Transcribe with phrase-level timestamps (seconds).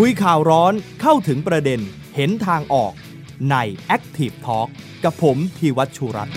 [0.00, 1.80] คุยข่าวร้อนเข้าถึงประเด็น
[2.16, 2.92] เห็นทางออก
[3.50, 3.56] ใน
[3.96, 4.68] Active Talk
[5.04, 6.36] กับผมธีวัชชุรัตน์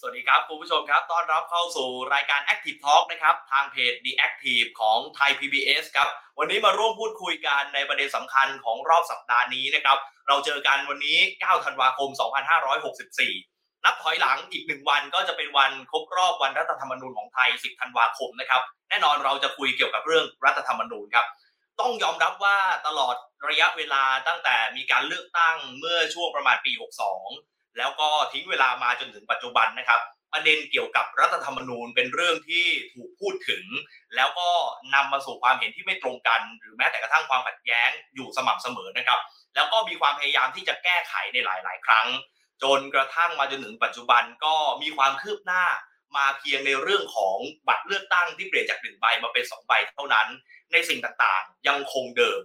[0.00, 6.08] สวัสดีครับคุณผู้ชมครับ ต้อนรับเข้าสู่รายการ Active Talk นะครับ ทางเพจ The Active ของไทย PBS ครับ
[6.38, 9.98] วันนี้มาร่วมพูดคุยกันในประเด็นสำคัญของรอบสัปดาห์นี้นะครับ
[10.28, 13.53] เราเจอกันวันนี้ 9 ธันวาคม 2564
[13.84, 21.26] นับถอยหลังอีกหนึ่งวันก็จะเป็นวันครบรอบวันรัฐธรรมนูญของไทย 10 ธันวาคมนะครับ แน่นอนเราจะคุยเกี่ยวกับเรื่องรัฐธรรมนูญครับ
[21.80, 23.14] ต้องยอมรับว่าตลอด
[23.48, 26.72] ระยะเวลาตั้งแต่มีการเลือกตั้งเมื่อช่วงประมาณปี
[27.24, 30.00] 62 แล้วก็ทิ้งเวลามาจนถึงปัจจุบันนะครับ
[30.32, 33.64] ประเด็นเกี่ยวกับรัฐธรรมนูญเป็นเรื่องที่ถูกพูดถึง
[34.16, 34.48] แล้วก็
[34.94, 39.20] นำมาสู่ความเห็นที่ไม่ตรงกัน หรือแม้แต่กระทั่งความขัดแย้งอยู่สม่ำเสมอนะครับ
[39.54, 42.06] แล้วก็มีความพยายามที่จะแก้ไขในหลาย ๆ ครั้ง
[42.62, 45.64] จนกระทั่งมาจนถึงปัจจุบันก็มีความคืบหน้า
[46.16, 47.36] มาเพียงในเรื่องของ
[47.68, 50.28] บัตรเลือกตั้งที่เปลี่ยนจากหนึ่งใบมาเป็นสองใบเท่านั้น
[50.72, 52.40] ในสิ่งต่างๆ ยังคงเดิม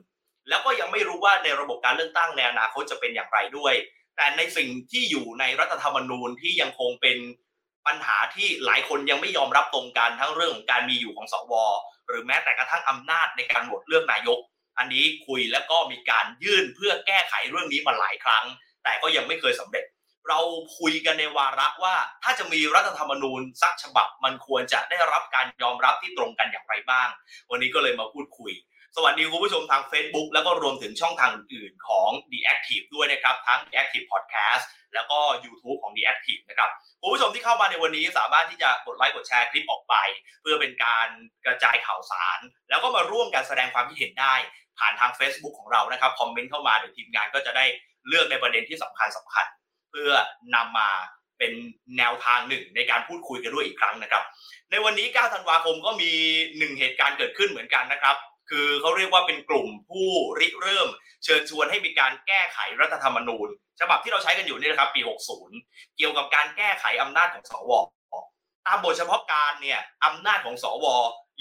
[0.49, 3.73] แล้วก็ยังไม่รู้ว่าในระบบการเลือกตั้งในอนาคตจะเป็นอย่างไรด้วย
[4.15, 7.17] แต่ในสิ่งที่อยู่ในรัฐธรรมนูญที่ยังคงเป็น
[7.87, 11.53] ปัญหาที่หลายคนยังไม่ยอมรับตรงกันทั้งเรื่องของการมีอยู่ของสว
[12.07, 14.39] หรือแม้แต่กระทั่งอำนาจในการโหวตเลือกนายก
[14.77, 18.45] อันนี้คุยแล้วก็มีการยื่นเพื่อแก้ไขเรื่องนี้มาหลายครั้ง
[18.83, 19.85] แต่ก็ยังไม่เคยสำเร็จ
[20.29, 20.39] เรา
[20.79, 27.09] คุยกันในวาระว่า ถ้าจะมีรัฐธรรมนูญสักฉบับมันควรจะได้รับการยอมรับที่ตรงกันอย่างไรบ้าง
[27.51, 28.53] วันนี้ก็เลยมาพูดคุย
[28.95, 34.63] สวัสดีคุณผู้ชมทาง Facebook แล้วก็รวมถึงช่องทางอื่นของ The Active ด้วยนะครับ ทั้ง The Active Podcast
[34.93, 36.69] แล้วก็ YouTube ของ The Active นะครับ
[37.01, 39.95] คุณผู้ชมที่เข้ามาในวันนี้สามารถที่จะกดไลค์กดแชร์คลิปออกไป
[40.41, 41.07] เพื่อเป็นการ
[41.45, 44.35] กระจายข่าวสาร แล้วก็มาร่วมกันแสดงความคิดเห็นได้
[44.79, 47.65] ผ่านทาง Facebook ของเรานะครับคอมเมนต์เข้ามาเดี๋ยวทีมงานก็จะได้
[48.07, 49.45] เลือกในประเด็นที่สำคัญสำคัญ
[49.89, 50.11] เพื่อ
[50.55, 50.89] นำมา
[51.39, 51.53] เป็น
[51.97, 54.23] แนวทางหนึ่งในการพูดคุยกันด้วยอีกครั้งนะครับ
[54.71, 56.11] ในวันนี้ 9 ธันวาคมก็มี
[56.57, 58.15] หนึ่งเหตุการณ์เกิดขึ้นเหมือนกันนะครับ
[58.49, 60.09] คือเขาเรียกว่าเป็นกลุ่มผู้
[60.39, 60.87] ริเริ่ม
[61.23, 63.47] เชิญชวนให้มีการแก้ไขรัฐธรรมนูญ
[63.79, 65.01] ฉบับที่เราใช้กันอยู่นี่นะครับปี
[65.49, 67.71] 60 เกี่ยวกับการแก้ไขอำนาจของสว
[68.67, 70.85] ตามบทเฉพาะการเนี่ยอำนาจของสว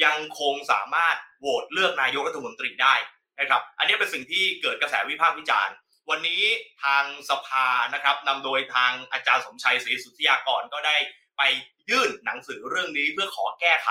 [0.04, 2.94] ยังคงสามารถโหวตเลือกนายกรัฐมนตรีได้
[3.40, 5.74] นะครับ อันนี้เป็นสิ่งที่เกิดกระแสวิพากษ์วิจารณ์
[6.12, 6.42] วันนี้
[6.84, 10.96] ทางสภานะครับนำโดยทางอาจารย์สมชัยศรีสุทธิยากรก็ได้
[11.38, 11.42] ไป
[11.90, 13.88] ยื่นหนังสือเรื่องนี้เพื่อขอแก้ไข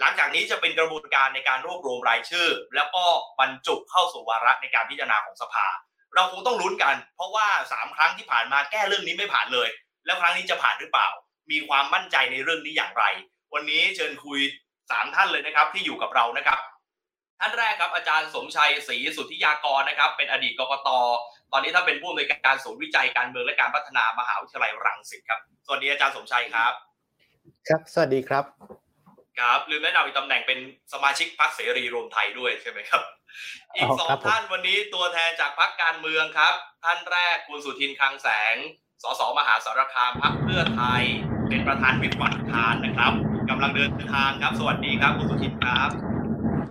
[0.00, 3.04] หลังจากนี้จะเป็นกระบวนการในการรวบรวมรายชื่อ แล้วก็
[3.40, 5.66] บรรจุเข้าสู่วาระในการพิจารณาของสภา
[6.14, 9.68] เราคงต้องลุ้นกัน เพราะว่าสามครั้งที่ผ่านมาแก้เรื่องนี้ไม่ผ่านเลย
[10.06, 11.08] แล้วครั้งนี้จะผ่านหรือเปล่า
[11.50, 13.04] มีความมั่นใจในเรื่องนี้อย่างไร
[13.54, 14.40] วันนี้เชิญคุย
[14.90, 16.58] สามท่านเลยนะครับที่อยู่กับเรานะครับ
[17.40, 20.88] ท่านแรกครับอาจารย์สมชัยศรีสุทธิยากรนะครับ เป็นอดีตกกต
[21.52, 26.72] ตอนนี้ถ้าเป็นผู้อำนวยการศูนย์วิจัยการเมืองและการพัฒนามหาวิทยาลัยรังสิตครับสวัสดีอาจารย์สมชัยครับ
[27.68, 28.44] ครับ สวัสดีครับ
[29.38, 30.58] ครับลืมแนะนำอีกตำแหน่งเป็น
[30.92, 33.02] สมาชิกพรรคเสรีรวมไทยด้วยใช่ไหมครับ
[33.76, 38.56] อีกสองท่านวันนี้ตัวแทนจากพรรคการเมืองครับ ท่านแรกคุณสุทินคลังแสง
[39.02, 41.02] สสมหาสารคามพรรคเพื่อไทย
[41.48, 43.12] เป็นประธานวิปฝ่ายค้านนะครับ
[43.50, 46.13] กำลังเดินทางครับ สวัสดีครับคุณสุทินครับ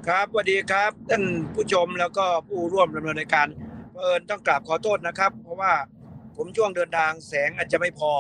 [0.08, 1.24] ครับสวัสดีครับท่าน
[1.56, 3.48] ผู้ชมแล้วก็ผู้ร่วมดำเนินรายการ
[3.98, 5.74] เอิญต้องกราบขอโทษนะครับ เพราะว่า
[6.38, 8.12] ผมช่วงเดินทางแสงอาจจะไม่พอ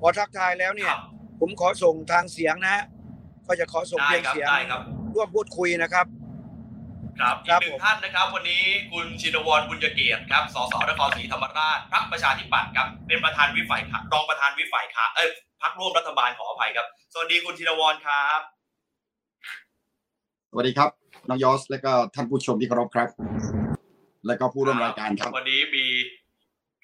[0.00, 0.94] พอทักทายแล้วเนี่ย
[1.40, 2.84] ผมขอส่งทางเสียงนะฮะ
[3.46, 4.80] ก็จะขอส่งได้เพียงครับเสียงได้ครับ
[5.14, 6.06] ร่วมพูดคุยนะครับ
[7.20, 8.62] ครับอีครักบหนึ่งผมท่านนะครับ วันนี้
[8.92, 15.30] คุณชินวรบุญเกียรติครับสสนครศรีธรรมราชพรรคประชาธิปัตย์ครับ เป็นประธานวิฝ่ายค้านรองประธานวิฝ่ายค้านเอ้ย
[15.62, 18.40] พรรคร่วมรัฐบาลขออภัยครับ สวัสดีคุณชินวรครับ
[20.50, 23.08] สวัสดีครับ น้องยอสและก็ท่านผู้ชมที่เคารพครับ
[24.26, 25.86] และก็ผู้ร่วมรายการครับ วันนี้มี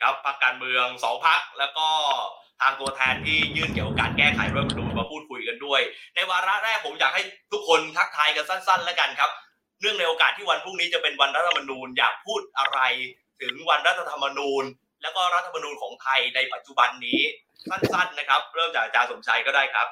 [0.00, 1.88] ครับพรรคการเมืองสองพรรคแล้วก็
[2.60, 5.80] ทางตัวแทนที่ยื่นเกี่ยวกับการแก้ไขรัฐธรรมนูญมาพูดคุยกันด้วย
[6.14, 9.30] ในวาระแรกผมอยากให้ทุกคนทักทายกันสั้น ๆ แล้วกันครับ
[9.80, 12.78] เนื่องในโอกาสที่วันพรุ่งนี้จะเป็นวันรัฐธรรมนูญอยากพูดอะไร
[13.40, 14.64] ถึงวันรัฐธรรมนูญ
[15.02, 17.20] แล้วก็รัฐธรรมนูญของไทยในปัจจุบันนี้
[17.70, 19.88] สั้นๆนะครับ เริ่มจากอาจารย์สมชัยก็ได้ครับ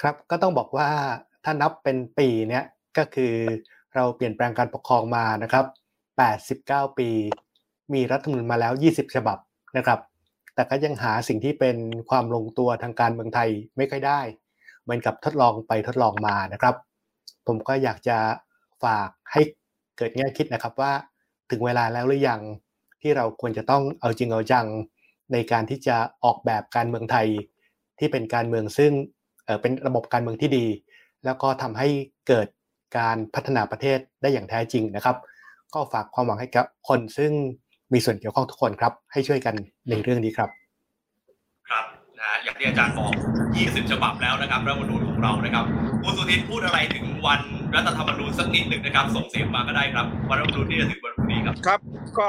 [0.00, 0.88] ครับก็ต้องบอกว่า
[1.44, 2.64] ถ้านับเป็นปีเนี้ย
[2.98, 3.34] ก็คือ
[3.94, 5.66] เราเปลี่ยนแปลงการปกครองมานะครับ
[6.86, 7.10] 89 ปี
[7.94, 9.38] มีรัฐธรรมนูญมาแล้ว 20 ฉบับ
[9.76, 10.00] นะครับ
[10.54, 11.76] แต่ก็ยังหาสิ่งที่เป็น
[12.10, 14.20] ความลงตัวทางการเมืองไทยไม่ค่อยได้
[14.82, 16.74] เหมือนกับทดลองไปทดลองมานะครับ
[17.46, 18.18] ผมก็อยากจะ
[18.84, 19.42] ฝากให้
[19.96, 20.92] เกิดแง่คิดนะครับว่า
[21.50, 22.40] ถึงเวลาแล้วหรือยัง
[23.02, 24.66] ที่เราควรจะต้องเอาจริงเอาจัง
[25.32, 27.28] ในการที่จะออกแบบการเมืองไทย
[27.98, 28.92] ที่เป็นการเมืองซึ่ง
[29.44, 30.66] เเป็นระบบการเมืองที่ดี
[31.24, 31.88] แล้วก็ทำให้
[32.28, 32.46] เกิด
[32.96, 35.16] การพัฒนาประเทศได้อย่างแท้จริงนะครับ
[35.74, 37.32] ก็ฝากความหวังให้กับคนซึ่ง
[37.92, 39.54] มีส่วนเกี่ยวข้องทุกคนครับ ให้ช่วยกัน
[39.90, 40.50] ในเรื่องนี้ครับ
[41.70, 41.84] ครับ
[42.18, 43.12] นะฮะอย่างที่อาจารย์บอก
[43.52, 45.64] 20 ฉบับแล้วนะครับรัฐธรรมนูญของเรานะครับ
[46.02, 47.40] คุณสุทินพูดอะไรถึงวัน
[47.74, 51.80] รัฐธรรมนูญสักนิดหนึ่งนะครับ ส่งเสียงมาก็ได้ครับวันรัฐธรรมนูญที่จะถึงวันพรุ่งนี้ครับครับ
[52.18, 52.28] ก็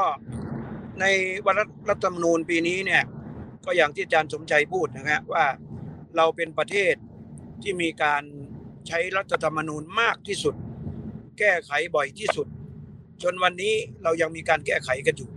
[1.01, 1.05] ใน
[1.47, 1.55] วัน
[1.89, 3.03] รัฐธรรมนูญปีนี้เนี่ย
[3.65, 5.45] ก็อย่างที่อาจารย์สมใจพูดนะฮะว่า
[6.17, 6.93] เราเป็นประเทศ
[7.61, 8.23] ที่มีการ
[8.87, 10.55] ใช้รัฐธรรมนูญมากที่สุด
[11.39, 12.47] แก้ไขบ่อยที่สุด
[13.23, 13.73] จนวันนี้
[14.03, 15.29] เรายังมีการแก้ไขกันอยู่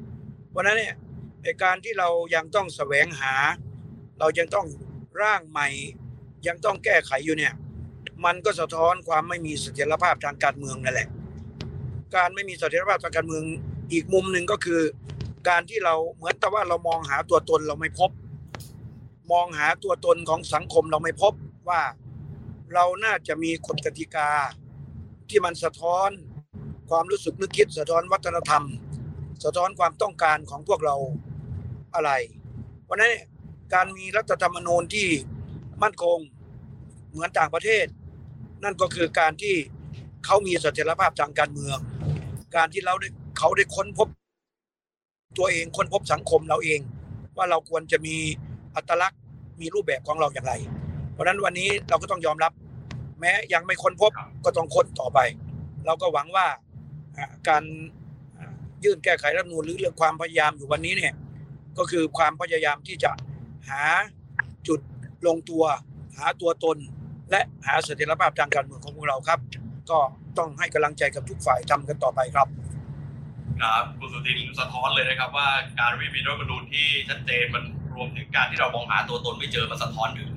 [0.50, 0.96] เพราะนั้นเนี่ย
[1.42, 3.34] ในการที่เรายังต้องแสวงหา
[4.18, 4.66] เรายังต้อง
[5.22, 5.68] ร่างใหม่
[6.46, 7.52] ยังต้องแก้ไขอยู่เนี่ย
[8.24, 11.08] มันก็สะท้อนความไม่มีเสถียรภาพทางการเมืองนั่นแหละ
[12.16, 13.44] การไม่มีเสถียรภาพทางการเมือง
[13.92, 14.80] อีกมุมหนึ่งก็คือ
[15.48, 18.10] การที่เราเหมือนแต่ว่าเรามองหาตัวตนเราไม่พบ
[19.32, 21.32] มองหาตัวตนของสังคมเราไม่พบ
[21.68, 21.80] ว่า
[22.74, 24.30] เราน่าจะมีกฎกติกา
[25.28, 26.10] ที่มันสะท้อน
[26.90, 28.64] ความรู้สึกนึกคิด สะท้อนวัฒนธรรม
[29.44, 30.96] สะท้อนความต้องการของพวกเรา
[31.94, 32.10] อะไร
[32.84, 33.14] เพราะนั้น
[33.74, 35.08] การมีรัฐธรรมนูญที่
[35.82, 36.19] มั่นคง
[37.10, 37.86] เหมือนต่างประเทศ
[38.64, 39.56] นั่นก็คือการที่
[40.24, 41.78] เขามีเสถียรภาพทางการเมือง
[42.56, 43.08] การที่เราได้
[43.38, 44.08] เขาได้ค้นพบ
[45.38, 46.80] ตัวเองค้นพบสังคมเราเอง
[47.36, 48.16] ว่าเราควรจะมี
[48.76, 49.20] อัตลักษณ์
[49.60, 50.54] มีรูปแบบของเราอย่างไร
[51.12, 52.52] เพราะนั้นวันนี้เราก็ต้องยอมรับ
[53.22, 54.12] แม้ยังไม่ค้นพบ
[54.44, 55.19] ก็ต้องค้นต่อไป
[55.86, 56.46] เราก็หวังว่า
[57.48, 57.62] การ
[58.84, 61.14] ยื่นแก้ไขรัฐธรรมนูญหรือเรื่องความพยายามอยู่วันนี้เนี่ย
[61.78, 63.10] ก็คือความพยายามที่จะ
[63.69, 63.82] หา
[64.69, 64.80] จุด
[65.26, 65.64] ลงตัว
[66.19, 66.76] หาตัวตน
[67.30, 69.40] และหาเสถียรภาพทางการเมืองของพวกเราครับ
[69.90, 69.98] ก็
[70.38, 72.48] ต้องให้กำลังใจกับทุกฝ่ายทำกันต่อไปครับ
[73.62, 75.48] ครับคุณสุทินสะท้อนเลยนะครับว่า
[75.80, 77.64] การไม่มีรัฐธรรมนูญที่ชัดเจนมัน
[77.94, 80.28] รวมถึงการที่เรามองหาตัวตนไม่เจอมันสะท้อนถึง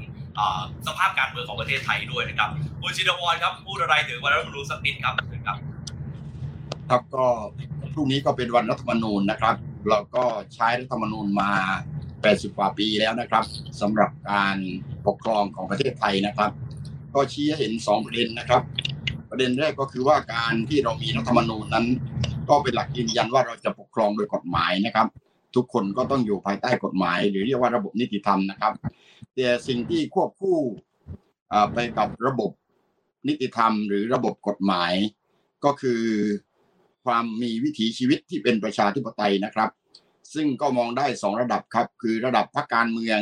[0.87, 2.49] สภาพการเมืองของประเทศไทยด้วยนะครับ
[2.81, 5.13] คุณชินวรครับพูดอะไรถึงวันรัฐธรรมนูญสักนิดครับ
[5.45, 5.57] ครับ
[6.89, 7.25] ครับก็
[7.93, 9.55] พรุ่งนี้ก็เป็นวันรัฐธรรมนูญนะครับ
[9.89, 10.23] เราก็
[10.53, 11.51] ใช้รัฐธรรมนูญมา
[12.05, 13.43] 80 กว่าปีแล้วนะครับ
[13.81, 14.57] สำหรับการ
[15.07, 16.51] ปกครองของประเทศไทยนะครับ
[17.13, 18.61] ก็ชี้ให้เห็น 2 ประเด็นนะครับ
[19.29, 21.85] ประเด็นแรกก็คือว่าการที่เรามีรัฐธรรมนูญนั้น
[22.49, 25.07] ก็เป็นหลักยืนยันว่าเราจะปกครองโดยกฎหมายนะครับ
[25.55, 28.73] ทุกคนก็ต้องอยู่ภายใต้กฎหมาย หรือเรียกว่าระบบนิติธรรมนะครับ
[29.33, 30.59] แต่สิ่งที่ควบคู่
[31.73, 32.51] ไปกับระบบ
[33.27, 34.93] นิติธรรม หรือระบบกฎหมาย
[35.65, 36.01] ก็คือ
[37.05, 39.69] ความมีวิถีชีวิตที่เป็นประชาธิปไตยนะครับ
[40.33, 43.19] ซึ่งก็มองได้สองระดับครับ คือระดับพรรคการเมือง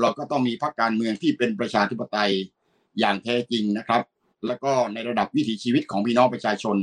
[0.00, 2.32] เราก็ต้องมีพรรคการเมืองที่เป็นประชาธิปไตย
[2.98, 4.02] อย่างแท้จริงนะครับ
[4.46, 6.76] แล้วก็ในระดับวิถีชีวิตของพี่น้องประชาชน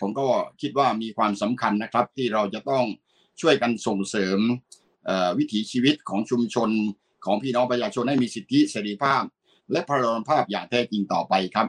[0.00, 0.26] ผมก็
[0.60, 2.84] คิดว่ามีความสำคัญนะครับที่เราจะต้อง
[3.40, 4.38] ช่วยกันส่งเสริม
[5.38, 6.70] วิถีชีวิตของชุมชน
[7.26, 9.22] ของพี่น้องประชาชนให้มีสิทธิเสรีภาพ
[9.72, 11.66] และพลภาพอย่างแท้จริงต่อไปครับ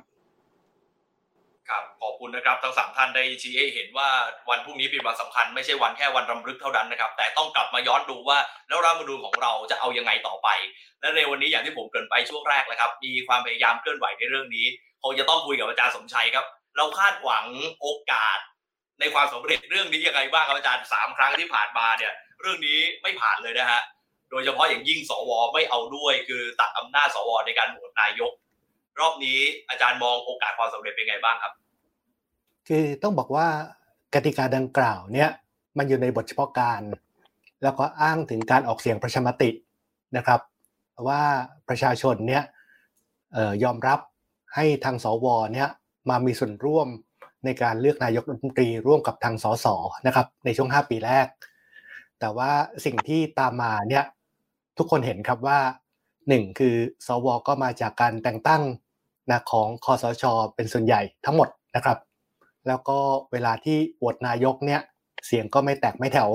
[1.69, 4.09] ครับขอบคุณนะครับทั้งสามท่านได้ชี้ให้เห็นว่า
[4.49, 8.37] วันพรุ่งนี้เป็นวันสำคัญไม่ใช่วันแค่วันรำลึกเท่านั้นนะครับ แต่ต้องกลับมาย้อนดูว่า
[8.67, 10.47] แล้วรัฐมนูญของเราจะเอายังไงต่อไป
[11.01, 14.65] และในวันนี้อย่างที่ผมเกริ่นไปช่วงแรกแล้วครับ มีความพยายามเคลื่อนไหวในเรื่องนี้
[15.03, 16.45] คงจะต้องคุยกับอาจารย์สมชัยครับ
[16.77, 17.45] เราคาดหวัง
[17.81, 18.39] โอกาส
[18.99, 23.81] ในความสำเร็จเรื่องนี้ยังไงบ้างครับอาจารย์สามครั้งที่ผ่านมาเนี่ย เรื่องนี้ไม่ผ่านเลยนะฮะ
[24.29, 28.31] โดยเฉพาะอย่างยิ่งสวไม่เอาด้วย คือตัดอำนาจสวในการโหวตนายก
[28.99, 29.39] รอบนี้
[29.69, 31.53] อาจารย์มองโอกาสความสำเร็จเป็นไงบ้างครับ
[32.67, 33.47] คือต้องบอกว่า
[34.13, 35.29] กติกาดังกล่าวเนี่ย
[35.77, 36.81] มันอยู่ในบทเฉพาะการ
[37.63, 39.49] แล้วก็อ้างถึงการออกเสียงประชามติ
[40.17, 40.39] นะครับ
[41.07, 41.21] ว่า
[41.69, 42.43] ประชาชนเนี่ย
[43.63, 43.99] ยอมรับ
[44.55, 45.69] ให้ทางสวเนี่ย
[46.09, 46.87] มามีส่วนร่วม
[47.45, 49.67] ในการเลือกนายกรัฐมนตรีร่วมกับทางสส
[50.07, 51.27] นะครับในช่วง 5 ปีแรก
[52.19, 52.51] แต่ว่า
[52.85, 54.03] สิ่งที่ตามมาเนี่ย
[54.77, 55.59] ทุกคนเห็นครับว่า
[56.27, 56.75] หนึ่งคือ
[57.07, 58.63] สวก็มาจากการแต่งตั้ง
[59.31, 60.23] นะของคอสช
[60.55, 61.97] เป็นส่วนใหญ่ทั้งหมดนะครับ
[62.67, 62.97] แล้วก็
[63.31, 64.81] เวลาที่โหวตนายกเนี่ย
[65.25, 66.29] เสียงก็ไม่แตกไม่แถว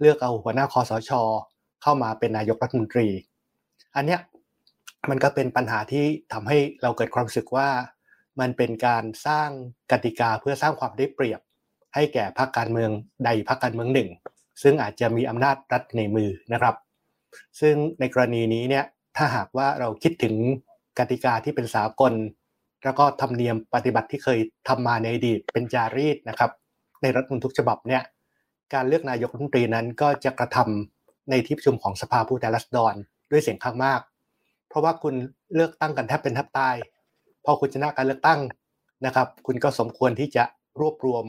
[0.00, 1.10] เลือกเอาหัวหน้าคอสช
[1.82, 3.08] เข้ามาเป็นนายกรัฐมนตรี
[3.96, 4.20] อันเนี้ย
[5.10, 7.68] มันก็เป็นปัญหาที่ทำให้เราเกิดความรู้สึกว่า
[8.40, 9.48] มันเป็นการสร้าง
[9.92, 11.40] กติกาเพื่อสร้างความได้เปรียบ
[11.94, 12.90] ให้แก่พรรคการเมือง
[13.24, 14.08] ใดพรรคการเมืองหนึ่ง
[14.62, 16.74] ซึ่งอาจจะมีอำนาจรัฐในมือนะครับ
[17.60, 18.84] ซึ่งในกรณีนี้เนี่ย
[19.16, 20.34] ถ้าหากว่าเราคิดถึง
[20.98, 22.12] กติกาที่เป็นสากล
[22.84, 26.50] แล้วก็ธรรมเนียมปฏิบัติที่เคยทำมาในอดีตเป็นจารีตนะครับ
[27.02, 28.02] ในรัฐมนตรีทุกฉบับเนี่ย
[28.74, 32.94] การเลือกนายกรัฐมนตรีนั้นก็จะกระทำในที่ประชุมของสภาผู้แทนราษฎร
[33.30, 34.00] ด้วยเสียงข้างมาก
[34.68, 35.14] เพราะว่าคุณ
[35.54, 36.74] เลือกตั้งกันแทบเป็นแทบตาย
[37.44, 38.40] พอคุณชนะการเลือกตั้ง
[39.06, 40.44] นะครับ คุณก็สมควรที่จะ
[40.80, 41.24] รวบรวม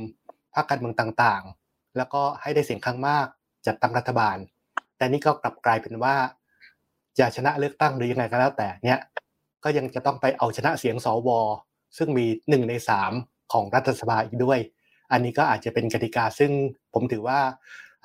[0.56, 3.28] พรรคการเมืองต่างๆ แล้วก็ให้ได้เสียงข้างมาก
[3.68, 4.38] จัดตั้งรัฐบาล
[5.04, 6.16] แต่นี่ก็กลับกลายเป็นว่า
[7.20, 9.00] จะชนะเลือกตั้งหรือยังไงก็แล้วแต่เนี่ย
[9.64, 11.30] ก็ยังจะต้องไปเอาชนะเสียงสว
[11.98, 13.12] ซึ่งมีหนึ่งในสาม
[13.54, 14.60] ของรัฐสภาอีกด้วย
[15.12, 16.52] อันนี้ก็อาจจะเป็นกติกาซึ่ง
[16.94, 17.40] ผมถือว่า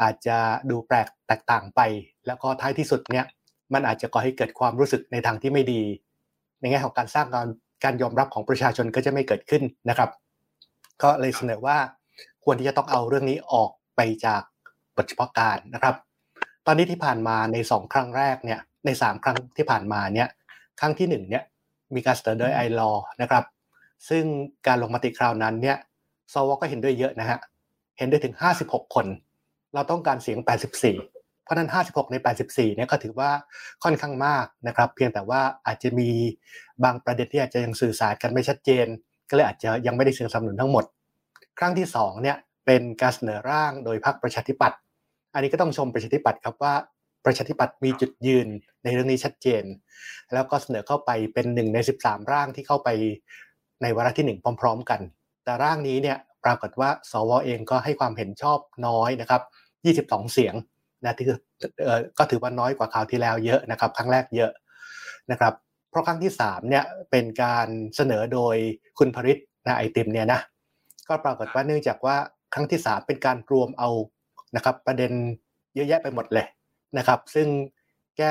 [0.02, 0.36] อาจจะ
[0.70, 1.80] ดูแปลกแตกต่างไป
[2.26, 3.26] แล้วก็ท้ายที่สุดเนี่ย
[3.72, 5.82] มันอาจจะก่อให้เกิดความรู้สึกในทางที่ไม่ดี
[6.60, 7.48] ในแง่ของการสร้างการ
[7.84, 10.10] การยอมรับของประชาชนก็จะไม่เกิดขึ้นนะครับ
[11.02, 11.78] ก็เลยเสนอว่า
[12.44, 14.42] ควรที่จะต้องเอาเรื่องนี้ออกไปจาก
[14.96, 15.94] บทเฉพาะการนะครับ
[16.70, 20.28] ตอนนี้ที่ผ่านมาในสองครั้งแรกเนี่ยในสามครั้งที่ผ่านมาเนี่ย
[20.80, 21.44] ครั้งที่หนึ่งเนี่ย
[21.94, 23.44] มีการเสนอโดยไอรอนะครับ
[24.08, 24.24] ซึ่ง
[24.66, 25.76] การลงมติคราวนั้นเนี่ย
[26.32, 27.38] สวก็เห็นด้วยเยอะนะฮะ
[27.98, 28.34] เห็นด้วยถึง
[28.64, 29.06] 56 คน
[29.74, 30.38] เราต้องการเสียง
[30.88, 33.30] 84 เพราะนั้น 56 ใน 84 เนี่ยก็ถือว่า
[33.84, 36.10] ค่อนข้างมากนะครับ เพียงแต่ว่าอาจจะมี
[36.84, 38.86] บางประเด็นที่อาจจะยังสื่อสารกันไม่ชัดเจน
[39.28, 40.84] ก็เลยอาจจะยังไม่ได้เสียงสนับสนุนทั้งหมด
[41.58, 44.78] ครั้งที่2เนี่ยเป็นการเสนอร่างโดยพรรคประชาธิปัตย์
[45.34, 46.74] อันนี้ก็ต้องชมประชาธิปัตย์ครับว่า
[47.24, 48.46] ประชาธิปัตย์มีจุดยืน
[48.84, 49.64] ในเรื่องนี้ชัดเจน
[50.34, 52.88] แล้วก็เสนอเข้าไปเป็นหนึ่งใน 13 ร่างที่เข้าไป
[53.82, 55.00] ในวาระที่ 1 พร้อม ๆ กัน
[55.44, 59.42] แต่ร่างนี้เนี่ยปรากฏว่าสวเองก็ให้ความเห็นชอบน้อยนะครับ
[60.08, 60.54] 22 เสียง
[61.04, 61.26] นะที่
[62.18, 64.50] ก็ถือว่าน้อยกว่าคราวที่แล้วเยอะนะครับครั้งแรกเยอะ
[65.30, 65.54] นะครับ
[65.90, 68.56] เพราะครั้งที่3เนี่ยเป็นการเสนอโดย
[68.98, 70.40] คุณพริตนะไอติมเนี่ยนะ
[71.08, 72.16] ก็ปรากฏว่าเนื่องจากว่า
[72.54, 73.90] ครั้งที่ 3 เป็นการรวมเอา
[74.56, 75.12] นะครับ ประเด็น
[75.74, 76.46] เยอะแยะไปหมดเลย
[76.98, 77.48] นะครับ ซึ่ง
[78.16, 78.28] แก้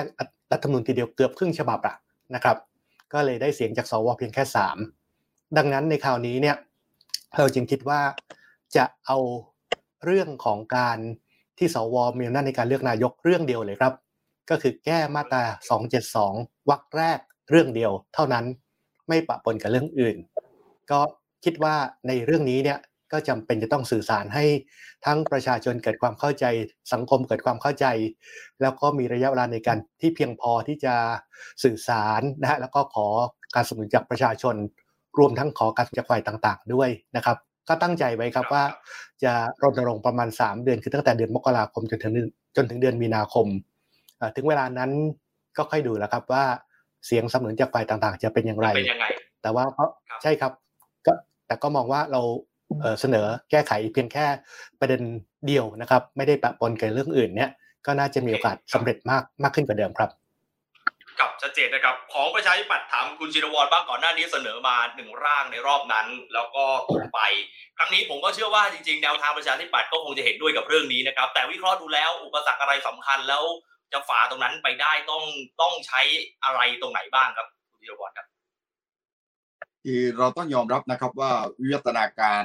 [0.51, 1.95] รัฐธรรมนูญทีเดียวเกือบครึ่งฉบับอะ
[2.35, 2.57] นะครับ
[3.13, 4.43] ก็เลยได้เสียงจากสวเพียงแค่
[4.99, 6.57] 3 ดังนั้นในคราวนี้เนี่ย
[7.37, 8.01] เราจึงคิดว่า
[8.75, 9.17] จะเอา
[10.05, 10.97] เรื่องของการ
[11.57, 13.93] ที่สวมีอำนาจในการเลือกนายกเรื่องเดียวเลยครับ
[14.49, 15.43] ก็คือแก้มาตรา
[16.05, 17.19] 272 วรรคแรก
[17.49, 18.45] เรื่องเดียว เท่านั้น
[19.07, 20.17] ไม่ปะปนกับเรื่องอื่น
[20.91, 20.99] ก็
[21.45, 21.75] คิดว่า
[22.07, 22.79] ในเรื่องนี้เนี่ย
[23.11, 24.45] ก็จำเป็นจะต้องสื่อสารให้
[25.05, 26.45] ทั้งประชาชนเกิดความเข้าใจ
[26.93, 27.85] สังคมเกิดความเข้าใจ
[28.61, 30.95] แล้วก็มีระยะเวลาในการที่เพียงพอที่จะ
[31.63, 33.07] สื่อสารนะฮะแล้วก็ขอ
[33.55, 34.55] การสนับสนุนจากประชาชน
[35.19, 37.37] รวมทั้งขอการจากฝ่ายต่างๆ ด้วยนะครับ
[37.69, 38.63] ก็ตั้งใจไว้ครับว่า
[39.23, 39.33] จะ
[39.63, 42.13] รณรงค์ประมาณ 3 เดือนคือตั้งแต่เดือนมกราคมจนถึง
[42.55, 43.47] จนถึงเดือนมีนาคม
[44.35, 44.91] ถึงเวลานั้น
[45.57, 46.43] ก็ค่อยดูแล้วครับว่า
[47.05, 49.05] เสียงสนับสนุนจากฝ่ายต่างๆ จะเป็นอย่างไรเป็นยังไง
[49.41, 49.89] แต่ว่าเพราะ
[50.21, 50.51] ใช่ครับ
[51.05, 51.13] ก็
[51.47, 52.21] แต่ก็มองว่าเรา
[52.99, 54.25] เสนอแก้ไขเพียงแค่
[54.79, 55.01] ประเด็น
[55.47, 57.49] เดียวนะครับ ไม่ได้ปะปนกับเรื่องอื่นเนี่ย
[57.85, 60.09] ก็น่าจะมีโอกาสสำเร็จมากมากขึ้นกว่าเดิมครับ
[61.19, 67.19] กับชัดเจนนะครับ ของประชาธิปัตย์ถามคุณชินวรบ้างก่อนหน้านี้เสนอมาหนึ่งร่างในรอบนั้น แล้วก็ตกไป
[67.77, 73.43] ครั้งนี้ผมก็เชื่อว่าจริงๆแนวทางประชาธิปัตย์ก็คงจะเห็นด้วยกับเรื่องนี้นะครับ แต่วิเคราะห์ดูแล้วอุปสรรคอะไรสำคัญแล้ว
[73.93, 75.23] จะฝ่าตรงนั้นไปได้ต้อง
[75.61, 76.01] ต้องใช้
[76.43, 78.27] อะไรตรงไหนบ้างครับคุณชินวรครับ
[79.89, 82.43] คือเราต้องยอมรับนะครับว่าวิวัฒนาการ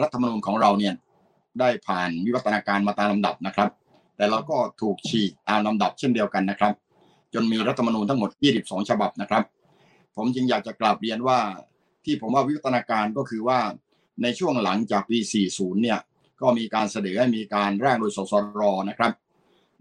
[0.00, 0.94] รัฐธรรมนูญของเราเนี่ย
[1.60, 3.70] ได้ผ่านวิวัฒนาการมาตามลำดับนะครับ
[4.16, 6.74] แต่เราก็ถูกฉีกตามลำดับเช่นเดียวกันนะครับ
[7.34, 9.44] จนมีรัฐธรรมนูญทั้งหมด 22 ฉบับนะครับ
[10.16, 11.40] ผมจึงอยากจะกราบเรียนว่า
[12.04, 13.60] ที่ผมว่าวิวัฒนาการก็คือว่า
[14.22, 15.18] ในช่วงหลังจากปี
[15.50, 15.98] 40 เนี่ย
[16.40, 19.12] ก็มีการเสนอให้มีการร่างโดยสสรนะครับ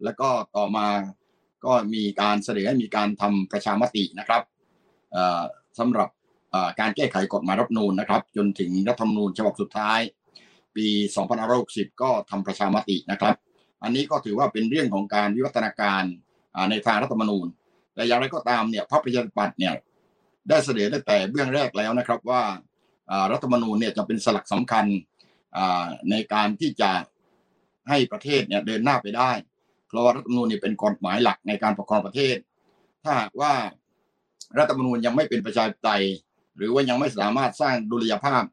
[0.03, 0.87] แล้วก็ต่อมา
[1.65, 4.41] ก็มีการเสนอให้มีการทำประชามตินะครับ
[5.79, 6.09] สำหรับ
[6.79, 9.99] การแก้ไขกฎหมายรัฐนูนนะครับ จนถึงรัฐธรรมนูญฉบับสุดท้าย
[10.75, 10.87] ปี
[11.45, 13.35] 2560 ก็ทำประชามตินะครับ
[13.83, 16.03] อันนี้ก็ถือว่าเป็นเรื่องของการวิวัฒนาการ
[16.69, 17.45] ในทางรัฐธรรมนูญ
[17.93, 19.73] แต่อย่างไรก็ตามเนี่ยพรรคประชาธิปัตย์เนี่ย
[20.49, 22.41] ได้เสนอตั้แต่เบื้องแรกแล้วนะครับว่า
[23.31, 24.85] รัฐธรรมนูญเนี่ยจะเป็นสลักสำคัญ
[26.11, 26.91] ในการที่จะ
[27.89, 29.31] ให้ประเทศเนี่ยเดินหน้าไปได้
[29.87, 32.37] เพราะว่ารัฐธรรมนูญเนี่ยเป็นกฎหมายหลักในการปกครองประเทศ
[33.03, 33.53] ถ้าหากว่า
[34.57, 36.03] รัฐธรรมนูญยังไม่เป็นประชาธิปไตย
[36.57, 38.43] หรือว่ายังไม่สามารถสร้างดุลยภาพ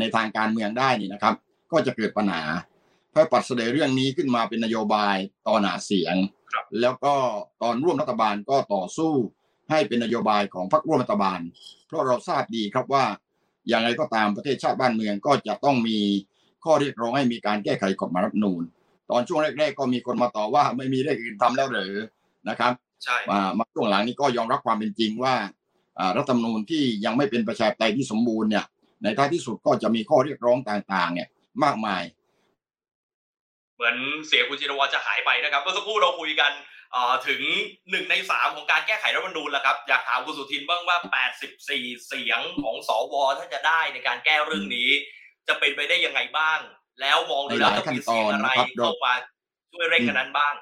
[0.00, 1.34] ในทางการเมืองได้นี่นะครับ
[1.72, 2.42] ก็จะเกิดปัญหา
[3.10, 6.14] เพื่อปัดเสนอเรื่องนี้ขึ้นมาเป็นนโยบายตอนหาเสียง
[6.80, 7.14] แล้วก็
[7.62, 9.12] ตอนร่วมรัฐบาลก็ต่อสู้
[9.70, 11.40] ให้เป็นนโยบายของพรรคร่วมรัฐบาล
[11.86, 13.04] เพราะเราทราบดีครับว่า
[13.68, 15.98] อย่างไรก็ตามประเทศชาติบ้านเมืองก็จะต้องมี
[16.64, 18.62] ข้อเรียกร้องให้มีการแก้ไขกฎหมายรัฐนูน
[19.10, 21.94] ตอนช่วงแรก ๆ ก็มีคนมาต่อว่าไม่มีเรื่องอื่นทำแล้วหรือ
[22.48, 22.72] นะครับ
[23.04, 25.34] ใช่มามาช่วงหลังนี้ก็ยอมรับความเป็นจริงว่า
[26.16, 28.64] รัฐธรรมนูญที่ยังไม่เป็นประชาธิปไตยที่สมบูรณ์เนี่ย
[29.02, 31.28] ในท้ายที่สุดก็จะมีข้อเรียกร้องต่างๆ เนี่ย
[31.64, 32.02] มากมาย
[33.76, 33.96] เหมือน
[34.26, 36.52] เสียงคุณจิรวัตรจะหายไปนะครับเมื่อสักครู่เราคุยกัน
[37.28, 37.40] ถึง
[37.90, 40.96] หนึ่งในสามของการแก้ไขรัฐธรรมนูญแล้วครับ อยากถามคุณสุทินบ้างว่า
[41.52, 44.88] 84 เสียงของสวถ้าจะได้ในการแก้เรื่องนี้
[45.48, 46.58] จะเป็นไปได้ยังไงบ้าง
[47.00, 49.14] แล้วมองดูแล้วจะมีเสียงอะไรเข้ามา
[49.72, 50.54] ช่วยเร่งกันนั้นบ้าง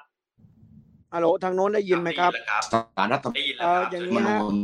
[1.13, 2.31] ฮัลโหลทางโน้นได้ยินไหมครับ
[2.97, 4.55] สารรัฐธรรมนูญ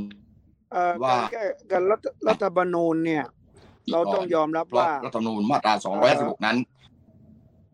[1.09, 1.83] การแก้การ
[2.27, 3.23] รัฐธรรมนูญเนี่ย
[3.91, 6.57] เราต้องยอมรับว่ารัฐธรรมนูญมาตราสองร้อยสิบหกนั้น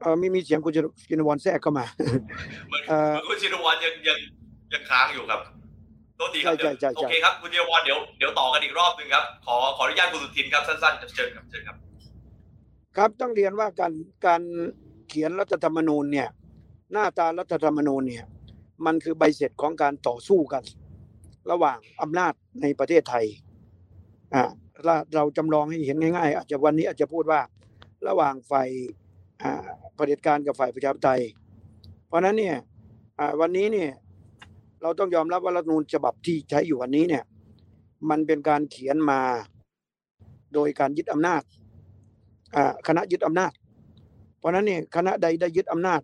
[0.01, 0.73] เออมีมีเสียงคุณ
[1.09, 1.85] ชินวรแทรกเข้ามา
[2.89, 4.17] เออคุณชินวรยังยัง
[4.73, 5.41] ยังค้างอยู่ครับ
[6.15, 6.53] โทษทีครับ
[6.97, 11.77] โอเคครับคุณชินวรเดี๋ยวเดี๋ยวต่อกันอีกรอบหนึ่งครับ ขอขออนุญาตคุณสุทินครับสั้นๆเชิญครับเชิญครับ
[12.97, 13.93] ครับต้องเรียนว่าการ
[14.25, 14.41] การ
[15.07, 16.27] เขียนรัฐธรรมนูญเนี่ย
[16.91, 18.25] หน้าตารัฐธรรมนูญเนี่ย
[18.85, 20.63] มันคือใบเสร็จของการต่อสู้กัน
[21.51, 23.25] ระหว่างอำนาจในประเทศไทย
[24.33, 24.43] อ่า
[24.83, 27.41] เราเราจำลองให้เห็นง่ายๆ อาจจะวันนี้อาจจะพูดว่า
[28.07, 28.69] ระหว่างฝ่าย
[29.41, 29.63] อ่า
[29.95, 31.21] เผด็จการกับฝ่ายประชาธิปไตย
[32.07, 32.55] เพราะฉะนั้นเนี่ย
[33.19, 33.91] อ่าวันนี้เนี่ย
[34.81, 37.23] เราต้องยอมรับว่ารัฐมนูญฉบับที่ใช้อยู่วันนี้เนี่ย
[38.09, 39.21] มันเป็นการเขียนมา
[40.53, 41.41] โดยการยึดอำนาจ
[42.55, 43.51] อ่าคณะยึดอำนาจ
[44.37, 46.01] เพราะฉะนั้นเนี่ยคณะใดได้ยึดอำนาจ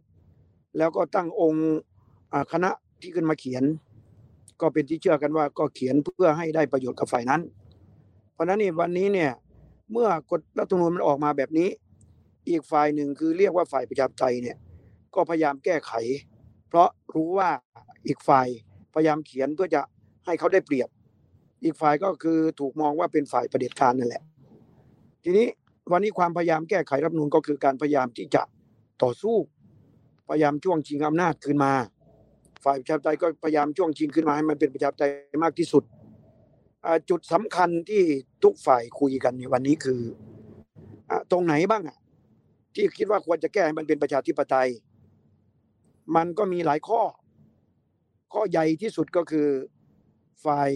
[0.77, 1.67] แล้วก็ตั้งองค์
[2.53, 2.69] คณะ
[3.01, 3.63] ที่ขึ้นมาเขียน
[4.61, 7.41] ก็เป็นที่เชื่อกันว่าก็เขียนเพื่อให้ได้ประโยชน์กับฝ่ายนั้น
[8.33, 9.31] เพราะฉะนั้นนี่วันนี้เนี่ย
[9.91, 11.69] เมื่อกฎรัฐธรรมนูญมันออกมาแบบนี้
[12.49, 14.57] อีกฝ่ายหนึ่งคือเรียกว่าฝ่ายประชาธิปไตยเนี่ย
[15.15, 15.93] ก็พยายามแก้ไข
[16.67, 17.49] เพราะรู้ว่า
[18.07, 18.47] อีกฝ่าย
[18.93, 19.81] พยายามเขียนเพื่อจะ
[20.25, 20.89] ให้เขาได้เปรียบ
[21.63, 24.23] อีกฝ่ายก็คือถูกมองว่าเป็นฝ่ายประเด็จการนั่นแหละ
[25.23, 25.47] ทีนี้
[25.91, 28.41] วันนี้ความพยายามแก้ไขรัฐธรรมนูญก็คือการพยายามที่จะ
[29.03, 29.35] ต่อสู้
[30.29, 31.73] พยายามช่วงชิงอำนาจคืนมา
[32.63, 35.11] ฝ่ายประชาธิปไตยก็พยายามช่วงชิงขึ้นมาให้มันเป็นประชาธิปไตย
[35.43, 35.83] มากที่สุด
[37.09, 38.03] จุดสำคัญที่
[38.43, 40.01] ทุกฝ่ายคุยกันในวันนี้คือ
[41.09, 41.97] อตรงไหนบ้างอะ
[42.75, 44.69] ที่คิดว่าควรจะแก้ให้มันเป็นประชาธิปไตย
[46.15, 47.01] มันก็มีหลายข้อ
[48.33, 49.47] ข้อใหญ่ที่สุดก็คือ
[50.45, 50.71] ฝ่าย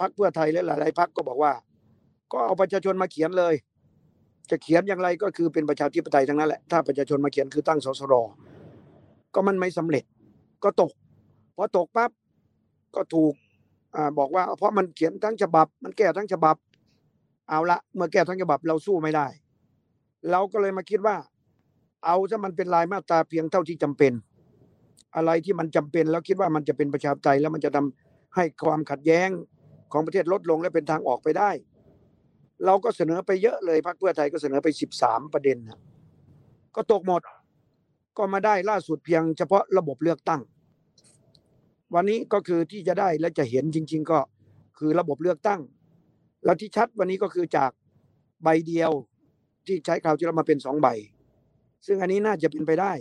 [0.00, 1.52] พรรคเพื่อไทยและหลายๆพรรคก็บอกว่า
[2.32, 3.54] ก็เอาประชาชนมาเขียนเลย
[4.50, 8.14] จะเขียนอย่างไรก็คือเป็นประชาธิปไตยทั้งนั้นแหละถ้าประชาชนมาเขียนคือตั้งสสร
[9.34, 10.04] ก็มันไม่สำเร็จ
[10.64, 10.92] ก็ตก
[11.56, 12.10] พอตกปั๊บ
[12.94, 13.34] ก็ถูก
[13.94, 16.56] อบอกว่า เพราะมันเขียนทั้งฉบับ มันแก้ทั้งฉบับ
[17.48, 19.26] เอาละเมื่อแก้ทั้งฉบับเราสู้ไม่ได้
[20.30, 21.16] เราก็เลยมาคิดว่า
[22.04, 24.12] เอาถ้ามันเป็นลายมาตราเพียงเท่าที่จำเป็น
[25.16, 29.28] อะไรที่มันจำเป็นแล้วคิดว่ามันจะเป็นประชาธิปไตยแล้วมันจะทำให้ความขัดแย้ง
[29.92, 31.50] ของประเทศลดลงและเป็นทางออกไปได้
[32.64, 35.78] เราก็เสนอไปเยอะเลยพรรคเพื่อไทยก็เสนอไปสิบสามประเด็นนะ
[36.76, 37.22] ก็ตกหมด
[38.16, 40.40] ก็มาได้ล่าสุดเพียงเฉพาะระบบเลือกตั้ง
[41.94, 44.20] วันนี้ก็คือที่จะได้และจะเห็นจริง ๆ ก็
[44.78, 45.60] คือระบบเลือกตั้ง
[46.44, 47.70] แล้วที่ชัดวันนี้ก็คือจาก
[48.42, 48.90] ใบเดียว
[49.66, 50.88] ที่ใช้คราวที่เรามาเป็นสองใบ
[51.86, 52.92] ซึ่งอันนี้น่าจะเป็นไปได้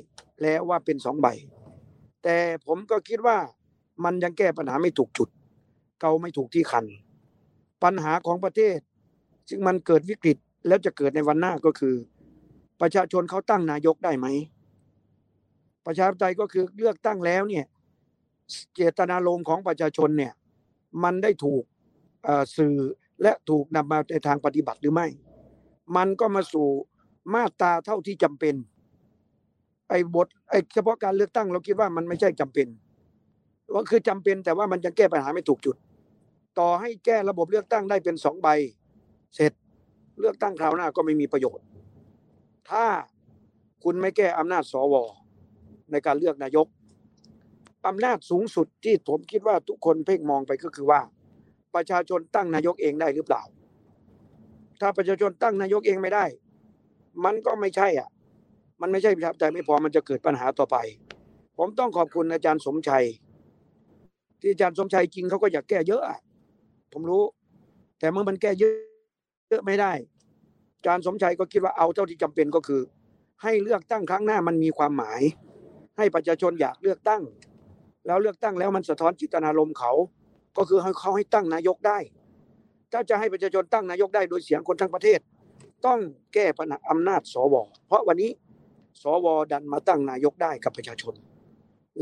[0.42, 1.28] แล้วว่าเป็นสองใบ
[2.24, 3.38] แต่ผมก็คิดว่า
[4.04, 5.30] มันยังแก้ปัญหาไม่ถูกจุด
[6.02, 6.86] เกาไม่ถูกที่คัน
[7.84, 8.78] ปัญหาของประเทศ
[9.50, 11.96] ซึ่งมันเกิดวิกฤตแล้วจะเกิดในวันหน้าก็คือ
[12.82, 14.28] ประชาชนเขาตั้งนายกได้ไหม
[15.86, 17.66] ประชาธิปไตยก็คือเลือกตั้งแล้วเนี่ย
[18.76, 20.34] เจตนารมณ์ของประชาชนเนี่ย
[21.04, 21.64] มันได้ถูก
[22.58, 22.76] สื่อ
[23.22, 25.08] และถูกนำมาในทางปฏิบัติหรือไม่
[25.98, 26.68] มันก็มาสู่
[27.34, 28.56] มาตราเท่าที่จำเป็น
[29.90, 32.68] ไอ้บทไอ้เฉพาะการเลือกตั้งเราคิดว่ามันไม่ใช่จำเป็น
[33.74, 35.76] ว่าคือจำเป็นแต่ว่ามันยังแก้ปัญหาไม่ถูกจุด
[36.60, 38.48] ต่อให้แก้ระบบเลือกตั้งได้เป็นสองใบ
[39.36, 39.54] เสร็จ
[40.20, 41.66] เลือกตั้งคราวหน้าก็ไม่มีประโยชน์
[42.70, 42.86] ถ้า
[43.84, 44.96] คุณไม่แก้อำนาจสว
[45.92, 46.68] ในการเลือกนายก
[47.88, 51.02] อำนาจสูงสุดที่ผมคิดว่าทุกคนเพ่งมองไปก็คือว่า
[51.76, 53.44] ประชาชนตั้งนายกเองได้หรือเปล่า
[54.82, 56.26] ถ้าประชาชนตั้งนายกเองไม่ได้
[57.26, 58.10] มันก็ไม่ใช่อะ
[58.82, 60.78] มันไม่ใช่ประชาธิปไตยไม่พอมันจะเกิดปัญหาต่อไป
[61.58, 63.06] ผมต้องขอบคุณอาจารย์สมชัย
[64.42, 66.04] ที่อาจารย์สมชัยจริงเขาก็อยากแก้เยอะ
[66.94, 67.24] ผมรู้
[68.00, 68.76] แต่เมื่อมันแก้เยอะ
[69.50, 69.92] เยอะไม่ได้
[70.76, 72.82] อาจารย์สมชัยก็คิดว่าเอาเท่าที่จำเป็นก็คือ
[73.44, 75.22] ให้เลือกตั้งครั้งหน้ามันมีความหมาย
[75.98, 77.22] ให้ประชาชนอยากเลือกตั้ง
[78.06, 79.92] แล้วเลือกตั้งแล้วมันสะท้อนจิตนารมณ์เขา
[80.58, 81.98] ก็คือให้เขาให้ตั้งนายกได้
[82.92, 85.20] ถ้าจะให้ประชาชนตั้งนายกได้โดยเสียงคนทั้งประเทศ
[85.86, 86.00] ต้อง
[86.34, 87.56] แก้ปัญหาอำนาจสว
[87.88, 88.32] เพราะวันนี้
[89.02, 91.14] สวดันมาตั้งนายกได้กับประชาชน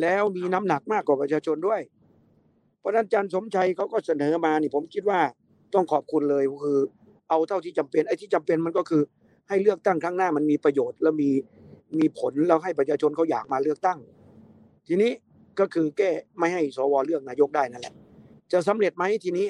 [0.02, 1.82] แล้วมีน้ำหนักมากกว่าประชาชนด้วย
[2.80, 5.19] เพราะนั้นอาจารย์สมชัยเขาก็เสนอมานี่ผมคิดว่า
[5.73, 6.80] ต้องขอบคุณเลยคือ
[7.30, 9.02] เอาเท่าที่จำเป็นไอ้ที่จำเป็นมันก็คือ
[9.49, 11.30] ให้เลือกตั้งครั้งหน้ามันมีประโยชน์แล้วมี
[11.97, 13.99] มีผลแล้วให้ประชาชนเขาอยากมาเลือกตั้ง
[14.88, 15.12] ทีนี้
[15.60, 17.93] ก็คือแก้ไม่ให้สวเลือกนายกได้นั่นแหละ
[18.52, 19.47] จะสำเร็จไหมทีนี้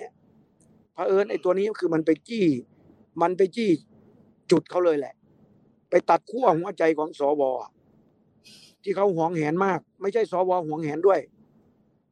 [0.93, 2.45] เผอิญไอ้ตัวนี้คือมันไปจี้
[3.21, 3.71] มันไปจี้
[4.51, 5.13] จุดเขาเลยแหละ
[5.89, 7.43] ไปตัดขั้วหัวใจของสว
[8.83, 11.19] ที่เขาหวงแหนมาก ไม่ใช่สวหวงแหนด้วย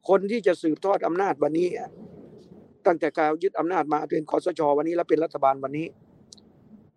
[0.09, 1.67] คนที่จะสืบทอดอำนาจวันนี้
[2.85, 5.87] ตั้งแต่การยึดอำนาจมาเป็นคอสชวันนี้แล้วเป็นรัฐบาลวันนี้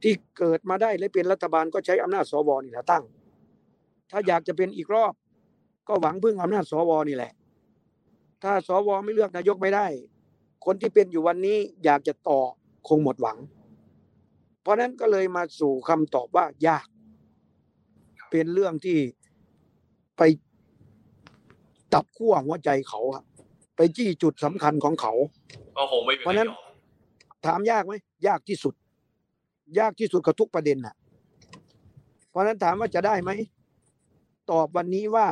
[0.02, 3.04] ที่เกิดมาได้และเป็นรัฐบาลก็ใช้อำนาจสวนี่แหละตั้ง
[4.10, 5.12] ถ้าอยากจะเป็นอีกรอบ
[5.88, 7.32] ก็หวังพึ่งอำนาจสวนี่แหละ
[8.42, 9.86] ถ้าสวไม่เลือกนายกไม่ได้
[10.64, 12.40] คนที่เป็นอยู่วันนี้อยากจะต่อ
[12.88, 13.38] คงหมดหวัง
[14.62, 16.86] เพราะนั้นก็เลยมาสู่คำตอบว่ายาก
[18.30, 18.98] เป็นเรื่องที่
[20.16, 20.22] ไป
[21.94, 23.22] ตัดขั้วหัวใจเขาอะ
[23.76, 25.12] ไปจี้จุดสำคัญของเขา
[25.76, 27.94] ก็คงไม่มีเพราะฉะนั้นปยชถามยากไหม
[28.26, 28.74] ยากที่สุด
[29.78, 30.94] ยากที่สุดกับทุกประเด็นน่ะ
[32.30, 33.30] เพราะฉะนั้นถามว่าจะได้ไหม
[34.52, 35.26] ตอบวันนี้ว่า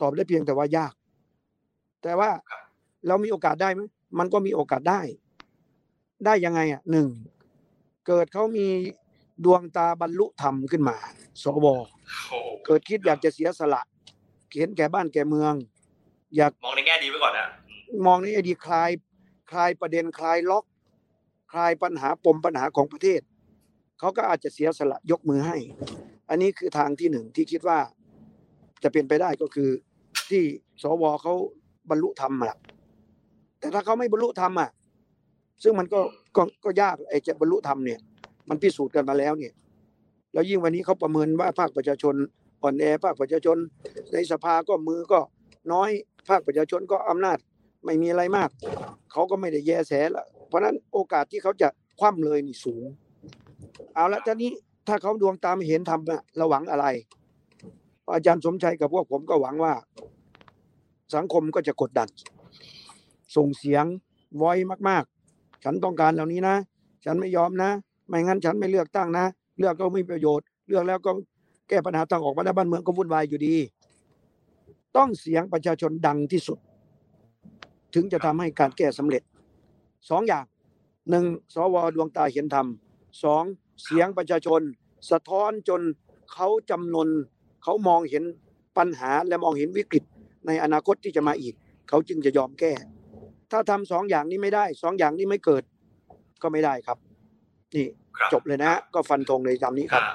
[0.00, 0.94] ตอบได้เพียงแต่ว่ายาก
[2.02, 2.30] แต่ว่า
[3.06, 3.80] แล้วมีโอกาสได้ไหม
[4.18, 5.00] มันก็มีโอกาสได้
[6.24, 7.08] ได้ยังไงอะหนึ่ง
[8.06, 8.66] เกิดเขามี
[9.44, 10.96] ดวงตาบรรลุธรรมขึ้นมา
[11.42, 11.66] สว
[12.28, 13.82] โอ้เกิดคิดอยากจะเสียสละ
[14.58, 15.54] เห็นแก่บ้านแก่เมือง
[16.36, 17.46] อยากมองในแง่ดีไว้ก่อนนะ
[18.06, 18.90] มองในไอดีคลาย
[19.50, 20.64] คลายประเด็นคลายล็อก
[21.52, 23.20] คลายปัญหาปมปัญหาของประเทศ
[23.98, 25.56] เขาก็อาจจะเสียสละยกมือให้
[26.28, 27.78] อันนี้คือทางที่หนึ่งที่คิดว่า
[28.82, 29.70] จะเป็นไปได้ก็คือ
[30.30, 30.42] ที่
[30.82, 31.34] สวเขา
[31.90, 32.56] บรรลุธรรมอะ
[33.58, 34.70] แต่ถ้าเขาไม่บรรลุธรรมอะ
[35.62, 36.00] ซึ่งมันก็
[36.36, 38.00] ก็ก็ยากไอ้จะบรรลุธรรมเนี่ย
[38.48, 39.52] มันพิสูจน์กันมาแล้วเนี่ย
[40.32, 42.14] แล้วยิ่งวันนี้เขาประเมินว่าภาคประชาชน
[42.62, 43.56] อ่อนแอภาคประชาชน
[44.12, 45.20] ในสภาก็มือก็
[45.72, 45.90] น้อย
[46.28, 47.38] ภาคประชาชนก็อำนาจ
[47.84, 48.50] ไม่มีอะไรมาก
[49.12, 51.68] เขาก็ไม่ได้แยแสละเพราะนั้นโอกาสที่เขาจะ
[52.00, 52.84] คว่ำเลยนี่สูง
[53.94, 54.52] เอาละทีนี้
[54.88, 56.86] ถ้าเขาดวงตามเห็นทำอะเราหวังอะไร
[58.14, 59.72] อาจารย์สมชัยกับพวกผมก็หวังว่า
[61.14, 62.08] สังคมก็จะกดดัน
[63.36, 63.84] ส่งเสียง
[64.38, 64.52] ไว้
[64.88, 66.56] มาก ๆ ฉันต้องการเหล่านี้นะ
[67.04, 67.70] ฉันไม่ยอมนะ
[68.08, 69.24] ไม่งั้นฉันไม่เลือกตั้งนะ
[69.58, 71.10] เลือกก็ไม่มีประโยชน์ เลือกแล้วก็
[71.68, 73.54] แก้ปัญหาทางออกมาแล้วบ้านเมืองก็วุ่นวายอยู่ดี
[74.96, 76.58] ต้องเสียงประชาชนดังที่สุด
[77.94, 79.22] ถึงจะทำให้การแก้สำเร็จ
[80.08, 80.44] สองอย่าง
[81.10, 82.66] หนึ่งสวดวงตาเห็นธรรม
[83.22, 83.44] สอง
[83.82, 84.60] เสียงประชาชน
[85.10, 85.80] สะท้อนจน
[86.32, 87.08] เขาจำนน
[87.62, 88.24] เขามองเห็น
[88.78, 90.04] ปัญหาและมองเห็นวิกฤต
[90.46, 91.54] ในอนาคตที่จะมาอีก
[91.88, 92.72] เขาจึงจะยอมแก้
[93.50, 95.62] ถ้าทำสองอย่างนี้ไม่ได้สองอย่างนี้ไม่เกิด
[96.42, 96.98] ก็ไม่ได้ครับ
[97.74, 97.86] นี่
[98.16, 100.14] ครับจบเลยนะฮะก็ฟันธงเลยตามนี้ครับอ่า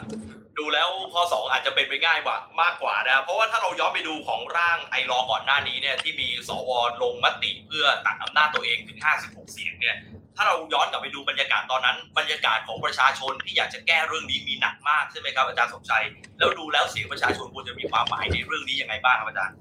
[0.59, 6.71] ดูแล้วข้อสองอาจจะเป็นไปง่ายกว่ามากกว่านะเพราะว่าถ้าเราย้อนไปดูของร่างไอรอก่อนหน้านี้เนี่ยที่มีสว
[7.01, 9.95] ลงมติเพื่อตัดอำนาจตัวเองถึง 56 เสียงเนี่ย
[10.35, 16.03] ถ้าเราย้อนกลับไปดูบรรยากาศตอนนั้น บรรยากาศของประชาชนที่อยากจะแก้เรื่องนี้มีหนักมากใช่ไหมครับอาจารย์สมชัย
[16.39, 19.55] แล้วดูแล้วเสียงประชาชนควรจะมีความหมายในเรื่องนี้ยังไงบ้างครับอาจารย์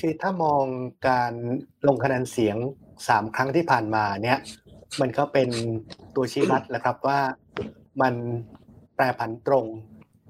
[0.00, 0.64] คือถ้ามอง
[1.08, 1.32] การ
[1.88, 2.56] ลงคะแนนเสียง
[3.08, 4.38] สามครั้งที่ผ่านมาเนี่ย
[5.00, 5.48] มันก็เป็น
[6.16, 7.20] ตัวชี้วัดแหละครับว่า
[8.02, 8.14] มัน
[8.96, 9.64] แปรผันตรง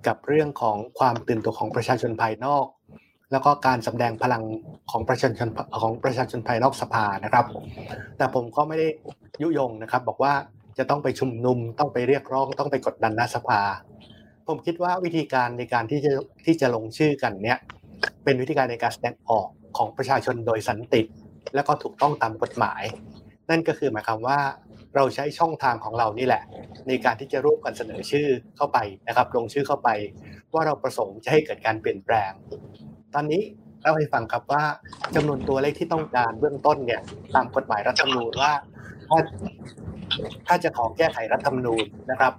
[0.07, 2.67] กับเรื่องของความตื่นตัวของประชาชนภายนอก
[3.33, 4.43] แล้วก็การสำแดงพลัง
[4.91, 5.49] ของประชาชน
[5.81, 7.47] ของประชาชนภายนอกสภานะครับ
[8.17, 8.89] แต่ผมก็ไม่ได้
[9.43, 10.33] ยุยงนะครับ บอกว่า
[10.79, 13.61] จะต้องไปชุมนุมต้องไปเรียกร้องต้องไปกดดันหน้าสภา
[14.49, 16.13] ผมคิดว่าวิธีการในการที่จะ
[16.47, 17.59] ที่จะลงชื่อกันเนี่ย
[18.25, 21.03] เป็นวิธีการในการแสดงออกของประชาชนโดยสันติ
[21.55, 22.83] และก็ถูกต้องตามกฎหมาย
[23.51, 24.39] นั่นก็คือหมายความว่า
[24.95, 26.43] เราใช้ช่องทางของเรานี่แหละ
[26.89, 29.89] ในการที่จะร่วมกันเสนอชื่อเข้าไปนะครับ ลงชื่อเข้าไป
[30.55, 32.33] ว่าเราประสงค์จะให้เกิดการเปลี่ยนแปลง
[33.19, 33.43] ตอนนี้
[33.83, 34.65] เล่าให้ฟังครับว่า
[35.15, 37.03] จำนวนตัวเลขที่ต้องการเบื้องต้นเนี่ย
[37.35, 38.53] ตามกฎหมายรัฐธรรมนูญว่า
[39.09, 39.19] ถ้า
[40.47, 42.33] ถ้าจะขอแก้ไขรัฐธรรมนูญนะครับ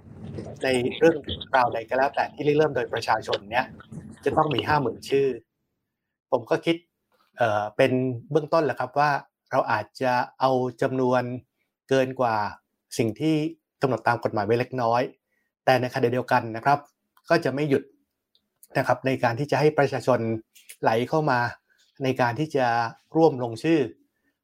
[0.64, 1.16] ในเรื่อง
[1.56, 3.66] ราวใดก็แล้วแต่ที่เริ่มโดยประชาชนเนี่ย
[4.24, 5.26] จะต้องมีห้าหมื่นชื่อ
[6.30, 6.76] ผมก็คิด
[7.36, 7.92] เอ่อเป็น
[8.30, 9.10] เบื้องต้นแหละครับว่า
[9.50, 10.50] เราอาจจะเอา
[10.82, 11.22] จำนวน
[11.88, 12.36] เกินกว่า
[12.98, 13.34] สิ่งที่
[13.82, 15.02] กำหนดตามกฎหมายไว้เล็กน้อย
[15.64, 16.78] แต่ในขณะเดียวกันนะครับ
[17.30, 17.82] ก็จะไม่หยุด
[18.78, 20.18] นะครับในการที่จะให้ประชาชน
[20.82, 21.40] ไหลเข้ามา
[22.04, 22.66] ในการที่จะ
[23.16, 23.80] ร่วมลงชื่อ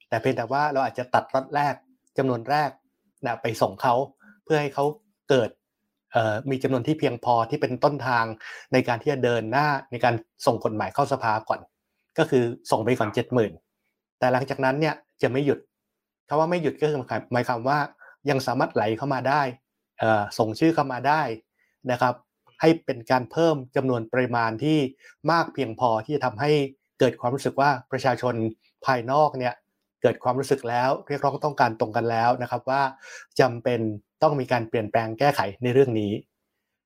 [0.09, 1.75] แต่เพียงแต่ว่าเราอาจจะตัดล็อตแรก
[2.18, 2.70] จำนวนแรก
[3.27, 3.94] นะไปส่งเขา
[4.44, 4.85] เพื่อให้เขา
[5.31, 5.51] เกิด
[6.51, 8.25] มีจำนวนที่เพียงพอที่เป็นต้นทาง
[8.73, 10.14] ในการที่จะเดินหน้าในการ
[10.47, 11.61] ส่งกฎหมายเข้าสภาก่อน
[12.18, 13.53] ก็คือส่งไปก่อนเจ็ดหมื่น
[14.18, 15.59] แต่หลังจากนั้นเนี่ยจะไม่หยุด
[16.29, 16.99] คำว่าไม่หยุดก็คือ
[17.33, 17.79] หมายความว่า
[18.31, 19.42] ยังสามารถไหลเข้ามาได้
[20.38, 21.23] ส่งชื่อเข้ามาได้
[21.90, 22.14] นะครับ
[22.60, 24.78] ให้เป็นการเพิ่มจำนวนปริมาณที่
[25.30, 26.50] มากเพียงพอที่จะทำให้
[27.00, 28.34] เกิดความรู้สึกว่าประชาชน
[28.86, 29.54] ภายนอกเนี่ย
[30.02, 32.82] เกิดความรู้สึกแล้วเรียกร้องต้องการตรงกันแล้วนะครับว่า
[33.40, 33.80] จำเป็น
[34.22, 36.12] ต้องมีการเปลี่ยนแปลงแก้ไขในเรื่องนี้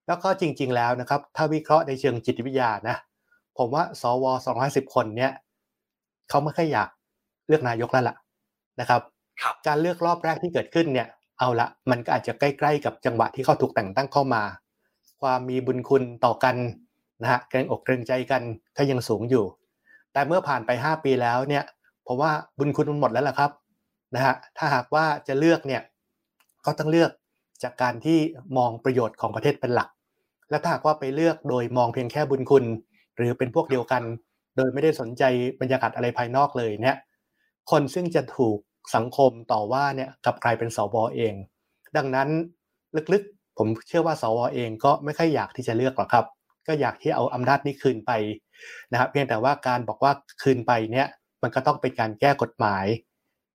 [0.06, 2.96] แล้วก็จริง ๆ แล้วนะครับ ถ้าวิเคราะห์ในเชิงจิตวิทยานะ
[3.58, 4.24] ผมว่าสว
[4.60, 5.32] 250 คนเนี่ย
[6.28, 6.88] เขาไม่ค่อยอยาก
[7.48, 8.16] เลือกนายกแล้วล่ะ
[8.80, 9.02] นะครับ
[9.42, 14.42] ครับการเลือกรอบแรกที่เกิดขึ้นเนี่ยเอาละมันก็อาจจะใกล้ ๆ กับจังหวะที่เขาถูกแต่งตั้งเข้ามา
[15.20, 16.56] ความมีบุญคุณต่อกัน
[17.22, 18.42] นะฮะเกรงอกเกรงใจกัน
[18.76, 19.44] ก็ยังสูงอยู่
[20.12, 21.64] แต่เมื่อผ่านไป 5 ปีแล้วเนี่ย
[22.06, 23.50] ผมว่าบุญคุณมันหมดแล้วล่ะครับ
[24.14, 25.82] นะฮะถ้าหากว่าจะเลือกเนี่ย
[26.64, 27.10] ก็ต้องเลือก
[27.62, 28.18] จากการที่
[28.56, 29.88] มองประโยชน์ของประเทศเป็นหลัก
[30.50, 32.64] และถ้าหากว่าไปเลือกโดยมองเพียงแค่บุญคุณ
[33.16, 34.02] หรือเป็นพวกเดียวกัน
[34.56, 35.22] โดยไม่ได้สนใจ
[35.60, 36.96] บรรยากาศอะไรภายนอกเลยเนี่ย
[37.70, 38.58] คนซึ่งจะถูก
[38.94, 41.34] สังคมต่อว่าเนี่ยกลับกลายเป็นสวเอง
[41.96, 42.28] ดังนั้น
[43.12, 46.26] ลึกๆ ผมเชื่อว่าสวเองก็ไม่ค่อยอยากที่จะเลือกหรอกครับ
[46.66, 48.12] ก็อยากที่เอาอำนาจนี้คืนไป
[48.92, 51.08] นะครับเพียงแต่ว่าการบอกว่าคืนไปเนี่ย
[51.42, 52.86] มันก็ต้องเป็นการแก้กฎหมาย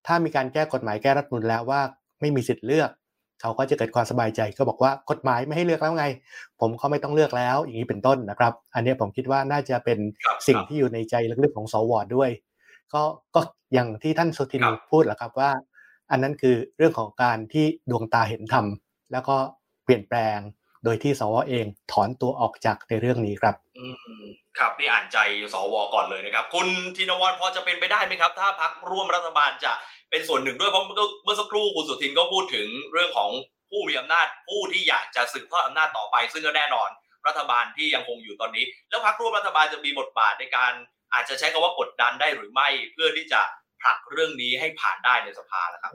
[0.06, 1.80] ถ้ามีการแก้กฎหมายแก้รัฐธรรมนูลแล้วว่า
[2.20, 2.90] ไม่มีสิทธิ์เลือก
[3.40, 6.06] เขาก็จะเกิดความสบายใจ ก็บอกว่ากฎหมายไม่ให้เลือกแล้วไง
[6.60, 12.30] ผมก็ไม่ต้องเลือกแล้ว อย่างนี้เป็นต้นนะครับ อันนี้ผมคิดว่าน่าจะเป็นครับสิ่งครับที่อยู่ในใจลึกๆของสวด้วย
[12.92, 13.02] ก็
[13.34, 13.40] ก็
[13.74, 15.50] อย่างที่ท่านสุทินครับพูดแหละครับว่า
[16.10, 18.66] อันนั้นคือเรื่องของการที่ดวงตาเห็นธรรม
[19.12, 19.61] แล้วก็เป
[19.92, 20.38] ลี่ยนแปลง
[20.84, 23.86] โดยที่สวเองถอนตัวออกจากในเรื่องนี้ครับอื
[24.22, 24.24] ม
[24.58, 25.18] ครับนี่อ่านใจ
[25.54, 29.72] สวก่อนเลยนะครับ คุณธินวัฒน์พอจะเป็นไปได้ไหมครับ ถ้าพักร่วมรัฐบาลจะ
[30.10, 33.30] เป็นส่วนหนึ่งด้วยเพราะเมื่อเมื่อสักครู่คุณสุทินก็พูดถึงเรื่องของ
[33.70, 36.88] ผู้มีอำนาจผู้ที่อยากจะสืบทอดอำนาจต่อไป ซึ่งก็แน่นอน
[37.26, 40.72] รัฐบาลที่ยังคงอยู่ตอนนี้ แล้วพักร่วมรัฐบาลจะมีบทบาทในการ
[41.14, 43.40] อาจจะใช้คำว่ากดดันได้หรือไม่ เพื่อที่จะ
[43.82, 45.92] ผลักเรื่องนี้ให้ผ่านได้ในสภาแล้วครับ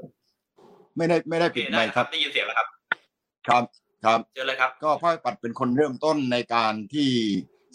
[0.98, 2.68] ไม่ได้ไม่ได้โอเคปิดได้ไม่นะคครัรับบได้ยินเสียงแล้วครับ
[3.48, 3.64] ครับ
[4.06, 7.10] ครับเจอเลยครับ ก็พ่อปัดเป็นคนเริ่มต้นในการที่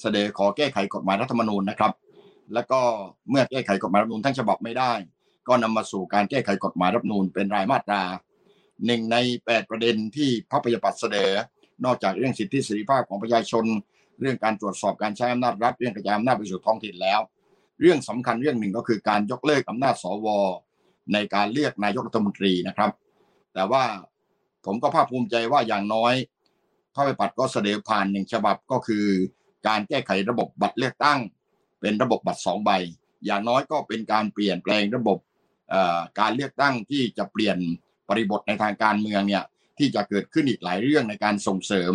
[0.01, 1.93] เสนอขอแก้ไขกฎหมายรัฐธรรมนูญนะครับ
[2.55, 2.81] แล้วก็
[3.31, 4.93] เมื่อแก้ไขกฎหมายรัฐธรรมนูญทั้งฉบับไม่ได้
[5.49, 8.03] ก็นำมาสู่การแก้ไขกฎหมายรัฐธรรมนูญเป็นรายมาตรา
[8.87, 11.31] หนึ่งในแปดประเด็นที่พระปฏิปัติเสนอ
[11.85, 13.65] นอกจากเรื่องสิทธิเสรีภาพของประชาชน
[14.21, 17.21] เรื่องการตรวจสอบการใช้อำนาจรัฐเรื่องกระจายอำนาจไปสู่ท้องถิ่นแล้ว
[17.81, 20.27] เรื่องสำคัญเรื่องหนึ่งก็คือการยกเลิกอำนาจสว
[21.13, 22.91] ในการเลือกนายกรัฐมนตรีนะครับ
[23.55, 23.83] แต่ว่า
[24.64, 26.14] ผมก็ภาคภูมิใจว่าอย่างน้อย
[26.94, 29.07] พระปฏิปัติก็เสนอผ่านหนึ่งฉบับก็คือ
[29.66, 31.18] การแก้ไขระบบบัตรเลือกตั้ง
[31.81, 32.70] เป็นระบบบัตรสองใบ
[33.27, 35.18] อย่างน้อยก็เป็นการเปลี่ยนแปลงระบบ
[36.20, 37.59] การเลือกตั้งที่จะเปลี่ยน
[38.09, 39.44] บริบทในทางการเมืองเนี่ย
[39.79, 41.92] ที่จะเกิดขึ้นอีกหลายเรื่องในการส่งเสริม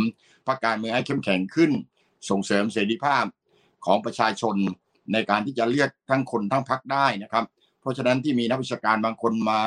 [0.47, 1.71] พรรคการเมืองให้เข้มแข็งขึ้น
[2.29, 3.25] ส่งเสริมเสรีภาพ
[3.85, 4.55] ของประชาชน
[5.13, 7.45] ในการที่จะเลือกทั้งคนทั้งพรรคได้นะครับ
[7.81, 9.61] เพราะฉะนั้นที่มีนักวิชาการบางคนมา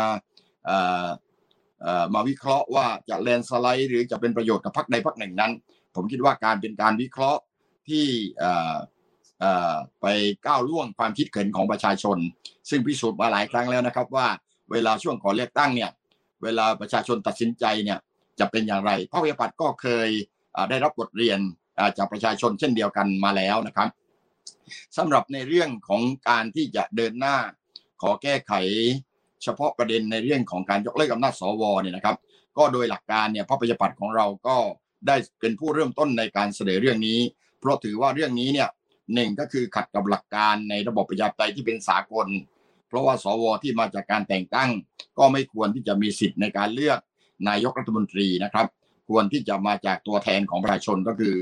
[2.14, 5.52] มาวิเคราะห์ว่าจะแลนสไลด์หรือจะเป็นประโยชน์กับพรรคใดพรรคหนึ่งนั้น
[5.94, 7.40] ผมคิดว่าการเป็นการวิเคราะห์
[7.88, 8.06] ที่
[10.00, 10.06] ไป
[10.46, 12.18] ก้าวล่วงความคิดเห็นของประชาชน
[12.70, 14.26] ซึ่งพิสูจน์มาหลายครั้งแล้วนะครับว่า
[14.72, 15.90] เวลาช่วงก่อนเลือกตั้งเนี่ย
[16.42, 17.98] เวลาประชาชนตัดสินใจเนี่ย
[18.40, 20.08] จะเป็นอย่างไรพระวิปัตรก็เคย
[20.70, 21.38] ได้รับบทเรียน
[21.98, 23.88] จากประชาชนเช่นเดียวกันมาแล้วนะครับ
[24.96, 27.36] สำหรับในเรื่องของการที่จะเดินหน้า
[28.02, 28.52] ขอแก้ไข
[29.42, 32.16] เฉพาะประเด็นในเรื่องของการยกเลิกอำนาจสวเนี่ยนะครับ
[32.58, 34.56] ก็โดยหลักการเนี่ยพระปฏิปัติของเราก็
[35.06, 37.18] ได้เป็นผู้เริ่มต้นในการเสนอเรื่องนี้
[37.60, 38.68] เพราะถือว่าเรื่องนี้เนี่ย
[39.14, 42.26] หนึ่งก็คือขัดกับหลักการในระบบประชาธิปไตยที่เป็นสากล
[42.88, 44.70] เพราะว่าสวที่มาจากการแต่งตั้ง
[45.18, 46.98] ก็ไม่ควรที่จะมีสิทธิ์ในการเลือก
[47.48, 48.66] นายกรัฐมนตรีนะครับ
[49.08, 51.36] ควรที่จะมาจากตัวแทนของประชาชนก็คือ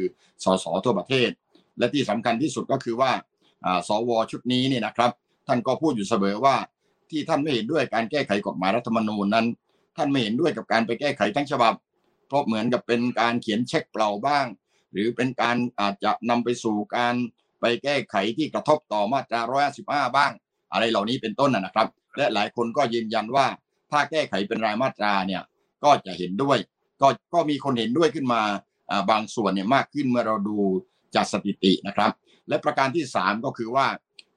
[0.44, 1.30] สสทั่วประเทศ
[1.78, 3.10] และที่สำคัญที่สุดก็คือว่า
[3.88, 5.10] สวชุดนี้เนี่ยนะครับ
[5.46, 6.56] ท่านก็พูดอยู่เสมอว่า
[7.10, 9.46] ที่ท่านไม่เห็นด้วยการแก้ไขกฎหมายรัฐธรรมนูญนั้น
[9.96, 11.74] ท่านไม่เห็นด้วยกับการไปแก้ไขทั้งฉบับ
[12.28, 14.46] เพราะเหมือนกับเป็นการเขียนเช็คเปล่าบ้าง
[14.92, 17.14] หรือเป็นการอาจจะนำไปสู่การ
[17.60, 19.40] ไปแก้ไขที่กระทบต่อมาตรา
[19.78, 20.32] 155 บ้าง
[20.72, 23.46] อะไรเหล่านี้เป็นต้นนะครับ และหลายคนก็ยืนยันว่า
[23.90, 25.42] ถ้าแก้ไขเป็นรายมาตราเนี่ย
[25.84, 26.58] ก็จะเห็นด้วย
[27.00, 28.42] ก็ก็มีคนเห็นด้วยขึ้นมา
[29.10, 30.58] บางส่วนเนี่ยมากขึ้นเมื่อเราดู
[31.14, 32.10] จากสถิตินะครับ
[32.48, 33.86] และประการที่ 3 ก็คือว่า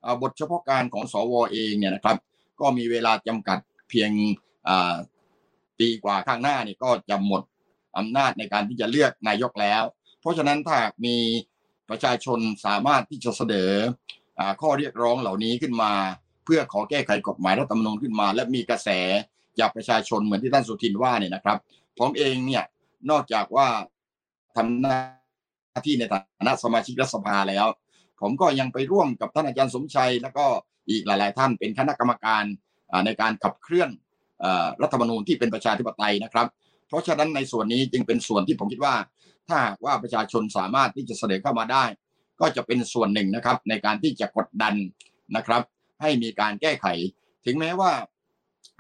[0.06, 2.18] อ่าบทเฉพาะการของสวเองเนี่ยนะครับ
[2.62, 4.12] ก็มีเวลาจำกัดเพียง
[4.68, 4.96] อ่า
[5.80, 7.42] ปีกว่าข้างหน้าเนี่ยก็จะหมด
[7.98, 9.84] อำนาจในการที่จะเลือกนายกแล้ว
[10.22, 11.18] เพราะฉะนั้นถ้าหากมี
[11.90, 13.72] ประชาชนสามารถที่จะเสนอ
[14.40, 15.94] อาข้อเรียกร้องเหล่านี้ขึ้นมา
[16.46, 18.90] เพื่อขอแก้ไขกฎหมายรัฐธรรมนูญขึ้นมา และมีกระแส
[19.60, 21.58] จากประชาชนเหมือนที่ท่านสุทินว่าเนี่ยนะครับ
[22.00, 22.64] ผมเองเนี่ย
[23.10, 23.68] นอกจากว่า
[24.56, 27.66] ทำหน้าที่ในฐานะสมาชิกรัฐสภาแล้ว
[28.22, 30.46] ผมก็ยังไปร่วมกับท่านอาจารย์สมชัย แล้วก็
[30.90, 32.44] อีกหลาย ๆ ท่านเป็นคณะกรรมการ
[33.06, 33.90] ในการขับเคลื่อน
[34.82, 36.48] รัฐธรรมนูญที่เป็นประชาธิปไตยนะครับ
[36.88, 38.96] เพราะฉะนั้นในส่วนนี้จึงเป็นส่วนที่ผมคิดว่า
[39.48, 41.84] ถ้าหากว่าประชาชนสามารถที่จะเสนอเข้ามาได้
[42.40, 44.74] ก็จะเป็นส่วนหนึ่งนะครับในการที่จะกดดัน
[45.36, 45.62] นะครับ
[46.02, 46.86] ให้มีการแก้ไข
[47.46, 47.92] ถึงแม้ว่า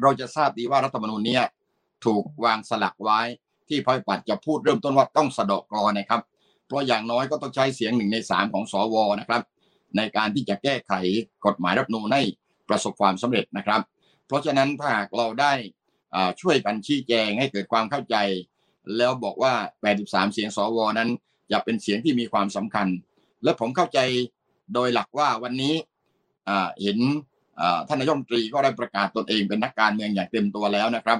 [0.01, 1.39] เราจะทราบดีว่ารัฐธรรมนูญนี้
[2.05, 3.19] ถูกวางสลักไว้
[3.69, 6.21] ที่พระปัตจะพูดเริ่มต้นว่าต้องสะดอกกรอนนะครับ
[6.65, 9.41] เพราะอย่างน้อยก็ต้องใช้เสียงหนึ่งในสามของสวนะครับ
[9.97, 10.91] ในการที่จะแก้ไข
[11.45, 12.21] กฎหมายรัฐธรรมนูญให้
[12.69, 13.81] ประสบความสำเร็จนะครับ
[14.27, 15.53] เพราะฉะนั้นถ้าหากเราได้
[16.41, 18.15] ช่วยกันชี้แจงให้เกิดความเข้าใจ
[18.97, 19.53] แล้วบอกว่า
[19.93, 21.09] 83 เสียงสวนั้น
[21.51, 22.87] จะเป็นเสียงที่มีความสำคัญ
[23.43, 23.99] และผมเข้าใจ
[24.73, 25.73] โดยหลักว่าวันนี้
[26.81, 26.97] เห็น
[27.87, 31.19] ท่านนายกตรีก็ได้ประกาศตนเองเป็นนักการเมืองอย่างเต็มตัวแล้วนะครับ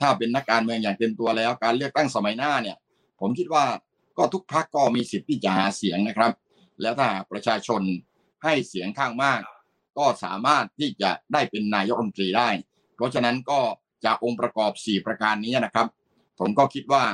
[0.00, 2.76] ถ้าเป็นนักการเมืองอย่างเต็มตัวแล้ว การเลือกตั้งสมัยหน้าเนี่ย
[3.20, 3.64] ผมคิดว่า
[4.16, 6.32] ก็ทุกพรรคก็มีสิทธิ์ที่จะหาเสียงนะครับ
[6.82, 7.82] แล้วถ้าประชาชน
[8.44, 9.40] ให้เสียงข้างมาก
[9.98, 12.48] ก็สามารถที่จะได้เป็นนายกรัฐมนตรีได้
[12.96, 13.60] เพราะฉะนั้นก็
[14.04, 15.86] จากองค์ประกอบ 4 ประการนี้นะครับ
[16.38, 17.04] ผมก็คิดว่า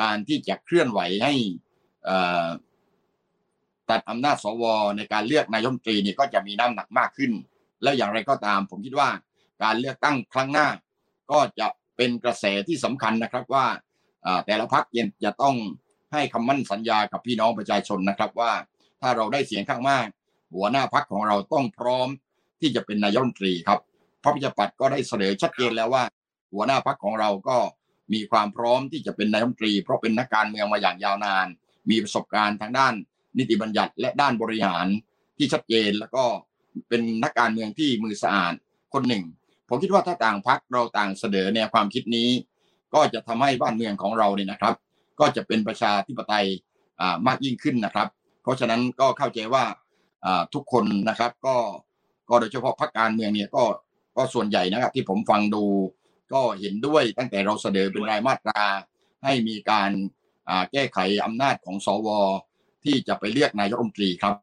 [0.00, 1.32] การที่จะเคลื่อนไหวให้
[3.90, 4.64] ตัดอำนาจสว
[4.96, 7.32] ในการเลือกนายกรัฐมนตรีนี่ก็จะมีน้ำหนักมากขึ้น
[7.82, 9.08] แล้วอย่างไรก็ตาม ผมคิดว่า
[9.62, 10.68] การเลือกตั้งครั้งหน้า
[11.30, 13.66] ก็จะเป็นกระแสที่สำคัญนะครับว่า
[14.26, 15.56] อ่าแต่ละพรรคยังจะต้อง
[16.12, 18.52] ให้คำมั่นสัญญากับพี่น้องประชาชนนะครับว่า
[19.04, 20.06] ถ้าเราได้เสียงข้างมาก
[20.54, 22.08] หัวหน้าพรรคของเราต้องพร้อม
[22.60, 23.80] ที่จะเป็นนายกรัฐมนตรีครับ
[24.22, 26.04] พระพิจปัตก็ได้เสนอชัดเจนแล้วว่า
[26.52, 27.56] หัวหน้าพักของเราก็
[28.12, 31.46] มีความพร้อมที่จะเป็นนายกรัฐมนตรี เพราะเป็นนักการเมืองมาอย่างยาวนาน
[31.90, 32.94] มีประสบการณ์ทางด้าน
[33.38, 34.86] นิติบัญญัติและด้านบริหาร
[35.38, 36.24] ที่ชัดเจนแล้วก็
[36.88, 38.54] เป็นนักการเมืองที่มือสะอาด
[38.94, 39.24] คนหนึ่ง
[39.68, 42.28] ผมคิดว่าถ้าต่างพักเราต่างเสนอแนวความคิดนี้
[42.94, 44.74] ก็จะทำให้บ้านเมืองของเราเนี่ยนะครับ
[45.20, 46.46] ก็จะเป็นประชาธิปไตย
[47.26, 48.08] มากยิ่งขึ้นนะครับ
[48.44, 49.64] เพราะฉะนั้นก็เข้าใจว่า
[50.54, 51.56] ทุกคนนะครับ ก็
[52.28, 53.64] ก็โดยเฉพาะพรรคการเมืองเนี่ยก็
[54.16, 55.64] ก็ส่วนใหญ่นะครับ ที่ผมฟังดู
[56.32, 58.62] ก็เห็นด้วยตั้งแต่เราเสนอเป็นรายมาตรา
[59.24, 59.90] ให้มีการ
[60.72, 62.08] แก้ไขอำนาจของสว
[62.84, 64.34] ที่จะไปเลือกนายกรัฐมนตรีครับ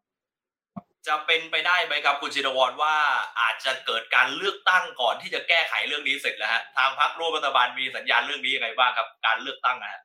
[1.07, 2.95] จะเป็นไปได้ไหมครับคุณชินวรว่า
[3.39, 10.01] อาจจะเกิดการเลือกตั้งก่อนที่จะแก้ไขเรื่องนี้เสร็จแล้วฮะทางพรรคร่วมรัฐบาลมีสัญญาณเรื่องนี้ยังไงบ้างครับ การเลือกตั้งนะฮะ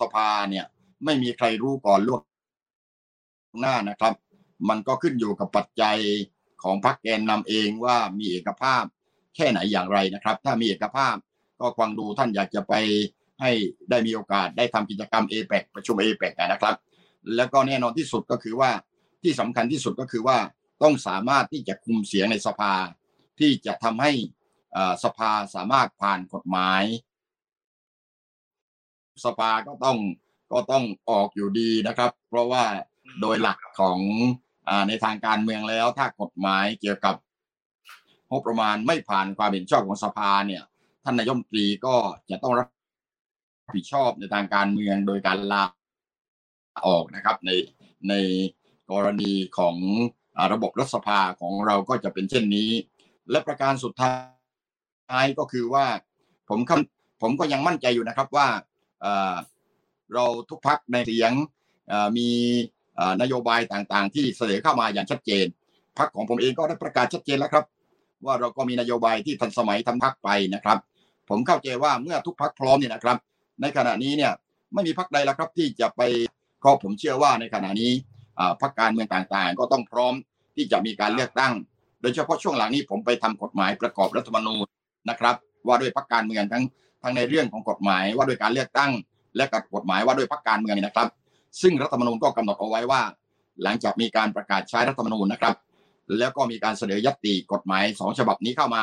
[0.00, 0.66] สภาเนี่ย
[1.04, 2.20] ไม่มีใครรู้ก่อนล่วง
[3.60, 4.14] หน้านะครับ
[4.68, 5.98] มันก็ขึ้นอยู่กับปัจจัย
[6.62, 8.84] ของพรรคแกนนำเองว่ามีเอกภาพ
[9.36, 11.16] แค่ไหนอย่างไรนะครับ ถ้ามีเอกภาพ
[11.60, 12.74] ก็ฟังดูท่านอยากจะไป
[13.40, 13.50] ให้
[13.90, 16.76] ได้มีโอกาสได้ทำกิจกรรมเอเปประชุมเอเปกนะครับ
[17.36, 18.70] แล้วก็แน่นอนที่สุดก็คือว่า
[19.22, 20.38] ที่สำคัญที่สุดก็คือว่า
[20.82, 22.72] ต้องสามารถที่จะคุมเสียงในสภา
[23.40, 24.12] ที่จะทำให้
[25.04, 26.82] สภาสามารถผ่านกฎหมาย
[29.24, 29.98] สภาก็ต้อง
[30.52, 32.64] ก็ต้องออกอยู่ดีนะครับ เพราะว่า
[33.20, 33.98] โดยหลักของ
[34.88, 37.14] ในทางการเมืองแล้ว ถ้ากฎหมายเกี่ยวกับ
[38.30, 40.62] งบประมาณไม่ผ่านความเห็นชอบของสภาเนี่ย
[41.04, 41.94] ท่านนายมตรีก็
[42.30, 42.68] จะต้องรับ
[43.76, 45.64] ผิดชอบในทางการเมืองโดยการลา
[46.88, 47.50] ออกนะครับ ใน
[48.08, 48.14] ใน
[48.90, 49.76] กรณีของ
[50.52, 52.70] ระบบรัฐสภาของเราก็จะเป็นเช่นนี้
[53.30, 55.86] และประการสุดท้ายก็คือว่า
[56.48, 56.60] ผม
[57.22, 58.48] ผมก็ยังมั่นใจอยู่นะครับว่า
[60.14, 61.32] เราทุกพักในเสียง
[62.16, 62.28] มี
[63.22, 65.46] นโยบายต่างๆ ที่เสนอเข้ามาอย่างชัดเจน
[65.98, 67.64] พักของผมเองก็ได้ประกาศชัดเจนแล้วครับ
[68.26, 70.78] ว่าเราก็มีนโยบายที่ทันสมัยทำพักไปนะครับ
[71.28, 73.16] ผมเข้าใจว่าเมื่อทุกพักพร้อมเนี่ยนะครับ
[73.60, 74.32] ในขณะนี้เนี่ย
[74.74, 76.02] ไม่มีพักใดแล้วครับที่จะไป
[76.64, 77.92] ก็ผมเชื่อว่าในขณะนี้
[78.60, 80.14] พรรคการเมืองต่างๆ ก็ต้องพร้อม
[80.56, 81.52] ที่จะมีการเลือกตั้ง
[82.00, 84.66] โดยเฉพาะช่วงหลังนี้ผมไปทำกฎหมายประกอบรัฐธรรมนูญ
[85.10, 85.34] นะครับ
[85.66, 86.64] ว่าด้วยพรรคการเมืองทั้ง
[87.02, 88.90] ทั้งในเรื่องของกฎหมายว่าด้วยการเลือกตั้ง
[89.36, 91.08] และกับกฎหมายว่าด้วยพรรคการเมืองนะครับ
[91.62, 93.02] ซึ่งรัฐธรรมนูญก็กำหนดเอาไว้ว่า
[93.62, 95.54] หลังจากมีการประกาศใช้รัฐธรรมนูญนะครับ
[96.18, 98.82] แล้วก็มีการเสนอยติกฎหมายสองฉบับนี้เข้ามา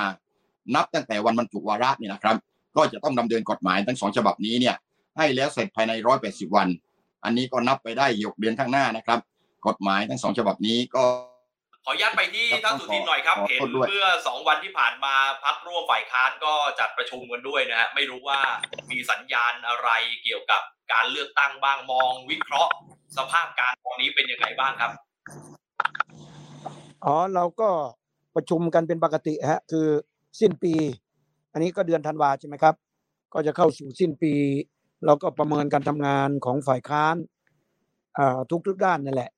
[0.75, 2.35] นับตั้งแต่วันบรรจุวาระนี่นะครับ
[2.77, 4.75] ก็จะต้องดำเนินกฎหมายทั้งสองฉบับนี้เนี่ย
[5.17, 6.67] ให้แล้วเสร็จภายในร้อยแปดสิบวัน
[7.23, 9.19] อันนี้ก็นับไปได้หกเดือนข้างหน้านะครับ
[9.67, 11.03] กฎหมายทั้งสองฉบับนี้ก็
[11.85, 18.39] ขออนุญาตไปที่ท่านสุทินหน่อยครับ เห็นเมื่อสองวันที่ผ่านมาพักร่วมฝ่ายค้านก็จัดประชุมกันด้วยนะฮะไม่รู้ว่า
[18.91, 19.89] มีสัญญาณอะไร
[20.23, 20.61] เกี่ยวกับ
[20.93, 22.73] การเลือกตั้งบ้างมองวิเคราะห์
[23.17, 24.91] สภาพการตอนนี้เป็นยังไงบ้างครับ
[27.05, 27.69] อ๋อเราก็
[28.35, 29.87] ประชุมกันเป็นปกติฮะคือ
[30.39, 30.73] สิ้นปี
[31.53, 32.75] อันนี้ก็เดือนธันวาใช่ไหมครับ
[33.33, 34.33] ก็จะเข้าสู่สิ้นปี
[35.05, 37.15] เราก็ประเมินการทำงานของฝ่ายค้าน
[38.51, 39.31] ทุกทุกด้านนั่นแหละ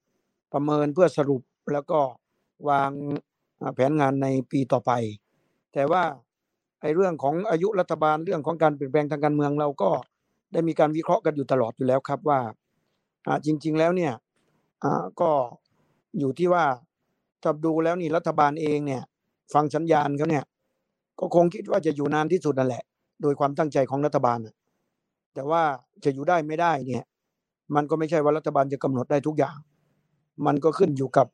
[0.53, 1.41] ประเมินเพื่อสรุป
[1.73, 1.99] แล้วก็
[2.69, 2.91] วาง
[3.75, 4.91] แผนงานในปีต่อไป
[5.73, 6.03] แต่ว่า
[6.81, 9.89] ไอ้เรื่องของอายุรัฐบาลเรื่องของการเปลี่ยนแปลงทางการเมืองเราก็
[10.53, 12.39] ได้มีการวิเคราะห์กันอยู่ตลอดอยู่แล้วครับว่า
[13.45, 14.13] จริง ๆแล้วเนี่ย
[15.21, 15.31] ก็
[16.19, 16.65] อยู่ที่ว่า
[17.43, 19.01] ถ้าดูแล้วนี่รัฐบาลเองเนี่ย
[19.53, 20.43] ฟังสัญญาณเขาเนี่ย
[21.19, 22.83] ก็คงคิดว่าจะอยู่นานที่สุดนั่นแหละ
[23.21, 24.37] โดยความตั้งใจของรัฐบาล
[25.33, 25.63] แต่ว่า
[26.03, 27.03] จะอยู่ได้ไม่ได้เนี่ย
[27.75, 29.57] มันก็ไม่ใช่ว่ารัฐบาลจะกำหนดได้ทุกอย่าง
[30.45, 31.27] มันก็ขึ้นอยู่กับ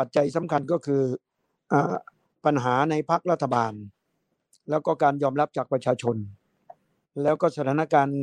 [0.00, 1.02] ปัจจัยสำคัญก็คือ
[1.72, 1.74] อ
[2.44, 3.72] ปัญหาในพักรัฐบาล
[4.70, 6.16] แล้วก็การยอมรับจากประชาชน
[7.22, 8.18] แล้วก็สถานการณ์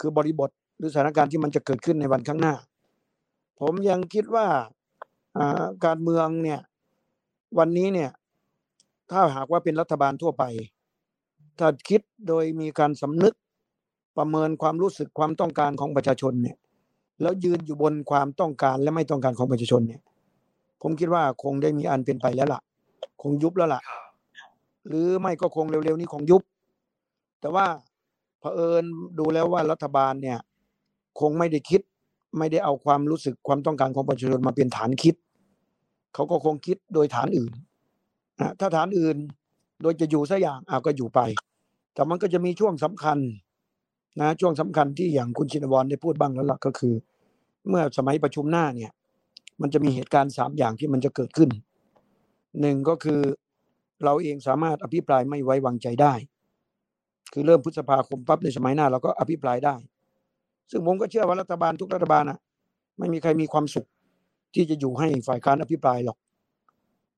[0.00, 2.54] คือบริบทหรือสถานการณ์ที่มันจะเกิดขึ้นในวันข้างหน้า
[3.60, 4.46] ผมยังคิดว่า
[5.84, 6.60] การเมืองเนี่ย
[7.58, 8.10] วันนี้เนี่ย
[9.10, 10.44] ถ้าหากว่าเป็นรัฐบาลทั่วไป
[11.58, 13.34] ถ้าคิดโดยมีการสำนึก
[14.18, 16.56] ประเมินความรู้สึกความต้องการของประชาชนเนี่ย
[17.22, 20.00] แล้วยืนอยู่บนความต้องการและไม่ต้องการของประชาชนเนี่ย
[20.82, 22.60] ผมคิดว่าคงได้มีอันเป็นไปแล้วล่ะ
[23.22, 23.82] คงยุบแล้วล่ะ
[24.88, 26.42] หรือไม่ก็คงเร็วๆนี้คงยุบ
[27.40, 27.66] แต่ว่า
[28.40, 28.84] เผอิญ
[29.18, 30.38] ดูแล้วว่ารัฐบาลเนี่ย
[31.20, 31.80] คงไม่ได้คิด
[32.38, 35.14] ไม่ได้เอาความรู้สึกความต้องการของประชาชนมาเป็นฐานคิด
[36.14, 37.52] เขาก็คงคิดโดยฐานอื่น
[38.40, 39.16] นะถ้าฐานอื่น
[39.82, 41.20] โดยจะอยู่สักอย่างอาก็อยู่ไป
[41.94, 43.18] แต่มันก็จะมีช่วงสำคัญ
[44.20, 46.94] นะช่วงสำคัญที่อย่างคุณชินวรได้พูดบ้างแล้วล่ะก็คือ
[47.68, 48.92] เมื่อสมัยประชุมหน้าเนี่ย
[49.60, 51.50] มันจะมีเหตุการณ์สามอย่างที่มันจะเกิดขึ้น
[52.60, 53.20] หนึ่งก็คือ
[54.04, 56.14] เราเองสามารถอภิปรายไม่ไว้วางใจได้
[57.32, 59.74] คือเริ่มพฤษภาคมปั๊บในสมัยหน้าเราก็อภิปรายได้
[60.70, 62.38] ซึ่งผมก็เชื่อว่ารัฐบาลทุกรัฐบาลนะ
[62.98, 63.86] ไม่มีใครมีความสุข
[64.54, 66.18] ที่จะอยู่ให้ฝ่ายค้านอภิปรายหรอก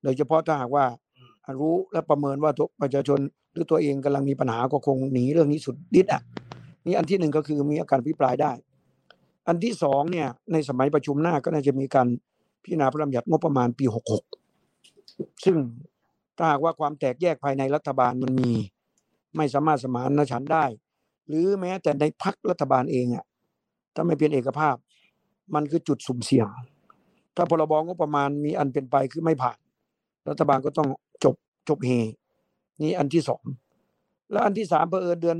[0.03, 0.85] โดยเฉพาะถ้าหากว่า
[1.59, 3.19] รู้และประเมินว่าประชาชน
[3.51, 6.21] หรือตัวเองกำลังมีปัญหาก็คงหนีเรื่องนี้สุดดิดอะ
[6.85, 8.51] นี่อันที่หนึ่งก็คือมีอาการพิปรายได้
[9.47, 12.07] อันที่สองเนี่ยในสมัยประชุมหน้าก็น่าจะมีการ
[12.63, 14.23] พิจารณาพระราชบัญญัติงบประมาณปีหกหก
[15.45, 15.57] ซึ่ง
[16.37, 18.51] ถ้าหากว่าความแตกแยกภายในรัฐบาลมันมี
[19.37, 20.65] ไม่สามารถสมานฉันได้
[21.27, 23.25] หรือแม้แต่ในพักรัฐบาลเองอะ
[23.95, 24.75] ถ้าไม่เป็นเอกภาพ
[25.55, 26.47] มันคือจุดสุ่มเสี่ยง
[27.35, 29.57] ถ้าพรบงบประมาณมีอันเป็นไปคือไม่ผ่าน
[30.29, 30.89] รัฐบาลก็ต้อง
[31.23, 31.35] จบ
[31.69, 31.89] จบเฮ
[32.81, 33.43] นี่อันที่สอง
[34.31, 35.37] แล้วอันที่สามเผอิญเดือน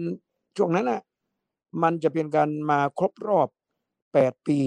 [0.57, 1.01] ช่วงนั้นน่ะ
[1.83, 3.47] มันจะเป็นการมาครบรอบ
[4.13, 4.59] แปดปี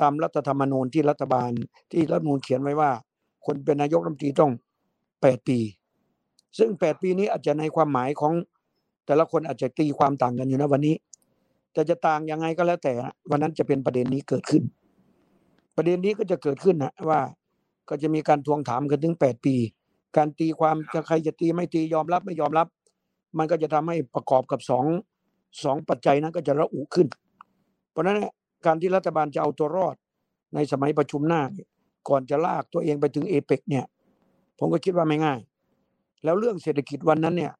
[0.00, 1.50] ตามรัฐธรรมนูญที่รัฐบาล
[1.92, 2.90] ที่รัฐมนูญเขียนไว้ว่า
[3.46, 4.52] คนเป็นนายกรัฐมนตรีต้อง
[5.22, 5.58] แปดปี
[6.58, 8.32] ซึ่งแปดปีนี้อาจจะในความหมายของ
[9.06, 10.96] แต่ละคนอาจจะตีความต่างกันอยู่นะวันนี้
[11.72, 12.92] แต่จะต่างยังไงก็แล้วแต่
[13.30, 14.62] วันนั้นจะเป็นประเด็นนี้เกิดขึ้น
[15.76, 17.20] ประเด็นนี้ก็จะเกิดขึ้นนะว่า
[17.88, 19.54] ก็จะมีการทวงถามกันถึงแปดปี
[20.16, 22.66] การตีความจะใครจะตีไม่ตียอมรับไม่ยอมรับ
[23.38, 24.84] มันก็จะทำให้ประกอบกับสอง
[25.64, 27.08] สองปัจจัยนั้นก็จะระอุขึ้น
[27.90, 28.18] เพราะนั้น
[28.66, 29.96] การที่รัฐบาลจะเอาตัวรอด
[30.54, 31.42] ในสมัยประชุมหน้า
[32.08, 33.84] ก่อนจะลากตัวเองไปถึงเอเปกเนี่ย
[34.58, 35.40] ผมก็คิดว่าไม่ง่าย
[36.24, 37.52] แล้วเรื่องเศรษฐกิจวันนั้นเนี่ย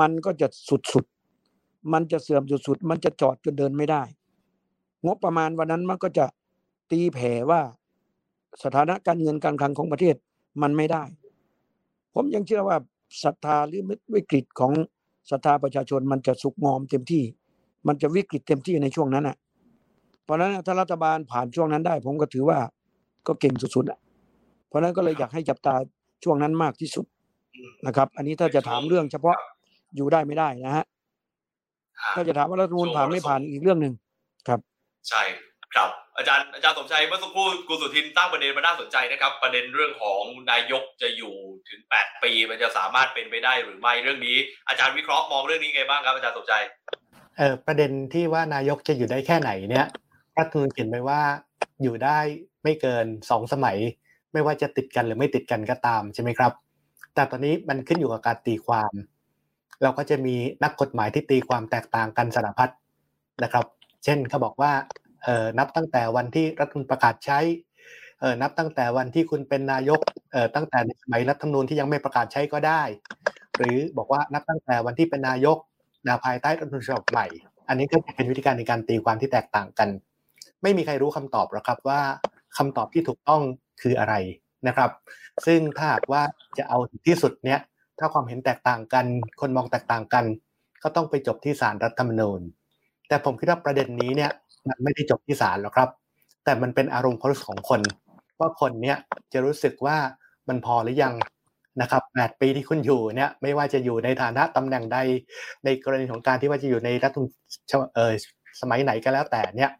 [0.00, 0.46] มันก็จะ
[0.92, 4.02] สุดๆ มันจะเสื่อมสุดๆ มันจะจอดจนเดินไม่ได้
[5.06, 6.26] งบประมาณวันนั้นมันก็จะ
[6.90, 7.60] ตีแผ่ว่า
[8.62, 10.16] สถานะการเงินการคลังของประเทศ
[10.62, 11.04] มันไม่ได้
[12.14, 12.76] ผมยังเชื่อว่า
[13.24, 13.82] ศรัทธาหรือ
[14.14, 14.72] วิกฤตของ
[15.30, 17.24] ศรัทธาประชาชนมันจะสุกงอมเต็มที่
[17.86, 19.36] มันจะวิกฤตเต็มที่ในช่วงนั้นอะ
[20.24, 22.58] เพราะฉะนั้นถ้ารัฐบาลผ่านช่วงนั้นได้ ผมก็ถือว่า
[23.26, 23.98] ก็เก่งสุดๆอะ
[24.68, 25.74] เพราะฉะนั้นก็เลยอยากให้จับตา
[26.24, 27.06] ช่วงนั้นมากที่สุด
[27.86, 29.36] นะครับ อันนี้ถ้าจะถามเรื่องเฉพาะ
[29.96, 30.84] อยู่ได้ไม่ได้นะฮะ
[32.14, 33.94] ถ้าจะถามว่ารัฐมนูลผ่านไม่ผ่านอีกเรื่องหนึ่ง
[34.48, 34.60] ครับ
[35.08, 35.22] ใช่
[35.74, 41.34] ครับอาจารย์อาจารย์สมชัยเมื่อสักครู่คุณสุทินตั้งประเด็นมาน่าสนใจนะครับ ประเด็นเรื่องของนายกจะอยู่
[41.68, 44.36] ถึงแปดปี มันจะสามารถเป็นไปได้หรือไม่เรื่องนี้
[44.68, 46.64] อาจารย์วิเคราะห์มองเรื่องนี้ไงบ้างครับอาจารย์สมชัย
[47.38, 49.86] เออประเด็นที่ว่านายกจะอยู่ได้แค่ไหนเนี่ย
[50.38, 51.22] รัฐธรรมนูญเขียนไว้ว่า
[51.82, 52.18] อยู่ได้
[52.62, 53.78] ไม่เกินสองสมัย
[54.32, 56.52] ไม่ว่าจะติดกันหรือไม่ติดกันก็ตามใช่ไหมครับ
[57.14, 58.92] แต่ตอนนี้มันขึ้นอยู่กับการตีความ
[59.82, 62.70] เราก็จะมีนักกฎหมายที่ตีความแตกต่างกันสารพัด
[63.42, 63.64] นะครับ
[64.04, 64.72] เช่นเขาบอกว่า
[65.24, 67.38] เออนับตั้งแต่วันที่รัฐมนูญประกาศใช้
[68.20, 70.00] เออนับตั้งแต่วันที่คุณเป็นนายก
[70.32, 72.82] เออตั้งแต่ในสมัยรัฐธรรมนูญที่ยังไม่ประกาศใช้ก็ได้
[73.56, 75.58] หรือบอกว่านับตั้งแต่วันที่เป็นนายก
[76.06, 77.26] นาภายใต้รัฐธรรมนูญฉบับใหม่
[77.68, 79.88] อันนี้ก็เป็นวิธีการในการตีความที่แตกต่างกัน
[80.62, 82.00] ไม่มีใครรู้คำตอบหรอกครับว่า
[82.56, 83.42] คำตอบที่ถูกต้อง
[83.82, 84.14] คืออะไร
[84.68, 84.90] นะครับ
[85.46, 86.22] ซึ่งถ้าหากว่า
[86.58, 87.60] จะเอาที่สุดเนี้ย
[87.98, 89.04] ถ้าความเห็นแตกต่างกัน
[89.40, 90.24] คนมองแตกต่างกัน
[90.82, 92.40] ก็ต้องไปจบที่ศาลรัฐธรรมนูญ
[93.08, 94.30] แต่ผมคิดว่าประเด็นนี้เนี่ย
[94.68, 95.88] มันไม่ได้จบที่ศาลหรอกครับ
[96.44, 97.80] แต่มันเป็นอารมณ์ความรู้สึกของคน
[98.40, 98.96] ว่าคนเนี้ย
[99.32, 99.96] จะรู้สึกว่า
[100.48, 101.14] มันพอหรือยัง
[101.80, 104.98] นะครับแปดปีที่คุณอยู่เนี่ยไม่ว่าจะอยู่ในฐานะตำแหน่งใด
[105.64, 107.12] ในกรณีของการที่ว่าจะอยู่ในรัฐ
[107.96, 108.12] เออ
[108.60, 109.70] สมัยไหนก็แล้วแต่เนี่ย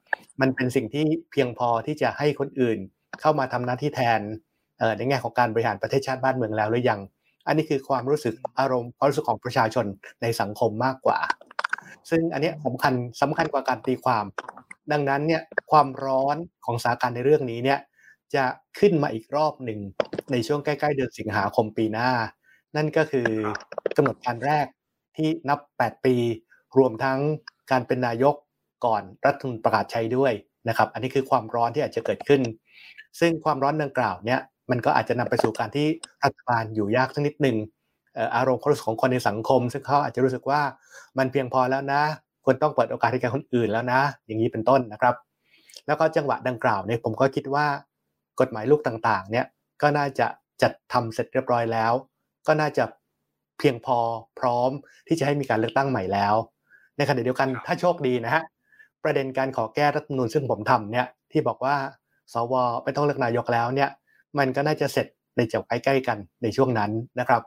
[0.40, 2.78] มันเป็นสิ่งที่เพียงพอที่จะให้คนอื่น
[3.20, 4.20] เข้ามาทำหน้าที่แทน
[4.96, 7.00] ในแง่ของการบริหารประเทศชาติบ้านเมืองแล้วหรือยัง
[7.46, 9.86] อันนี้คือความรู้สึกอารมณ์ความรู้สึกของประชาชน
[10.22, 11.18] ในสังคมมากกว่า
[12.10, 14.24] ซึ่งอันนี้สำคัญสำคัญกว่าการตีความ
[14.92, 15.42] ดังนั้นเนี่ย
[15.72, 17.78] ความร้อนของสาการในเรื่องนี้เนี่ย
[18.34, 18.44] จะ
[18.78, 19.80] ขึ้นมาอีกรอบหนึ่ง
[20.32, 22.10] ในช่วงใกล้ๆเดือนสิงหาคมปีหน้า
[22.76, 23.28] นั่นก็คือ
[23.96, 24.66] กำหนดการแรก
[25.16, 26.14] ที่นับ 8 ปี
[26.78, 27.18] รวมทั้ง
[27.70, 28.34] การเป็นนายก
[28.84, 30.32] ก่อนรัฐธรรมนูญประกาศใช้ด้วย
[30.68, 32.40] นะครับ อันนี้คือความร้อนที่อาจจะเกิดขึ้น
[33.20, 35.86] ซึ่งความร้อนดังกล่าวเนี่ยมันก็อาจจะนำไปสู่การที่
[36.24, 37.56] รัฐบาลอยู่ยากสักนิดหนึ่ง
[38.36, 40.60] อารมณ์ความรู้สึกของคนในสังคม ซึ่งเขาอาจจะรู้สึกว่า
[41.18, 42.02] มันเพียงพอแล้วนะ
[42.44, 45.14] ควรต้องเปิดโอกาสให้แก่คนอื่นแล้วนะ อย่างนี้เป็นต้นนะครับ
[45.86, 47.66] แล้วก็จังหวะดังกล่าวเนี่ยผมก็คิดว่า
[48.40, 49.46] กฎหมายลูกต่างๆ เนี่ย
[49.82, 50.26] ก็น่าจะ
[50.62, 51.92] จัดทำเสร็จเรียบร้อยแล้ว
[52.46, 52.84] ก็น่าจะ
[53.58, 53.98] เพียงพอ
[54.38, 54.70] พร้อม
[55.08, 56.34] ที่จะให้มีการเลือกตั้งใหม่แล้ว
[56.96, 58.42] ในขณะเดียวกันถ้าโชคดีนะฮะ
[59.04, 61.76] ประเด็นการขอแก้รัฐมนูญซึ่งผมทำเนี่ยที่บอกว่า
[62.32, 63.90] สวไม่ต้องเลือกนายกแล้วเนี่ย
[64.38, 66.90] มันก็น่าจะเสร็จในจังหวะใกล้ๆกันในช่วงนั้น
[67.20, 67.42] นะครับ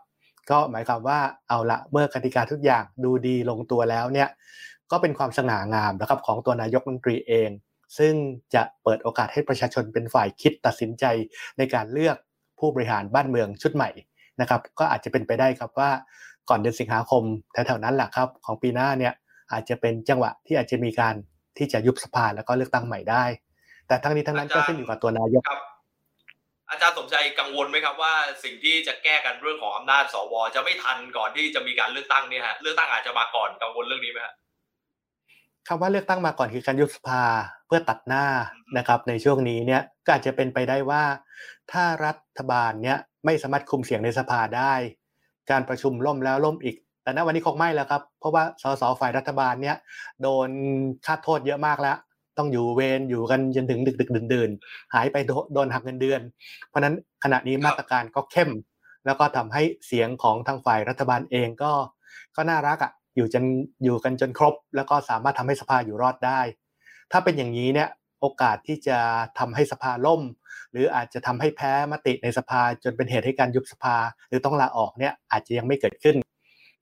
[0.49, 4.29] ก็หมายความว่าเอาละเมื่อกติกาทุกอย่างดูดีลงตัวแล้วเนี่ย
[4.91, 7.49] ก็เป็นความสง่างามนะครับของตัวนายกรัฐมนตรีเอง
[7.97, 8.13] ซึ่ง
[8.55, 11.05] จะเปิดโอกาสให้ประชาชนเป็นฝ่ายคิดตัดสินใจ
[11.57, 12.17] ในการเลือก
[12.59, 13.89] ผู้บริหารบ้านเมืองชุดใหม่
[14.41, 15.91] นะครับ ก็อาจจะเป็นไปได้ครับว่า
[16.49, 19.13] ก่อนเดือนสิงหาคมแถวๆนั้นแหละครับของปีหน้าเนี่ย
[19.51, 21.15] อาจจะเป็นจังหวะที่อาจจะมีการ
[21.57, 23.23] ที่จะยุบสภาแล้วก็เลือกตั้งใหม่ได้
[23.87, 25.61] แต่ทั้งนี้ทั้งนั้นก็ขึ้นอยู่กับตัวนายกครับ
[26.69, 34.33] อาจารย์สมชัยกังวลไหมครับว่าสิ่งที่จะแก้กันเรื่องของอำนาจสวจะไม่ทันก่อนที่จะมีการเลือกตั้งเนี่ยฮะเลือกตั้งอาจจะมาก่อนกังวลเรื่องนี้ไหมฮะ
[35.67, 37.23] คำว่าเลือกตั้งมาก่อนคือการยุบสภา
[37.67, 38.25] เพื่อตัดหน้า
[38.77, 41.03] นะครับ ในช่วงนี้เนี่ยก็อาจจะเป็นไปได้ว่า
[41.71, 44.73] ถ้ารัฐบาลเนี่ยไม่สามารถคุมเสียงในสภาได้
[45.51, 46.75] การประชุมล่มแล้วล่มอีก
[47.05, 49.77] แต่ณวันนี้คงไม่แล้วครับ เพราะว่าสสฝ่ายรัฐบาลเนี้ย
[50.21, 50.49] โดน
[51.05, 51.97] ค่าโทษเยอะมากแล้ว
[52.37, 54.49] ต้องอยู่เวรอยู่กันจนถึงดึกดึกดื่นดื่น
[54.93, 55.17] หายไป
[55.53, 56.21] โดนหักเงินเดือน
[56.69, 58.49] เพราะนั้นขณะนี้มาตรการก็เข้ม
[59.05, 61.71] แล้วก็ทำให้เสียงของทางฝ่ายรัฐบาลเองก็
[62.35, 63.43] ก็น่ารักอะอยู่จน
[63.83, 66.41] อยู่กันจนครบ แล้วก็สามารถทำให้สภาอยู่รอดได้
[67.11, 67.89] ถ้าเป็นอย่างนี้เนี่ย
[68.21, 68.97] โอกาสที่จะ
[69.39, 70.21] ทำให้สภาล่ม
[70.71, 73.95] หรืออาจจะทำให้แพ้มติในสภาจนเป็นเหตุให้การยุบสภา
[74.29, 76.15] หรือต้องลาออกเนี่ยอาจจะยังไม่เกิดขึ้น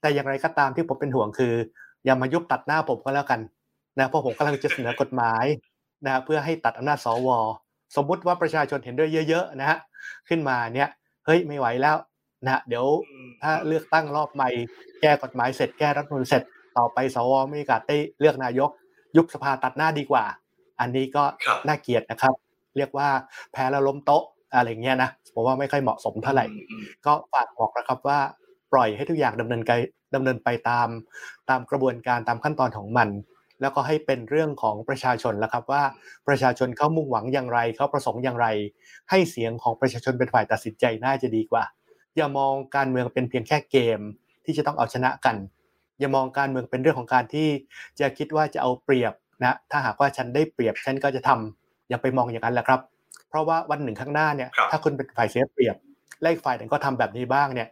[0.03, 1.53] แต่อย่างไรก็ตามที่ผมเป็นห่วงคือ
[2.05, 3.39] อย่ามายุบตัดหน้าผมก็แล้วกัน
[3.99, 5.45] นะเพราะผมกำลังจะเสนอกฎหมาย
[6.05, 7.29] นะเพื่อให้ตัดอำนาจสว
[7.95, 9.77] สมมุติว่าประชาชนเห็นด้วยเยอะๆนะฮะ
[10.29, 10.89] ขึ้นมาเนี่ย
[11.25, 11.97] เฮ้ยไม่ไหวแล้ว
[12.45, 12.85] นะเดี๋ยว
[13.41, 14.49] ถ้าเลือกตั้งรอบใหม่
[15.01, 16.43] แก้กฎหมายเสร็จแก้รัฐมนูลเสร็จ
[16.77, 18.69] ต่อไปสวไม่มีโอกาสได้เลือกนายก
[19.17, 20.25] ยุบสภาตัดหน้าดีกว่า
[20.79, 21.23] อันนี้ก็
[21.67, 22.33] น่าเกียดนะครับ
[22.77, 23.09] เรียกว่า
[23.51, 24.23] แพ้แล้วล้มโต๊ะ
[24.55, 26.45] อะไรเงี้ยนะผมว่าไม่ค่อยเหมาะสมเท่าไหร่
[27.05, 28.19] ก็ฝากบอกนะครับว่า
[28.73, 29.71] ปล่อยให้ทุกอย่างดำเนินไป
[30.15, 30.87] ดำเนินไปตาม
[31.49, 33.09] ตามกระบวนการตามขั้นตอนของมัน
[33.61, 35.83] แล้วก็ให้เป็นเรื่องของประชาชนแล้วครับว่า
[36.27, 38.47] ประชาชนเขามุ่งหวังอย่างไรเขาประสงค์อย่างไร
[39.09, 41.63] ให้เสียงของประชาชนเป็นฝ่ายตัดสินใจน่าจะดีกว่า
[42.15, 43.99] อย่ามองการเมืองเป็นเพียงแค่เกม
[44.45, 45.35] ที่จะต้องเอาชนะกัน
[45.99, 47.47] อย่ามองการเมืองเป็นเรื่องของการที่
[47.99, 49.13] จะคิดว่าจะเอาเปรียบ
[49.43, 52.79] นะถ้าหากว่าฉันได้เปรียบฉันก็จะทำอย่าไปมองอย่างนั้นแหละครับ
[53.29, 55.75] เพราะว่าวันหนึ่งข้างหน้าเนี่ยถ้าคุณเป็นฝ่ายเสียเปรียบ
[56.21, 57.67] และอีกฝ่ายหนึ่งก็ทำแบบนี้บ้างเนี่ย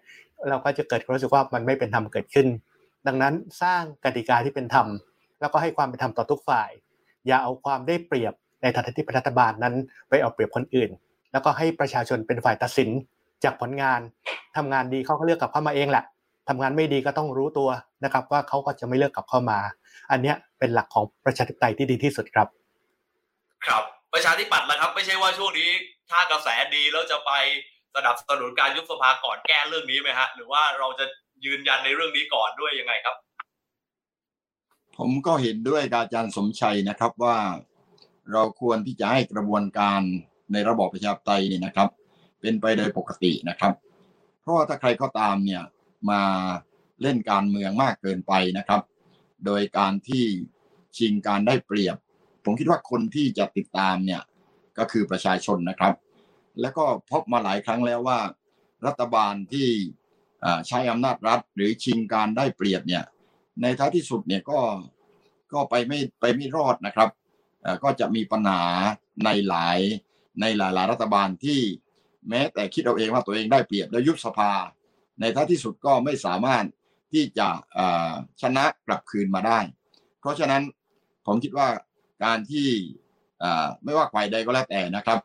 [0.50, 2.48] เราก็จะเกิดความรู้สึกว่ามันไม่เป็นธรรมเกิดขึ้น
[3.08, 4.88] ดังนั้นสร้างกติกาที่เป็นธรรม
[5.40, 6.70] แล้วก็ให้ความเป็นธรรมต่อทุกฝ่าย
[7.28, 9.76] อย่าเอาความได้เปรียบในฐานะที่รัฐบาลนั้น
[10.10, 10.90] ไปเอาเปรียบคนอื่น
[11.32, 12.90] แล้วก็ให้ประชาชนเป็นฝ่ายตัดสิน
[13.44, 14.00] จากผลงาน
[14.58, 16.04] ทำงานดีเขาก็เลือกกลับเข้ามาเองแหละ
[16.50, 17.70] ทำงานไม่ดีก็ต้องรู้ตัว
[18.04, 19.60] นะครับ ว่าเขาก็จะไม่เลือกกลับเข้ามา
[20.12, 22.48] อันนี้เป็นหลักของประชาธิปไตยที่ดีที่สุดครับ
[23.66, 23.84] ครับ
[24.14, 25.70] ประชาธิปัตย์นะครับ ไม่ใช่ว่าช่วงนี้
[26.10, 27.32] ถ้ากระแสดีแล้วจะไป
[27.96, 31.06] สนับสนุนการยุบสภาก่อนแก้เรื่องนี้ไหมฮะ หรือว่าเราจะ
[31.46, 33.16] ยืนยันในเรื่องนี้ก่อนด้วยยังไงครับ
[34.98, 37.38] ผมก็เห็นด้วยกับอาจารย์สมชัยนะครับว่า
[38.32, 40.02] เราควรที่จะให้กระบวนการ
[40.54, 41.90] ในระบอบประชาธิปไตยเนี่ยนะครับ
[42.42, 43.74] เป็นไปโดยปกตินะครับ
[44.42, 45.64] เพราะว่าถ้าใครก็ตามเนี่ย
[46.10, 46.22] มา
[47.02, 48.82] เล่นการเมืองมากเกินไปนะครับ
[49.46, 50.26] โดยการที่
[50.98, 51.98] ชิงการได้เปรียบ
[52.44, 54.22] ผมคิดว่าคนที่จะติดตามเนี่ย
[54.78, 55.94] ก็คือประชาชนนะครับ
[56.62, 58.20] แล้วก็พบมาหลายครั้งแล้วว่า
[58.86, 59.70] รัฐบาลที่
[60.68, 63.04] ใช้อำนาจรัฐ หรือชิงการได้เปรียบเนี่ย
[63.62, 64.60] ในท้ายที่สุดเนี่ยก็
[65.54, 67.10] ก็ไปไม่ไปไม่รอดนะครับ
[67.84, 68.64] ก็จะมีปัญหา
[69.26, 69.80] ในหลาย
[70.42, 71.60] ในหลายๆรัฐบาลที่
[72.30, 74.52] แม้แต่คิดเอาเองว่าตัวเองได้เปรียบแล้วยุบสภา
[75.20, 76.66] ในท้ายที่สุดก็ไม่สามารถ
[77.14, 77.48] ที่จะ
[78.42, 79.60] ชนะกลับคืนมาได้
[80.20, 80.64] เพราะฉะนั้น
[81.26, 81.68] ผมคิดว่า
[82.24, 82.68] การที่
[83.84, 85.20] ไม่ว่าฝ่ายใดก็แล้วแต่นะครับ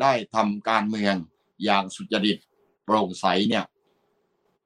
[0.00, 1.14] ได้ทำการเมือง
[1.64, 2.38] อย่างสุจริต
[2.84, 3.64] โปร่งใสเนี่ย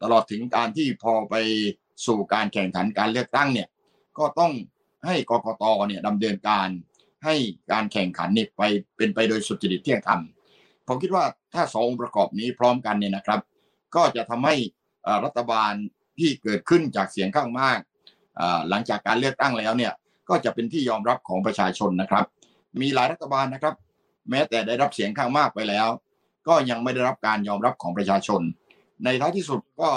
[0.03, 1.35] ตลอดถึงการที่พอไป
[2.07, 3.69] สู่การแข่งขันการเลือกตั้งเนี่ย
[4.19, 4.53] ก็ต้อง
[5.07, 6.69] ให้กกตเนี่ยดำเนินการ
[7.25, 7.35] ให้
[7.73, 8.63] การแข่งขันนี่ไป
[8.97, 10.21] เป็นไปโดยสุจริตเที่ยงธรรม
[10.87, 11.25] ผมคิดว่า
[11.55, 13.41] ถ้าสองประกอบนี้พร้อมกันเนี่ยนะครับ
[13.95, 14.55] ก็จะทำให้
[15.25, 15.73] รัฐบาล
[16.19, 17.79] ที่เกิดขึ้นจากเสียงข้างมาก
[18.69, 19.93] หลังจากการเลือกตั้งแล้วเนี่ย
[20.29, 22.25] ก็จะเป็นที่ยอมรับของประชาชนนะครับ
[22.81, 23.75] มีหลายรัฐบาลนะครับ
[24.31, 25.89] แม้แต่ได้รับเสียงข้างมากไปแล้ว
[26.49, 28.41] ก็ยังไม่ได้รับการยอมรับของประชาชน
[29.05, 29.91] ในท้ายที่สุดก็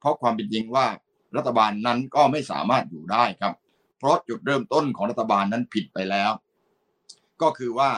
[0.00, 0.86] เพราะความเป็นจริงว่า
[1.36, 3.54] รัฐบาลนั้นก็ไม่สามารถอยู่ได้ครับ
[3.98, 6.30] เพราะจุดเริ่มต้นของรัฐบาลนั้นผิดไปแล้ว
[7.42, 7.90] ก็คือว่า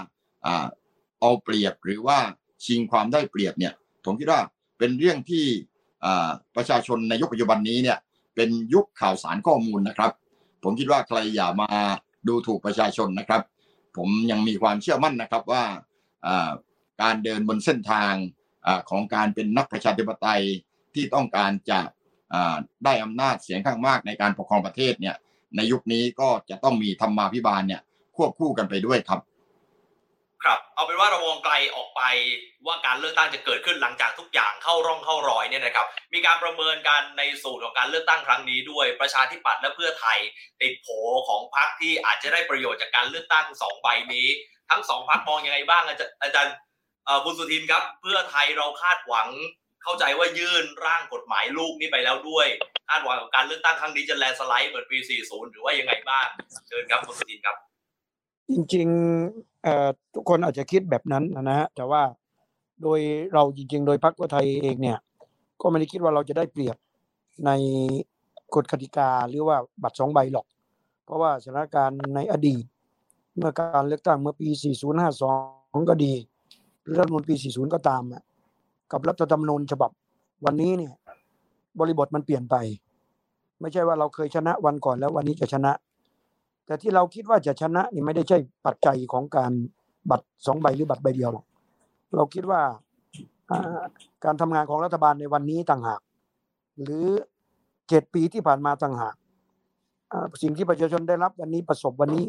[1.20, 2.18] เอาเปรียบหรือว่า
[2.64, 3.72] ชิงความได้เปรียบเนี่ย
[4.05, 4.41] ผมคิดว่า
[4.79, 5.45] เป็นเรื่องที่
[6.57, 7.99] ประชาชนในยุคปัจจุบันนี้เนี่ย
[8.35, 10.11] เป็นยุคข่าวสารข้อมูลนะครับ
[10.64, 11.68] ผมคิดว่าใครอย่ามา
[12.29, 13.43] ดูถูกประชาชนนะครับ
[13.99, 15.64] ผมยังมีความเชื่อมั่นนะครับว่า
[17.03, 18.12] การเดินบนเส้นทาง
[18.90, 20.42] ของการเป็นนักประชาธิปไตย
[20.94, 21.80] ที่ต้องการจะ
[22.84, 25.16] ได้อำนาจเสียงข้างมากในการปกครองประเทศเนี่ย
[25.57, 27.82] ในยุคนี้ก็จะต้องมีธรรมาภิบาลเนี่ย
[28.16, 29.20] ควบคู่กันไปด้วยครับ
[30.45, 32.03] ครับเอาเป็นว่าเรามองไกลออกไป
[32.66, 40.18] ว่าการเลือกตั้งจะเกิดขึ้นหลังจากทุกอย่างเข้าร่องเข้ารอยเนี่ยนะครับ มีการประเมินกันในสูตรของการเลือกตั้งครั้งนี้ด้วยประชาธิปัตย์และเพื่อไทย
[40.61, 40.89] ติดโผ
[41.28, 44.26] ของพรรคที่อาจจะได้ประโยชน์จากการเลือกตั้งสองใบนี้
[44.70, 45.82] ทั้งสองพรรคมองยังไงบ้าง
[46.22, 46.55] อาจารย์
[47.24, 49.28] บุญสุทินครับ เพื่อไทยเราคาดหวัง
[49.82, 52.47] เข้าใจว่ายื่นร่างกฎหมายลูกนี้ไปแล้วด้วย
[52.89, 56.26] คาดหวังกับการเลือกตั้งครั้งนี้จะแลนสไลด์เหมือนปี 40 หรือว่ายังไงบ้าง
[56.68, 57.57] เชิญครับคุณสุทินครับ
[58.51, 62.03] จริงๆทุกคนอาจจะคิดแบบนั้นนะฮะแต่ว่า
[62.82, 63.01] โดย
[63.32, 64.99] เราจริง ๆ โดยพรรคเพื่อไทยเองเนี่ย
[65.61, 66.76] ก็ไม่ได้คิดว่าเราจะได้เปรียบ
[67.46, 67.51] ใน
[68.55, 70.46] กฎกติกาหรือว่าบัตรสองใบหรอก
[71.05, 72.64] เพราะว่าสถานการณ์ในอดีต
[73.36, 74.49] เมื่อการเลือกตั้งเมื่อปี
[75.18, 76.12] 4052 ก็ดี
[76.99, 78.03] รัฐมนตรี40 ก็ตาม
[78.92, 79.90] กับรัฐธรรมนูญฉบับ
[80.44, 80.92] วันนี้เนี่ย
[81.80, 82.57] บริบทมันเปลี่ยนไป
[83.61, 85.72] ไม่ใช่ว่าเราเคยชนะวันก่อนแล้ววันนี้จะชนะ
[86.69, 89.53] แต่ที่เราคิดว่าจะชนะนี่ไม่ได้ใช่ปัจจัยของการ
[90.11, 91.45] บัตรสองใบหรือบัตรใบเดียวหรอก
[92.14, 92.61] เราคิดว่า
[94.25, 96.01] การทำงานของรัฐบาลในวันนี้ต่างหาก
[96.83, 97.07] หรือ
[97.89, 99.14] เจ็ดปีที่ผ่านมาต่างหาก
[100.43, 102.27] สิ่งที่ประชาชนได้รับวันนี้ประสบวันนี้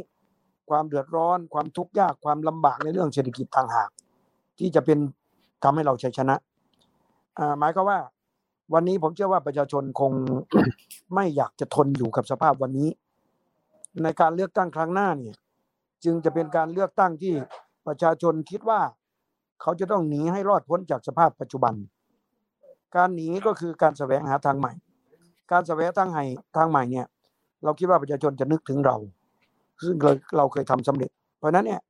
[0.69, 3.89] ความเดือดร้อน ความทุกข์ยากความลำบากในเรื่องเศรษฐกิจต่างหาก
[4.59, 4.97] ที่จะเป็น
[5.63, 6.35] ทำให้เราชัยชนะ
[7.59, 7.99] หมายก็ว่า
[8.73, 10.11] วันนี้ผมเชื่อว่าประชาชนคง
[11.15, 12.89] ไม่อยากจะทนอยู่กับสภาพวันนี้
[14.03, 15.35] ในการเลือกตั้งครั้งหน้าเนี่ย
[16.03, 17.33] จึงจะเป็นการเลือกตั้งที่
[17.87, 18.81] ประชาชนคิดว่า
[19.61, 21.73] เขาจะต้องหนีให้รอดพ้นจากสภาพปัจจุบัน
[22.95, 24.73] การหนีก็คือการแสวงหาทางใหม่
[25.51, 26.23] การแสวงทางใหม่
[26.57, 27.07] ทางใหม่เนี่ย
[27.63, 28.97] เราคิดว่าประชาชนจะนึกถึงเรา
[29.83, 31.81] ซึ่งเราเราเคยทำสำเร็จ เพราะนั้นเนี่ย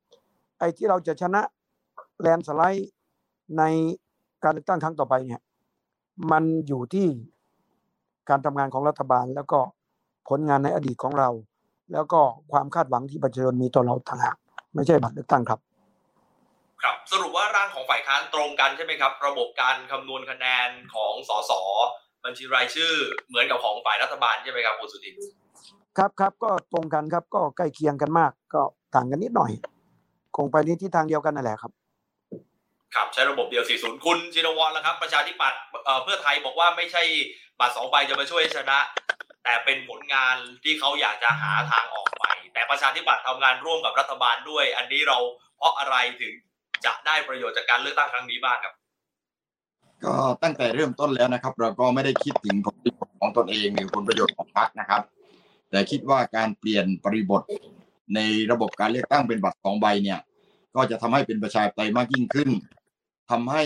[0.60, 1.42] ไอ้ที่เราจะชนะ
[2.22, 2.90] แลนสไลด์
[3.58, 3.64] ใน
[4.44, 5.42] การเลือกตั้งครั้งต่อไปเนี่ย
[6.32, 7.08] มันอยู่ที่
[8.30, 9.60] การทำงานของรัฐบาลแล้วก็
[10.30, 11.30] ผลงานในอดีตของเรา
[11.94, 12.22] แล้วก็
[12.52, 14.38] ความคาดหวังที่ประชาชนมีต่อเราต่างหาก
[14.76, 15.60] ไม่ใช่บัตรเลือกตั้งครับ
[16.84, 21.52] ครับ สรุปว่าร่างของฝ่ายค้านตรงกันใช่ไหมครับ ระบบการคำนวณคะแนนของสส
[22.26, 22.94] บัญชีรายชื่อ
[23.28, 25.16] เหมือนกับของฝ่ายรัฐบาลใช่ไหมครับคุณสุทิน
[25.98, 28.62] ครับครับก็ตรงกันครับก็ใกล้เคียงกันมาก ก็
[28.96, 29.52] ต่างกันนิดหน่อย
[30.38, 31.72] คงไปในที่ทางเดียวกันนั่นแหละครับ
[32.96, 35.60] ครับใช้ระบบเดียว 40 คุณชินวรแล้วครับ ประชาธิปัตย์
[36.04, 37.04] เพื่อไทยบอกว่าไม่ใช่
[37.60, 38.80] บัตรสองใบจะมาช่วยชนะ
[39.44, 45.18] แต่เป็นผลงานที่เขาอยากจะหาทางออกไปแต่ประชาธิปัตย์ทำงานร่วมกับรัฐบาลด้วย อันนี้เรา
[45.58, 46.34] เพราะอะไรถึง
[46.86, 48.74] จะได้ประโยชน์จากการเลือกตั้งครั้งนี้บ้างครับ
[50.06, 55.02] ก็ตั้งแต่เริ่มต้นแล้วนะครับ เราก็ไม่ได้คิดถึงผลประโยชน์ของตนเองหรือผลประโยชน์ของพรรคนะครับ
[55.70, 57.44] แต่คิดว่าการเปลี่ยนปริบท
[58.16, 58.20] ใน
[58.52, 60.20] ระบบการเลือกตั้งเป็นบัตรสองใบเนี่ย
[60.76, 62.50] ก็จะทำให้เป็นประชาธิปไตยมากยิ่งขึ้น
[63.30, 63.64] ทำให้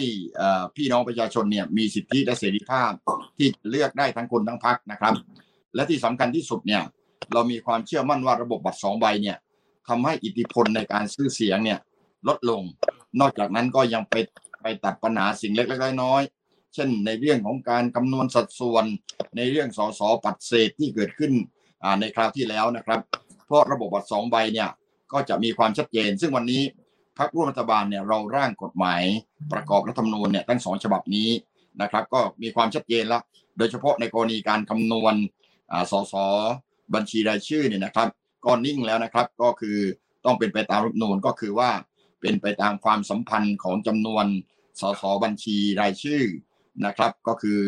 [0.76, 2.92] พี่น้องประชาชนเนี่ยมีสิทธิและเสรีภาพ
[3.38, 5.14] ที่เลือกได้ทั้งคนทั้งพรรคนะครับ
[5.76, 6.82] และที่สำคัญที่สุดเนี่ย
[7.34, 9.38] เรามีความเชื่อมั่นว่าระบบบัตรสองใบเนี่ย
[9.88, 11.80] ทำให้อิทธิพลในการซื้อเสียงเนี่ย
[12.28, 12.62] ลดลง
[13.20, 14.16] นอกจากนั้นก็ยังไป
[14.62, 18.86] ไปตัดปัญหาสิ่งเล็กๆน้อยๆเช่นในเรื่องของการคำนวณสัดส่วน
[19.38, 21.32] ในเรื่องสสปัดเศษที่เกิดขึ้น
[22.00, 23.00] ในคราวที่แล้วนะครับ
[23.46, 24.70] เพราะระบบบัตรสองใบเนี่ย
[25.14, 26.62] ก็จะมีความชัดเจน ซึ่งวันนี้
[27.18, 29.02] พรรคร่วมรัฐบาลเนี่ยเราร่างกฎหมาย
[29.54, 31.30] ประกอบรัฐธรรมนูญเนี่ยตั้งสองฉบับนี้
[31.82, 33.22] นะครับ ก็มีความชัดเจนแล้ว
[33.58, 35.16] โดยเฉพาะในกรณีการคำนวณ
[35.92, 36.14] สส
[36.96, 38.10] บัญชีรายชื่อเนี่ยนะครับ
[38.46, 39.78] ก็นิ่งแล้วนะครับก็คือ
[40.26, 41.72] ต้องเป็นไปตามรัฐธรรมนูญก็คือว่า
[42.22, 44.26] เป็นไปตามความสัมพันธ์ของจำนวน
[44.82, 46.24] สสบัญชีรายชื่อ
[46.86, 47.62] นะครับ ก็คือ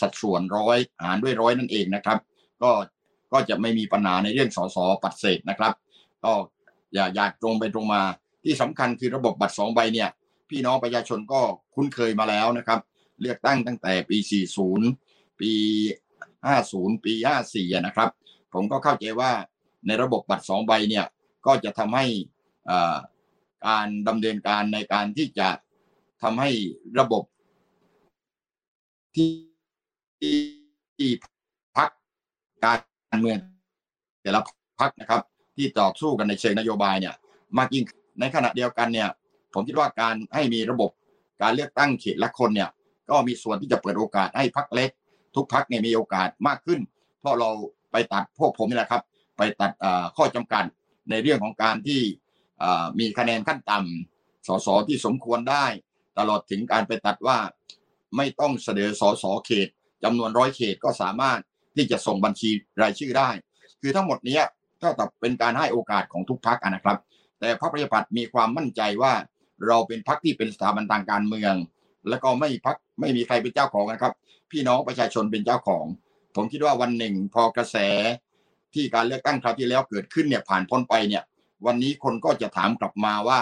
[0.00, 2.18] สัดส่วนร้อยหารด้วยร้อยนั่นเองนะครับ
[2.62, 2.70] ก็
[3.32, 5.74] ก็จะไม่มีปัญหาในเรื่องสสปัดเศษนะครับ
[6.24, 6.32] ก็
[6.94, 8.02] อย่าอยากตรงไปตรงมา
[8.44, 10.08] ที่สำคัญคือระบบบัตรสองใบเนี่ย
[10.50, 11.40] พี่น้องประชาชนก็
[11.74, 12.80] คุ้นเคยมาแล้วนะครับ
[13.20, 14.18] เลือกตั้งตั้งแต่ปี
[14.78, 15.52] 40 ปี
[16.22, 17.12] 50 ปี
[17.48, 18.10] 54 นะครับ
[18.54, 19.32] ผมก็เข้าใจว่า
[19.86, 21.06] ในระบบบัตรสองใบเนี่ย
[21.46, 22.06] ก็จะทำให้
[23.66, 25.48] การดำเนินการในการที่จะ
[26.22, 26.50] ทำให้
[26.98, 27.22] ระบบ
[29.14, 29.30] ที่
[30.96, 31.10] ที่
[31.76, 31.90] พัก
[32.64, 32.74] กา
[33.16, 33.38] รเมือง
[34.22, 34.40] แต่ละ
[34.80, 35.22] พักนะครับ
[35.56, 37.14] ที่ต่อสู้กันในเชิงนโยบายเนี่ย
[37.58, 37.84] มากยิ่ง
[38.20, 39.08] ในขณะเดียวกันเนี่ย
[39.54, 40.90] ผมคิดว่าการให้มีระบบ
[41.42, 42.70] การเลือกตั้งเขตละคนเนี่ย
[43.10, 44.90] ก็มีส่วนที่จะเปิดโอกาสให้พักเล็ก
[45.34, 46.80] ทุกพักเนี่ยมีโอกาสมากขึ้น
[47.20, 47.50] เพราะเรา
[47.92, 49.02] ไปตัดพวกผมนี่แหละครับ
[49.36, 49.70] ไปตัด
[50.16, 50.64] ข้อจำกัด
[51.10, 52.00] ในเรื่องของการที่
[52.98, 55.66] มีคะแนนขั้นต่ำสสที่สมควรได้
[56.18, 57.38] ตลอดถึงการไปตัดว่า
[58.16, 59.68] ไม่ต้องเสนอสสเขต
[60.04, 61.40] จำนวนร้อยเขตก็สามารถ
[61.76, 62.50] ที่จะส่งบัญชี
[62.82, 63.30] รายชื่อได้
[63.80, 64.40] คือทั้งหมดนี้
[64.82, 66.98] ก็ตับเป็นการให้โอกาสของทุกพักนะครับ
[67.40, 69.12] แต่พรรคประชาธิปัตย์มีความมั่นใจว่า
[69.66, 71.54] เราเป็นพักที่เป็นสถาบันทางการเมือง
[72.08, 74.14] แล้วก็ไม่พักไม่มีใครเป็นเจ้าของนะครับ
[74.50, 75.84] พี่น้องประชาชนเป็นเจ้าของ
[76.36, 77.76] ผมคิดว่าวันหนึ่งพอกระแส
[78.74, 81.22] ที่การเลือกตั้งคราวที่แล้วเกิดขึ้นเนี่ยผ่านพ้นไปเนี่ย
[81.66, 83.40] วันนี้คนก็จะถามกลับมาว่า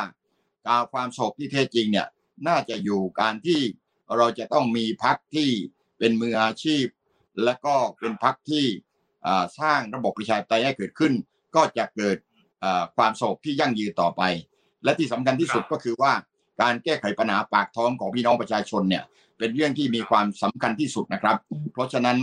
[0.67, 2.07] การความสงบที่แท้จริงเนี่ย
[2.49, 3.61] น่าจะอยู่การที่
[4.17, 5.51] เราจะต้องมีพักที่
[5.99, 6.85] เป็นมืออาชีพ
[7.45, 8.67] และก็เป็นพักที่
[9.61, 11.13] สร้างระบบประชาธิปไตยให้เกิดขึ้น
[11.57, 12.17] ก็จะเกิด
[12.97, 14.23] ความโศกที่ยั่งยืนต่อไป
[14.85, 16.13] และที่สำคัญที่สุดก็คือว่า
[16.63, 19.05] การแก้ไขปัญหาปากท้องของพี่น้องประชาชนเนี่ย
[19.39, 21.37] เป็นเรื่องที่มีความสำคัญที่สุดนะครับ
[21.73, 22.17] เพราะฉะนั้น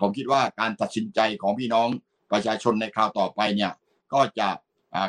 [0.00, 1.88] ผมคิดว่าการตัดสินใจของพี่น้อง
[2.32, 3.72] ประชาชนในคราวต่อไปเนี่ย
[4.12, 4.48] ก็จะ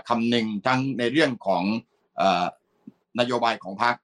[0.07, 1.63] คำหนึ่งทั้งในเรื่องของ
[3.19, 3.95] นโยบายของพรรค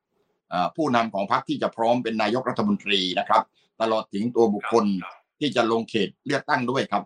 [0.75, 3.43] ผู้นำของพรรคที่จะพร้อมเป็นนายกรัฐมนตรีนะครับ
[3.81, 4.86] ตลอดถึงตัวบุคคล
[5.39, 7.03] ที่จะลงเขตเลือกตั้งด้วยครับ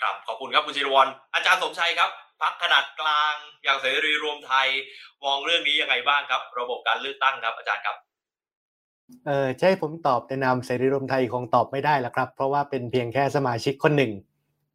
[0.00, 2.10] ครับขอบคุณครับคุณชิรวรอาจารย์สมชัยครับ
[2.42, 4.68] พรรคขนาดกลางอย่างเสรีรวมไทย
[5.24, 7.96] มองเรื่องนี้ยังไงบ้างครับ ระบบการเลือกตั้งครับอาจารย์ครับ
[9.26, 14.12] เออใช่ผมตอบในนามเสรีรวมไทยคงตอบไม่ได้ล้วครับ เพราะว่าเป็นเพียงแค่สมาชิกคนหนึ่ง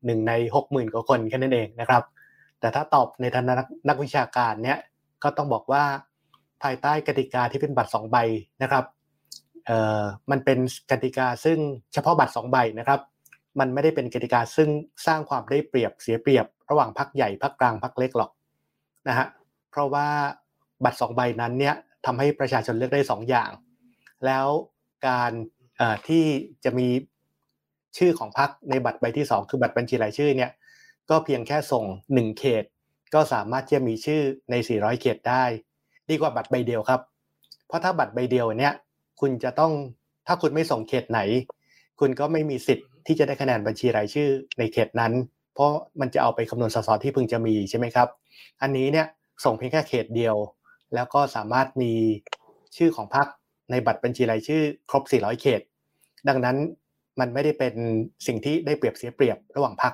[0.05, 2.03] หนึ่งในหกหมื่นกว่าคนแค่นั้นเองนะครับ
[2.59, 3.53] แต่ถ้าตอบในฐานะ
[3.89, 4.79] นักวิชาการเนี้ย
[5.23, 5.83] ก็ต้องบอกว่า
[6.63, 8.17] ภายใต้กติกาที่เป็นบัตรสองใบ
[8.63, 8.85] นะครับ
[9.65, 10.01] เอ่อ
[10.31, 10.59] มันเป็น
[10.91, 11.57] กติกาซึ่ง
[11.93, 12.99] เฉพาะบัตรสองใบนะครับ
[13.59, 14.69] มันไม่ได้เป็นกติกาซึ่ง
[15.07, 18.31] สร้างความได้เปรียบเสียเปรียบ ระหว่างพรรคใหญ่พรรคกลางพรรคเล็กหรอก
[19.07, 19.27] นะฮะ
[19.71, 20.07] เพราะว่า
[20.83, 23.51] บัตรสองใบนั้นเนี่ยทำให้ประชาชนเลือกได้สองอย่าง
[24.25, 24.47] แล้ว
[25.07, 25.31] การ
[26.07, 26.25] ที่
[26.63, 26.87] จะมี
[27.97, 30.51] ชื่อของพรรคในบัตรใบที่ 2 คือบัตรบัญชีรายชื่อเนี่ย
[31.09, 32.63] ก็เพียงแค่ส่ง 1 เขต
[33.13, 35.43] ก็สามารถจะมีชื่อใน 400 เขตได้
[36.09, 37.01] ดีกว่าบัตรใบเดียวครับ
[37.67, 38.73] เพราะถ้าบัตรใบเดียวเนี่ย
[39.21, 39.71] คุณจะต้อง
[40.27, 41.19] ถ้าคุณไม่ส่งเขตไหน
[41.99, 45.13] คุณก็ไม่มีสิทธิ์ที่จะได้คะแนนบัญชีรายชื่อในเขตนั้น
[45.57, 48.07] เพราะมันจะเอาไปคำนวณสสที่พึงจะมีใช่ไหมครับ
[48.61, 49.07] อันนี้เนี่ย
[49.45, 50.35] ส่งเพียงแค่เขตเดียว
[50.95, 51.93] แล้วก็สามารถมี
[52.77, 53.27] ชื่อของพรรค
[53.71, 55.61] ในบัตรบัญชีรายชื่อครบ 400 เขต
[56.27, 56.57] ดังนั้น
[57.19, 57.73] มันไม่ได้เป็น
[58.27, 59.93] สิ่งที่ได้เปรียบเสียเปรียบระหว่างพรรค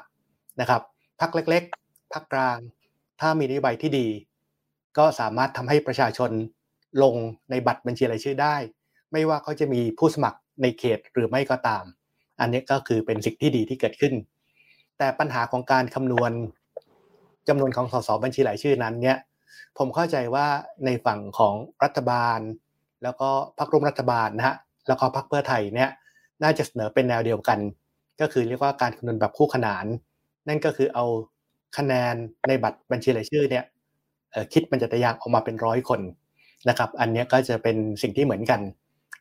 [0.61, 0.81] นะครับ
[1.21, 2.57] พรรคเล็ก ๆพรรคกลาง
[3.21, 4.07] ถ้ามีนโยบายที่ดี
[4.97, 6.31] ก็สามารถทำให้ประชาชน
[7.03, 7.15] ลง
[7.49, 8.55] ในบัตรบัญชีรายชื่อได้
[9.11, 11.83] ไม่ว่าเขาจะมีผู้สมัครในเขตหรือไม่ก็ตาม
[12.39, 14.13] อันนี้ก็คือเป็นสิ่งที่ดีที่เกิดขึ้น
[14.97, 16.31] แต่ปัญหาของการคำนวณ
[17.47, 19.17] จำนวนของสสบัญชีรายชื่อนั้นเนี่ย
[19.77, 20.45] ผมเข้าใจว่า
[20.85, 22.39] ในฝั่งของรัฐบาล
[23.03, 23.29] แล้วก็
[23.59, 24.55] พรรคร่วมรัฐบาลนะฮะ
[24.87, 25.89] แล้วก็พรรคเพื่อไทยเนี่ย
[26.43, 27.59] น่าจะเสนอเป็นแนวเดียวกัน
[28.21, 29.85] ก็คือเรียกว่าการคำนวณแบบคู่ขนาน
[30.47, 31.05] นั่นก็คือเอา
[31.77, 32.15] คะแนน
[32.47, 33.63] ในบัตรบัญชีรายชื่อเนี่ย
[34.53, 36.01] คิดมันจะตะยางออกมาเป็นร้อยคน
[36.69, 38.61] นะครับ อันนี้ก็จะเป็นสิ่งที่เหมือนกัน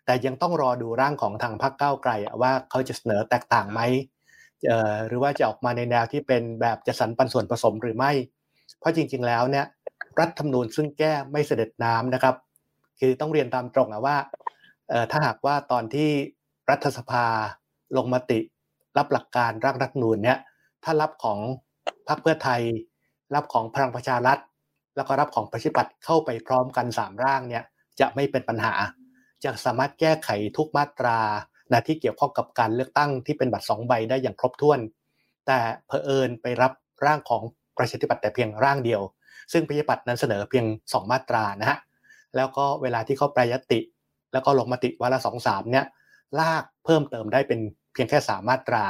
[0.04, 2.12] แต่ยังต้องรอดูร่างของทางพรรคก้าวไกล
[2.42, 3.80] ว่าเขาจะเสนอแตกต่างไหม
[5.06, 8.12] หรือว่าจะออกมาในแนวที่เป็นแบบจะสรรปันส่วนผสมหรือไม่
[8.78, 9.66] เพราะจริง ๆ แล้วเนี่ย
[10.20, 12.34] รัฐธรรมนูญซึ่งแก้ไม่เสด็จน้ำนะครับ
[13.00, 14.16] คือต้องเรียนตามตรงนะว่า
[15.10, 16.10] ถ้าหากว่าตอนที่
[16.70, 17.26] รัฐสภา
[17.96, 18.40] ลงมติ
[18.98, 20.38] รับหลักการร่างรัฐธรรมนูนเนี่ย
[20.84, 21.38] ถ้ารับของ
[22.08, 22.60] พรรคเพื่อไทย
[23.34, 24.38] รับของพลังประชารัฐ
[24.96, 27.64] แล้วก็รับของประชาธิปัตย์เข้าไปพร้อมกัน3ร่างเนี่ย
[28.00, 28.74] จะไม่เป็นปัญหา
[29.44, 31.18] จะสามารถแก้ไขทุกมาตรา
[31.72, 34.78] นะที่เกี่ยวข้องกับการเลือกตั้งที่เป็นบัตร 2 ใบได้อย่างครบถ้วน
[35.46, 36.72] แต่เพอเอิญไปรับ
[37.04, 37.42] ร่างของ
[37.76, 39.02] ประชาธิปัตย์แต่เพียงร่างเดียว
[39.52, 41.78] ซึ่งประชาธิปัตย์นั้นเสนอเพียง 2 มาตรานะฮะ
[42.36, 43.80] แล้วก็เวลาที่เขาแปรยติ
[44.32, 45.86] แล้วก็ลงมติวาระสองสามเนี่ย
[46.40, 47.60] ลากเพิ่มเติมได้เป็น
[47.92, 48.84] เพียงแค่สามมาตรา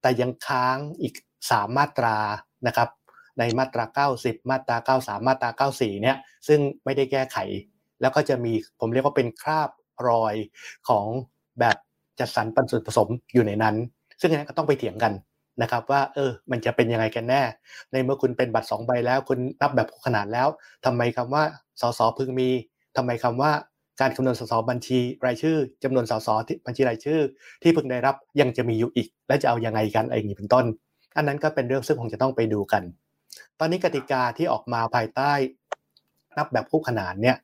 [0.00, 1.14] แต่ยังค้างอีก
[1.50, 2.16] สามมาตรา
[2.66, 2.88] นะครับ
[3.38, 6.16] ในมาตรา 90 มาตรา 93 มาตรา 94 เนี่ย
[6.48, 7.36] ซึ่งไม่ได้แก้ไข
[8.00, 9.70] แล้วก็จะมีผมเรียกว่าเป็นคราบ
[10.08, 10.34] รอย
[10.88, 11.06] ของ
[11.60, 11.76] แบบ
[12.20, 13.76] จัดสรรปันส่วนผสมอยู่ในนั้น
[14.20, 15.12] ซึ่งอันนี้ก็ต้องไปเถียงกัน
[15.62, 17.42] นะครับ ว่าเออมันจะเป็นยังไงกันแน่
[17.92, 20.48] ในเมื่อคุณเป็นบัตร2ใบแล้ว คุณนับแบบขนาดแล้ว
[20.84, 21.42] ทำไมคำว่า
[21.80, 22.48] สสพึงมี
[22.96, 23.50] ทำไมคำว่า
[24.00, 27.20] การคำนวณสสบัญชีรายชื่อจำนวนสสที่บัญชีรายชื่อ
[27.62, 30.64] ที่พิ่งได้รับยังจะมีอยู่อีก และจะเอาอยัางไงกันอะไรอย่างนี้เป็นต้น
[31.16, 32.82] อันนั้นก็เป็นเรื่องซึ่งคงจะต้องไปดูกัน
[33.58, 35.32] ตอนนี้กติกาที่ออกมาภายใต้
[36.38, 37.36] นับแบบคู่ขนานเนี่ย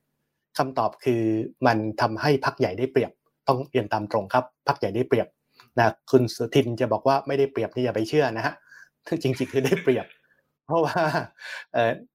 [0.58, 1.22] คำตอบคือ
[1.66, 3.12] มันทำให้พักใหญ่ได้เปรียบ
[3.48, 5.28] ต้องเรียนตามตรงครับพักใหญ่ได้เปรียบ
[5.78, 8.54] นะคุณสุทินจะบอกว่าไม่ได้เปรียบนี่อย่าไปเชื่อนะฮะ
[9.22, 10.06] จริงๆคือได้เปรียบ
[10.66, 11.00] เพราะว่า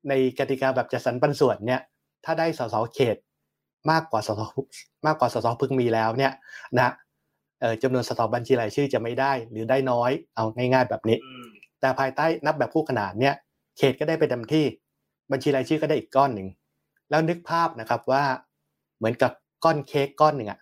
[0.09, 1.82] ในกติกาแบบจัดสรรปันส่วนเนี่ย
[2.25, 3.17] ถ้าได้สสเขต
[3.91, 4.41] มากกว่าสส
[5.05, 6.34] มากกว่าสสพึงมีแล้วเนี่ย
[6.78, 6.93] นะ
[7.84, 11.17] จำนวนสสบัญชีรายชื่อจะไม่ได้หรือได้น้อยเอาง่าย ๆ แบบนี้
[11.80, 13.36] แต่ภายใต้นับแบบคู่ขนานเนี่ย
[13.78, 14.65] เขตก็ได้ไปเต็มที่
[15.32, 16.47] บัญชีรายชื่อก็ได้อีกก้อนหนึ่ง
[17.09, 18.23] แล้วนึกภาพนะครับว่า
[18.97, 19.32] เหมือนกับ
[19.63, 20.59] ก้อนเค้กก้อนหนึ่งอะ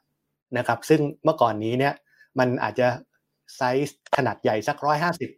[0.57, 1.93] นะครับ ซึ่งเมื่อก่อนนี้เนี่ย
[2.39, 2.87] มันอาจจะ
[3.55, 5.29] ไซส์ขนาดใหญ่สักร้อยห้าสิบ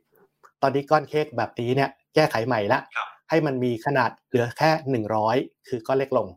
[0.62, 2.80] ตอนนี้ก้อนเค้กแบบนี้เนี่ยแก้ไขใหม่ละ
[3.30, 5.36] ให้มันมีขนาดเหลือแค่หนึ่งร้อย
[5.68, 6.28] คือก้อนเล็กลง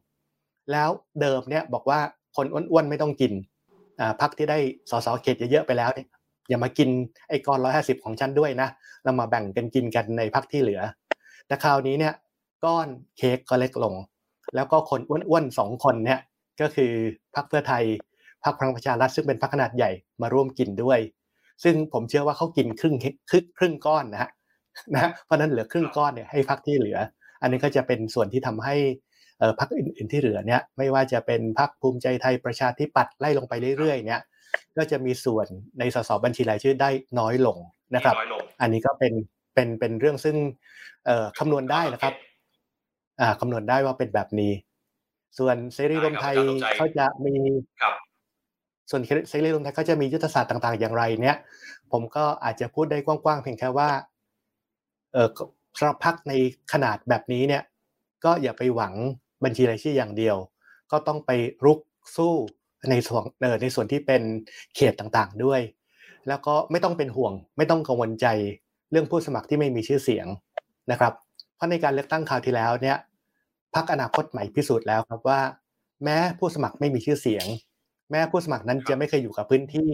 [0.73, 2.01] แล้วเดิมเนี่ยบอกว่า
[2.37, 3.33] คนอ้วนๆไม่ต้องกิน
[4.21, 4.59] พักที่ได้
[4.91, 6.09] สสเขตเยอะๆไปแล้วเนี่ย
[6.49, 6.89] อย่ามากิน
[7.29, 8.69] ไอ้ก้อนร้อยห้าสิบของฉันด้วยนะ
[9.05, 10.81] เรามาแบ่งกันกินกันในพักที่เหลือ
[11.47, 12.15] แต่คราวนี้เนี่ย
[12.65, 13.95] ก้อนเค้กก็เล็กลง
[14.55, 16.21] แล้วก็คนอ้วนๆสองคนเนี่ย
[16.61, 16.93] ก็คือ
[17.35, 17.85] พักเพื่อไทย
[18.45, 19.91] พักพลังประชารัฐซึ่งเป็นพักขนาดใหญ่
[20.23, 20.99] มาร่วมกินด้วย
[21.65, 22.95] ซึ่งผมเชื่อว่าเขากินครึ่ง
[23.31, 24.31] ครึ่งครึ่งก้อนนะฮะ
[24.95, 26.99] นะเพราะนั้นเหลือครึ่งก้อนเนี่ยให้พักที่เหลือ
[27.43, 28.77] อันนี้ก็จะเป็นส่วนที่ทำให้
[29.59, 34.21] พรรคอื่นๆที่เหลือเนี่ยไม่ว่าจะเป็นพรรคภูมิใจไทยประชาธิปัตย์ไล่ลงไปเรื่อยๆเนี่ย
[34.77, 35.47] ก็จะมีส่วน
[35.79, 37.59] ในสสบัญชีรายชื่อได้น้อยลง
[37.95, 38.15] นะครับ
[38.61, 39.13] อันนี้ก็เป็น
[39.55, 40.37] เป็นเป็นเรื่องซึ่ง
[41.39, 42.15] คำนวณได้นะครับ
[43.41, 44.53] คำนวณได้ว่าเป็นแบบนี้
[45.39, 46.37] ส่วนเสรีรวมไทย
[46.77, 47.35] เขาจะมี
[48.91, 51.37] ส่วนเสรีรวมไทยเขาจะมียุทธศาสตร์ต่าง ๆ อย่างไรเนี่ย
[51.93, 53.91] ผมก็อาจจะพูดได้กว้างๆเพียงแค่ว่า
[55.13, 55.29] เออ
[55.79, 56.33] สำหรับพักใน
[56.73, 57.63] ขนาดแบบนี้เนี่ย
[58.25, 58.95] ก็อย่าไปหวัง
[59.45, 60.37] บัญชีรายชื่ออย่างเดียว
[60.93, 61.31] ก็ต้องไป
[61.65, 61.79] รุก
[62.17, 62.35] สู้
[62.91, 63.25] ในส่วน
[63.63, 64.23] ในส่วนที่เป็น
[64.77, 65.61] เขตต่างๆด้วย
[66.29, 68.27] แล้วก็ไม่ต้องเป็นห่วง ไม่ต้องกังวลใจ
[68.91, 70.27] เรื่องผู้สมัครที่ไม่มีชื่อเสียง
[70.91, 71.13] นะครับ
[71.55, 72.99] เพราะในการเลือกตั้งคราวที่แล้วเนี่ย
[73.75, 75.41] พักอนาคตใหม่พิสูจน์แล้วครับว่า
[76.05, 77.47] แม้ผู้สมัครไม่มีชื่อเสียง
[78.11, 79.91] แม้ผู้สมัครนั้นจะไม่เคยอยู่กับพื้นที่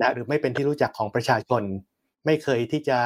[0.00, 1.62] นะหรือไม่เป็นที่รู้จักของประชาชน
[2.26, 2.98] ไม่เคยที่จะ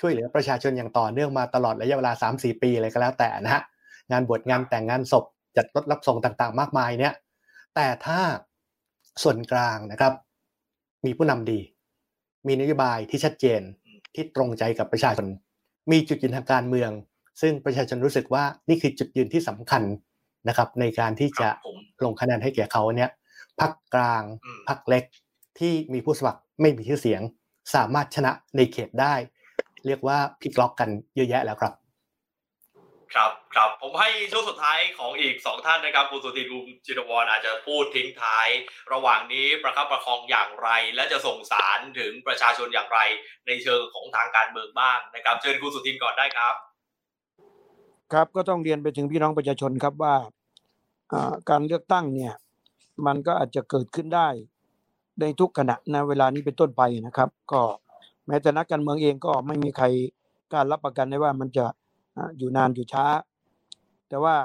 [0.00, 3.62] ช่วยเหลือประชาชนอย่างต่อเนื่องมาตลอดระยะเวลา 3-4 ปีอะไรก็แล้วแต่นะฮะ
[4.10, 5.24] งานบวชงานแต่งงานศพ
[5.56, 7.14] จัดรถรับส่งต่างๆ มากมายเนี่ย
[7.74, 8.20] แต่ถ้า
[9.22, 10.12] ส่วนกลางนะครับ
[11.04, 11.60] มีผู้นำดี
[12.46, 13.60] มีนโยบายที่ชัดเจน
[14.14, 15.26] ที่ตรงใจกับประชาชน
[15.90, 16.90] มีจุดยืนทางการเมือง
[17.40, 19.82] ซึ่งประชาชนรู้สึกว่านี่คือจุดยืนที่สำคัญ
[20.48, 21.48] นะครับ ในการที่จะ
[22.04, 23.10] ลงคะแนนให้แก่เขาเนี่ย
[23.60, 24.22] พักกลาง
[24.68, 25.04] พักเล็ก
[25.58, 27.22] ที่มีผู้สมัครไม่มีชื่อเสียง
[27.74, 29.14] สามารถชนะในเขตได้
[29.86, 31.74] เรียกว่าพลิกล็อกกันเยอะแยะแล้วครับ
[33.14, 38.48] ครับครับผมให้ช่วงสุดท้ายของอีกสองท่านนะครับคุณสุธินคุณจิรวรอาจจะพูดทิ้งท้าย
[38.92, 42.98] ระหว่างนี้ประคับประคองอย่างไร และจะส่งสารถึงประชาชนอย่างไร
[43.46, 46.54] ในเชิงของทางการเมืองบ้างนะครับ เชิญคุณสุทินก่อนได้ครับ
[48.12, 50.14] ครับก็ต้องเรียนไปถึงพี่น้องประชาชนครับว่า
[51.50, 52.34] การเลือกตั้งเนี่ย
[53.06, 54.28] มันก็อาจจะเกิดขึ้นได้
[55.20, 57.62] ในทุกขณะในเวลานี้เป็นต้นไปนะครับ ก็
[58.26, 59.86] แม้แต่นักการเมืองเองก็ไม่มีใคร
[60.54, 61.66] การรับประกันได้ว่ามันจะ
[62.38, 63.06] อยู่นานอยู่ช้า
[64.08, 64.36] แต่ว่า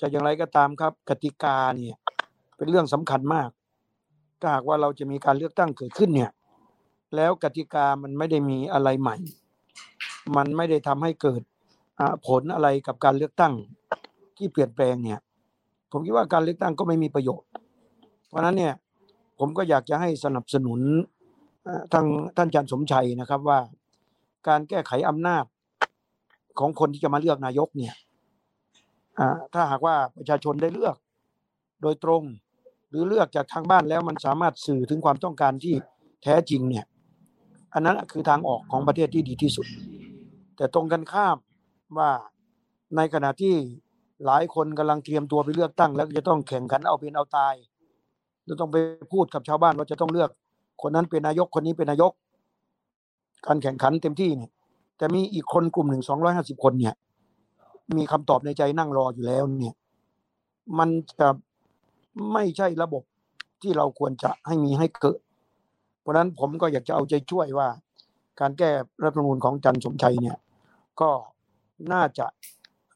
[0.00, 1.96] จะอย่างไรก็ตามครับกติกาเนี่ย
[2.56, 3.50] เป็นเรื่องสำคัญมาก
[4.40, 6.30] ถ้าหากว่าเราจะมีการเลือกตั้งเกิดขึ้นเนี่ย
[7.16, 9.16] แล้วกติกามันไม่ได้มีอะไรใหม่
[10.36, 11.42] มันไม่ได้ทำให้เกิด
[12.26, 13.52] ผลอะไรกับการเลือกตั้ง
[14.36, 15.20] ที่เปลี่ยนแปลงเนี่ย
[15.90, 17.48] ผมคิดว่าการเลือกตั้งก็ไม่มีประโยชน์
[18.34, 18.74] ราะนั้นเนี่ย
[19.38, 20.80] ผมก็อยากจะให้สนับสนุน
[21.92, 22.06] ทาง
[22.36, 23.58] ท่านอาจารย์สมชัยนะครับว่า
[24.48, 25.44] การแก้ไขอำนาจ
[26.58, 27.94] ของคนที่จะมาเลือกนายกเนี่ย
[29.54, 30.96] ถ้าหากว่าประชาชนได้เลือก
[31.82, 32.22] โดยตรง
[32.88, 35.74] หรือเลือกจากทางบ้านแล้วมันสามารถสื่อถึงความต้องการที่
[36.22, 36.84] แท้จริงเนี่ย
[37.74, 39.66] อันนั้นคือทางออกของประเทศที่ดีที่สุด
[40.56, 41.36] แต่ตรงกันข้าม
[41.98, 42.10] ว่า
[42.96, 43.54] ในขณะที่
[44.26, 47.54] หลายคนกำลังเตรียมตัวไปเลือกตั้ง แล้วจะต้องแข่งขันเอาเป็นเอาตาย
[48.48, 48.76] จะต้องไป
[49.12, 50.30] พูดกับชาวบ้านว่าจะต้องเลือก
[50.82, 52.12] คนนั้นเป็นนายกคนนี้เป็นนายก
[53.46, 54.50] การแข่งขันเต็มที่เนี่ย
[54.98, 56.94] แต่มีอีกคนกลุ่มหนึ่งสองร้อยห้าสิบคนเนี่ย
[57.96, 59.74] มีคำตอบในใจนั่งรออยู่แล้วเนี่ย
[60.78, 60.88] มัน
[61.20, 61.28] จะ
[62.32, 63.02] ไม่ใช่ระบบ
[63.62, 65.20] ที่เราควรจะให้มีให้เกิด
[66.00, 67.68] เพราะนั้นผมก็อยากจะเอาใจช่วยว่า
[68.40, 68.70] การแก้
[69.02, 70.36] รัฐธรรมนูญของจันสมชัยเนี่ย
[71.00, 71.10] ก็
[71.92, 72.26] น่าจะ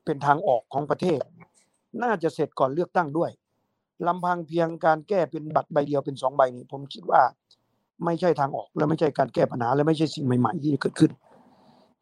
[0.04, 1.20] เป็นทางออกของประเทศ
[2.02, 3.30] น่าจะเสร็จก่อนเลือกตั้งด้วย
[4.06, 7.22] ลำพังเพียงการแก้เป็นบัตรใบเดียวเป็นสองใบนี้ผมคิดว่า
[8.04, 11.12] ไม่ใช่ทางออกและไม่ใช่การแก้ปัญหาและไม่ใช่สิ่งใหม่ ๆ ที่เกิดขึ้น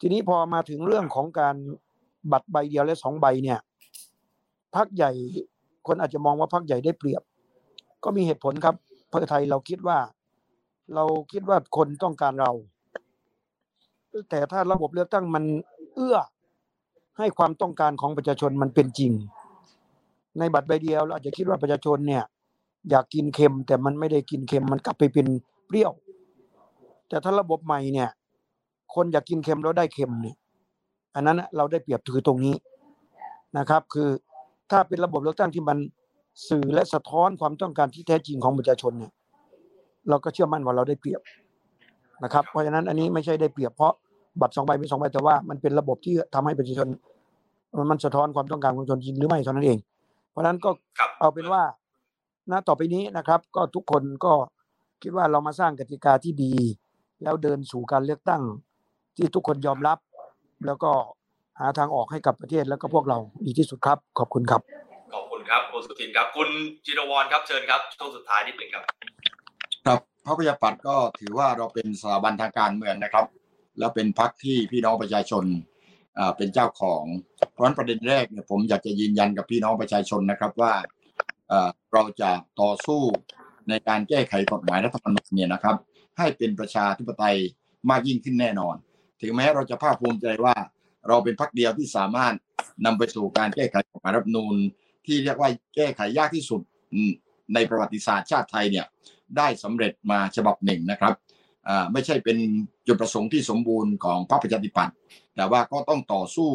[0.00, 1.56] ทีนี้พอมาถึงเรื่องของการ
[2.32, 3.58] บัตรใบเดียวและสองใบเนี่ย
[4.74, 5.10] พักใหญ่
[5.86, 7.22] คนอาจจะมองว่าพักใหญ่ได้เปรียบ
[8.04, 8.74] ก็มีเหตุผลครับ
[9.08, 9.98] เพื่อไทยเราคิดว่า
[10.94, 12.52] เราคิดว่าคนต้องการเรา
[14.30, 15.44] แต่ถ้าระบบเลือกตั้งมัน
[15.94, 16.18] เอื้อ
[17.18, 19.12] ให้ความต้องการของประชาชนมันเป็นจริง
[20.38, 22.22] ในบัตรใบเดียวเราอาจจะคิดว่าประชาชนเนี่ย
[22.90, 25.26] อยากกินเค็มแต่มันไม่ได้กินเค็มมันกลับไปเป็น
[25.66, 25.92] เปรี้ยว
[27.08, 28.08] แต่ถ้าระบบใหม่เนี่ย
[28.94, 30.36] คนอยากกินเค็มแล้วได้เค็มเนี่ย
[31.14, 32.54] อันนั้นเราได้เปรียบถือตรงนี้
[33.58, 34.08] นะครับ คือ
[34.70, 35.78] ถ้าเป็นระบบเลือกตั้งที่มัน
[36.48, 39.12] สื่อและสะท้อนความต้องการที่แท้จริงของประชาชนเนี่ย
[40.08, 41.20] เราก็เชื่อมั่นว่าเราได้เปรียบ
[42.24, 43.92] นะครับ เพราะฉะนั้นอันนี้ไม่ใช่ได้เปรียบเพราะ
[44.40, 46.88] บัตรสองใบมีสองใบแต่ว่ามันเป็นระบบที่ทำให้ประชาชน
[47.90, 49.78] มันสะท้อนความต้องการของประชาชนจริงหรือไม่เท่านั้นเอง
[50.36, 50.70] ราะนั้นก็
[51.20, 51.62] เอาเป็นว่า
[52.50, 54.32] ณต่อไปนี้นะครับ ก็ทุกคนก็
[55.02, 56.54] คิดว่าเรามาสร้างกติกาที่ดี
[57.22, 58.42] แล้วเดินสู่การเลือกตั้ง
[59.16, 59.98] ที่ทุกคนยอมรับ
[60.66, 60.90] แล้วก็
[61.60, 64.60] หาทางออกให้กับประเทศแล้วก็พวกเราดีที่สุดครับ ขอบคุณครับ
[65.14, 66.48] ขอบคุณครับคุณสุทินครับ คุณ
[66.84, 68.84] จิรวรครับเชิญครับช่วงสุดท้ายนิดหนึ่งครับ
[69.86, 73.26] ครับพระพยาปัตย์ก็ถือว่าเราเป็นสถาบันทางการเมืองนะครับ
[73.78, 75.44] แล้วเป็นพรรคที่พี่น้องประชาชน
[76.36, 77.04] เป็นเจ้าของ
[77.52, 80.74] เพราะฉะนั้นประเด็นแรกเนี่ยผมอยากจะยืนยันกับพี่น้องประชาชนนะครับว่า
[81.92, 83.02] เราจะต่อสู้
[83.68, 85.76] ในการแก้ไขกฎหมายรัฐธรรมนูญเนี่ยนะครับ
[86.18, 87.36] ให้เป็นประชาธิปไตย
[87.90, 88.76] มากยิ่งขึ้นแน่นอน
[89.20, 90.54] ถึงแม้เราจะภาคภูมิใจว่า
[91.08, 92.34] เราเป็นพรรคเดียวที่สามารถ
[92.86, 94.54] นำไปสู่การแก้ไขกฎหมายรัฐธรรมนูญ
[95.06, 96.60] ที่เรียกว่าแก้ไขยากที่สุด
[97.54, 98.86] ในประวัติศาสตร์ชาติไทยเนี่ย
[99.36, 101.12] ได้สำเร็จมาฉบับหนึ่งนะครับ
[101.92, 102.36] ไม่ใช่เป็น
[102.86, 104.94] จุดประสงค์ที่สมบูรณ์ของพรรคประชาธิปัตย์
[105.36, 106.50] แต่ว่าก็ต้องต่อสู้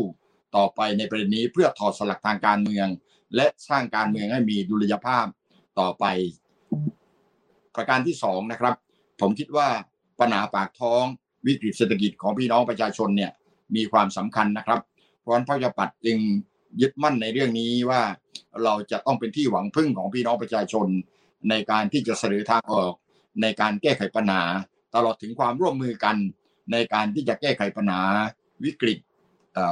[0.55, 2.87] ต่อไปในประเด็นนี้เพื่อถอดสลักทางการเมือง
[3.35, 5.25] และสร้างการเมืองให้มีดุลยภาพ
[5.79, 6.05] ต่อไป
[7.75, 8.75] ประการที่สองนะครับ
[9.21, 9.67] ผมคิดว่า
[10.19, 11.03] ปัญหาปากท้อง
[11.47, 13.31] วิกฤตเศรษฐกิจของพี่น้องประชาชนเนี่ย
[13.75, 14.79] มีความสำคัญนะครับ
[15.19, 16.17] เพราะฉะนั้นพระยาปัตจึง
[16.81, 18.01] ยึดมั่นในเรื่องนี้ว่า
[18.63, 20.87] เราจะต้องเป็นที่หวังพึ่งของพี่น้องประชาชน
[21.49, 22.93] ในการที่จะเสนอทางออก
[23.41, 24.43] ในการแก้ไขปัญหา
[24.95, 26.15] ตลอดถึงความร่วมมือกัน
[26.71, 28.01] ในการที่จะแก้ไขปัญหา
[28.63, 28.99] วิกฤต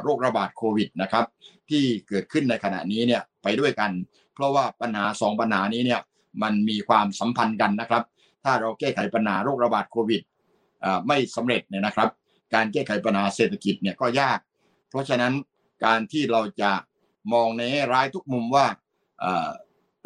[0.04, 1.26] โรคระบาดโควิดนะครับ
[1.70, 3.92] ที่เกิดขึ้นในขณะนี้เนี่ยไปด้วยกัน
[4.34, 6.02] เพราะว่าปัญหาสองปัญหานี้เนี่ย
[6.44, 8.04] มันมีความสัมพันธ์กันนะครับ
[8.44, 10.22] ถ้าเราแก้ไขปัญหาโรคระบาดโควิด
[11.08, 12.10] ไม่สำเร็จเนี่ยนะครับ
[12.54, 14.40] การแก้ไขปัญหาเศรษฐกิจเนี่ยก็ยาก
[14.90, 15.34] เพราะฉะนั้น
[15.86, 16.72] การที่เราจะ
[17.34, 18.66] มองในร้ายทุกมุมว่า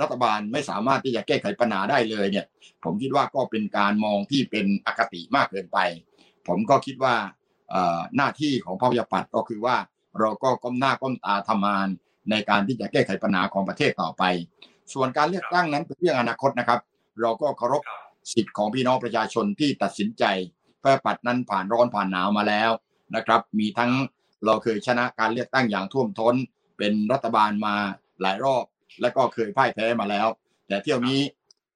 [0.04, 2.46] รัฐบาลไม่สามารถที่จะแก้ไขปัญหาได้เลยเนี่ย
[2.84, 5.78] ผมคิดว่าก็เป็นการมองที่เป็นอคติมากเกินไป
[6.48, 7.16] ผมก็คิดว่า
[8.16, 9.78] หน้าที่ของพระยาปัตก็คือว่า
[10.20, 11.88] เราก็ก้มหน้าก้มตาทำงาน
[12.32, 14.24] ในการที่จะแก้ไขปัญหาของประเทศต่อไป
[14.94, 16.80] ส่วนการเลือกตั้งนั้นเป็นเรื่องอนาคตนะครับ
[17.22, 17.82] เราก็เคารพ
[18.34, 20.24] สิทธิ์ของพี่น้องประชาชนที่ตัดสินใจ
[20.82, 22.72] พระปัตนั้นผ่านร้อนผ่านหนาวมาแล้ว
[23.16, 23.92] นะครับ มีทั้ง
[24.46, 26.36] เราเคยชนะการเลือกตั้งอย่างท่วมท้น
[26.78, 27.76] เป็นรัฐบาลมา
[28.22, 28.64] หลายรอบ
[29.02, 30.28] และก็เคยพ่ายแพ้มาแล้ว
[30.68, 31.20] แต่เที่ยวนี้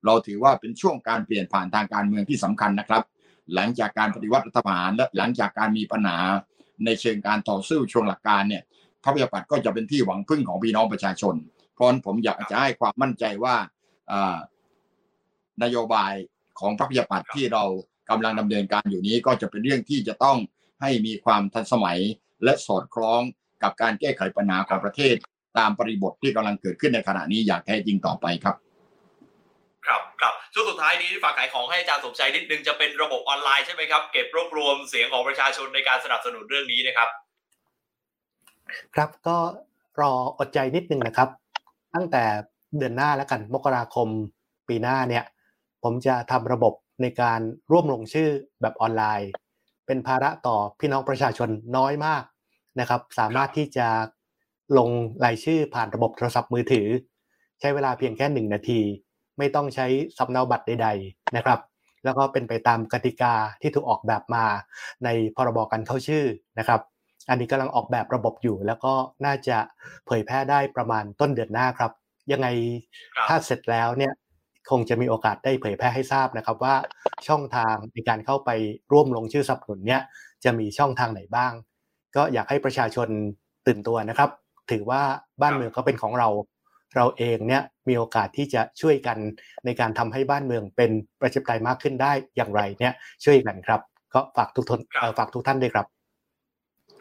[0.06, 3.04] เราถือว่าเป็นช่วงการเปลี่ยนผ่านทางการเมืองที่สำคัญนะครับ
[3.54, 6.18] หลังจากการปฏิวัติรัฐประหารและหลังจากการมีปัญหา
[6.86, 8.64] ในเชิงการต่อสู้ช่วงหลักการเนี่ย
[9.04, 11.36] พระพิปัตก็จะเป็นที่หวังพึ่งของพี่น้องประชาชน
[11.74, 13.56] เพราะผมอยากจะให้ความมั่นใจว่า
[15.64, 16.14] นโยบาย
[16.60, 17.64] ของพระพิปัตที่เรา
[18.10, 20.38] กำลังดำเนินการอยู่นี้ก็จะเป็นเรื่องที่จะต้อง
[20.82, 22.00] ให้มีความทันสมัย
[22.44, 23.22] และสอดคล้อง
[23.64, 25.16] กับการแก้ไขปัญหาของประเทศ
[25.60, 28.56] ตามปริบทที่กำลังเกิดขึ้นในขณะนี้อย่างแท้จริงต่อไปครับ
[29.88, 37.10] ครับครับช่วงสุดท้ายนี้ฝากขายของให้อาจารย์สมชัยนิดนึงจะเป็นระบบออนไลน์ใช่ไหมครับเก็บรวบรวมเสียงของประชาชนในการสนับสนุนเรื่องนี้นะครับ
[38.96, 39.38] ครับก็
[40.02, 41.30] รออดใจนิดนึงนะครับ
[41.96, 42.24] ตั้งแต่
[42.78, 44.08] เดือนหน้าแล้วกันมกราคม
[44.68, 45.26] ปีหน้าเนี่ย
[45.84, 47.40] ผมจะทำระบบในการ
[47.72, 48.30] ร่วมลงชื่อ
[48.62, 49.30] แบบออนไลน์
[49.86, 52.24] เป็นภาระต่อพี่น้องประชาชนน้อยมาก
[52.80, 53.88] นะครับ สามารถที่จะ
[54.78, 54.90] ลง
[55.26, 56.88] รายชื่อผ่านระบบโทรศัพท์มือถือ
[57.60, 58.82] ใช้เวลาเพียงแค่หนึ่งนาที
[59.38, 59.86] ไม่ต้องใช้
[60.18, 61.60] สำเนาบัตรใด ๆ นะครับ
[62.04, 64.46] แล้วก็เป็นไปตามกติกาที่ถูกออกแบบมา
[65.06, 66.26] ในพรบการเข้าชื่อ
[66.60, 66.82] นะครับ
[67.30, 68.94] อันนี้กำลังออกแบบระบบอยู่ แล้วก็
[69.26, 69.58] น่าจะ
[70.06, 71.92] เผยแพร่ได้ประมาณต้นเดือนหน้าครับ
[72.32, 72.48] ยังไง
[73.28, 74.14] ถ้าเสร็จแล้วเนี่ย
[74.70, 76.76] คงจะมีโอกาสได้เผยแพร่ให้ทราบนะครับว่า
[77.28, 78.50] ช่องทางในการเข้าไป
[78.92, 80.02] ร่วมลงชื่อสนับสนุนเนี่ย
[80.44, 81.54] จะมีช่องทางไหนบ้าง
[82.16, 83.08] ก็อยากให้ประชาชน
[83.68, 84.30] ตื่นตัวนะครับ
[84.72, 85.02] ถือว่า
[85.42, 86.30] บ้านเมืองก็เป็นของเรา
[86.96, 89.18] เราเองเนี่ยมีโอกาสที่จะช่วยกัน
[89.66, 90.92] ในการทำให้บ้านเมืองเป็น
[91.22, 92.94] ประชาธิปไตยมากขึ้นได้อย่างไรเนี่ย
[93.24, 93.82] ช่วยกันครับ
[94.14, 94.80] ก็ฝากทุกทน
[95.20, 95.86] ฝากทุกท่านด้วยครับ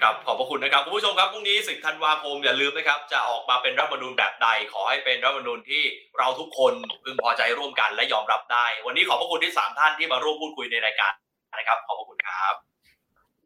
[0.03, 5.83] ครับขอบพระคุณนะครับคุณผู้ชมครับพรุ่งนี้สิบธันวาคมอย่าลืมนะครับ จะออกมาเป็นรัฐมนูญแบบใด ขอให้เป็นรัฐมนูญที่
[6.19, 6.73] เราทุกคน
[7.05, 11.13] พึงพอใจร่วมกันและยอมรับได้ วันนี้ขอบพระคุณที่สามท่านที่มาร่วมพูดคุยในรายการ
[11.59, 12.55] นะครับ ขอบพระคุณครับ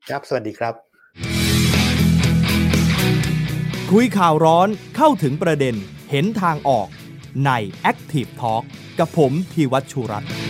[0.09, 0.90] ครับสวัสดีครับ
[3.95, 5.75] คุยข่าวร้อนเข้าถึงประเด็น
[6.11, 6.89] เห็นทางออก
[7.47, 7.51] ใน
[7.91, 8.63] Active Talk
[8.99, 10.50] กับผมพีวัชชุรัตน์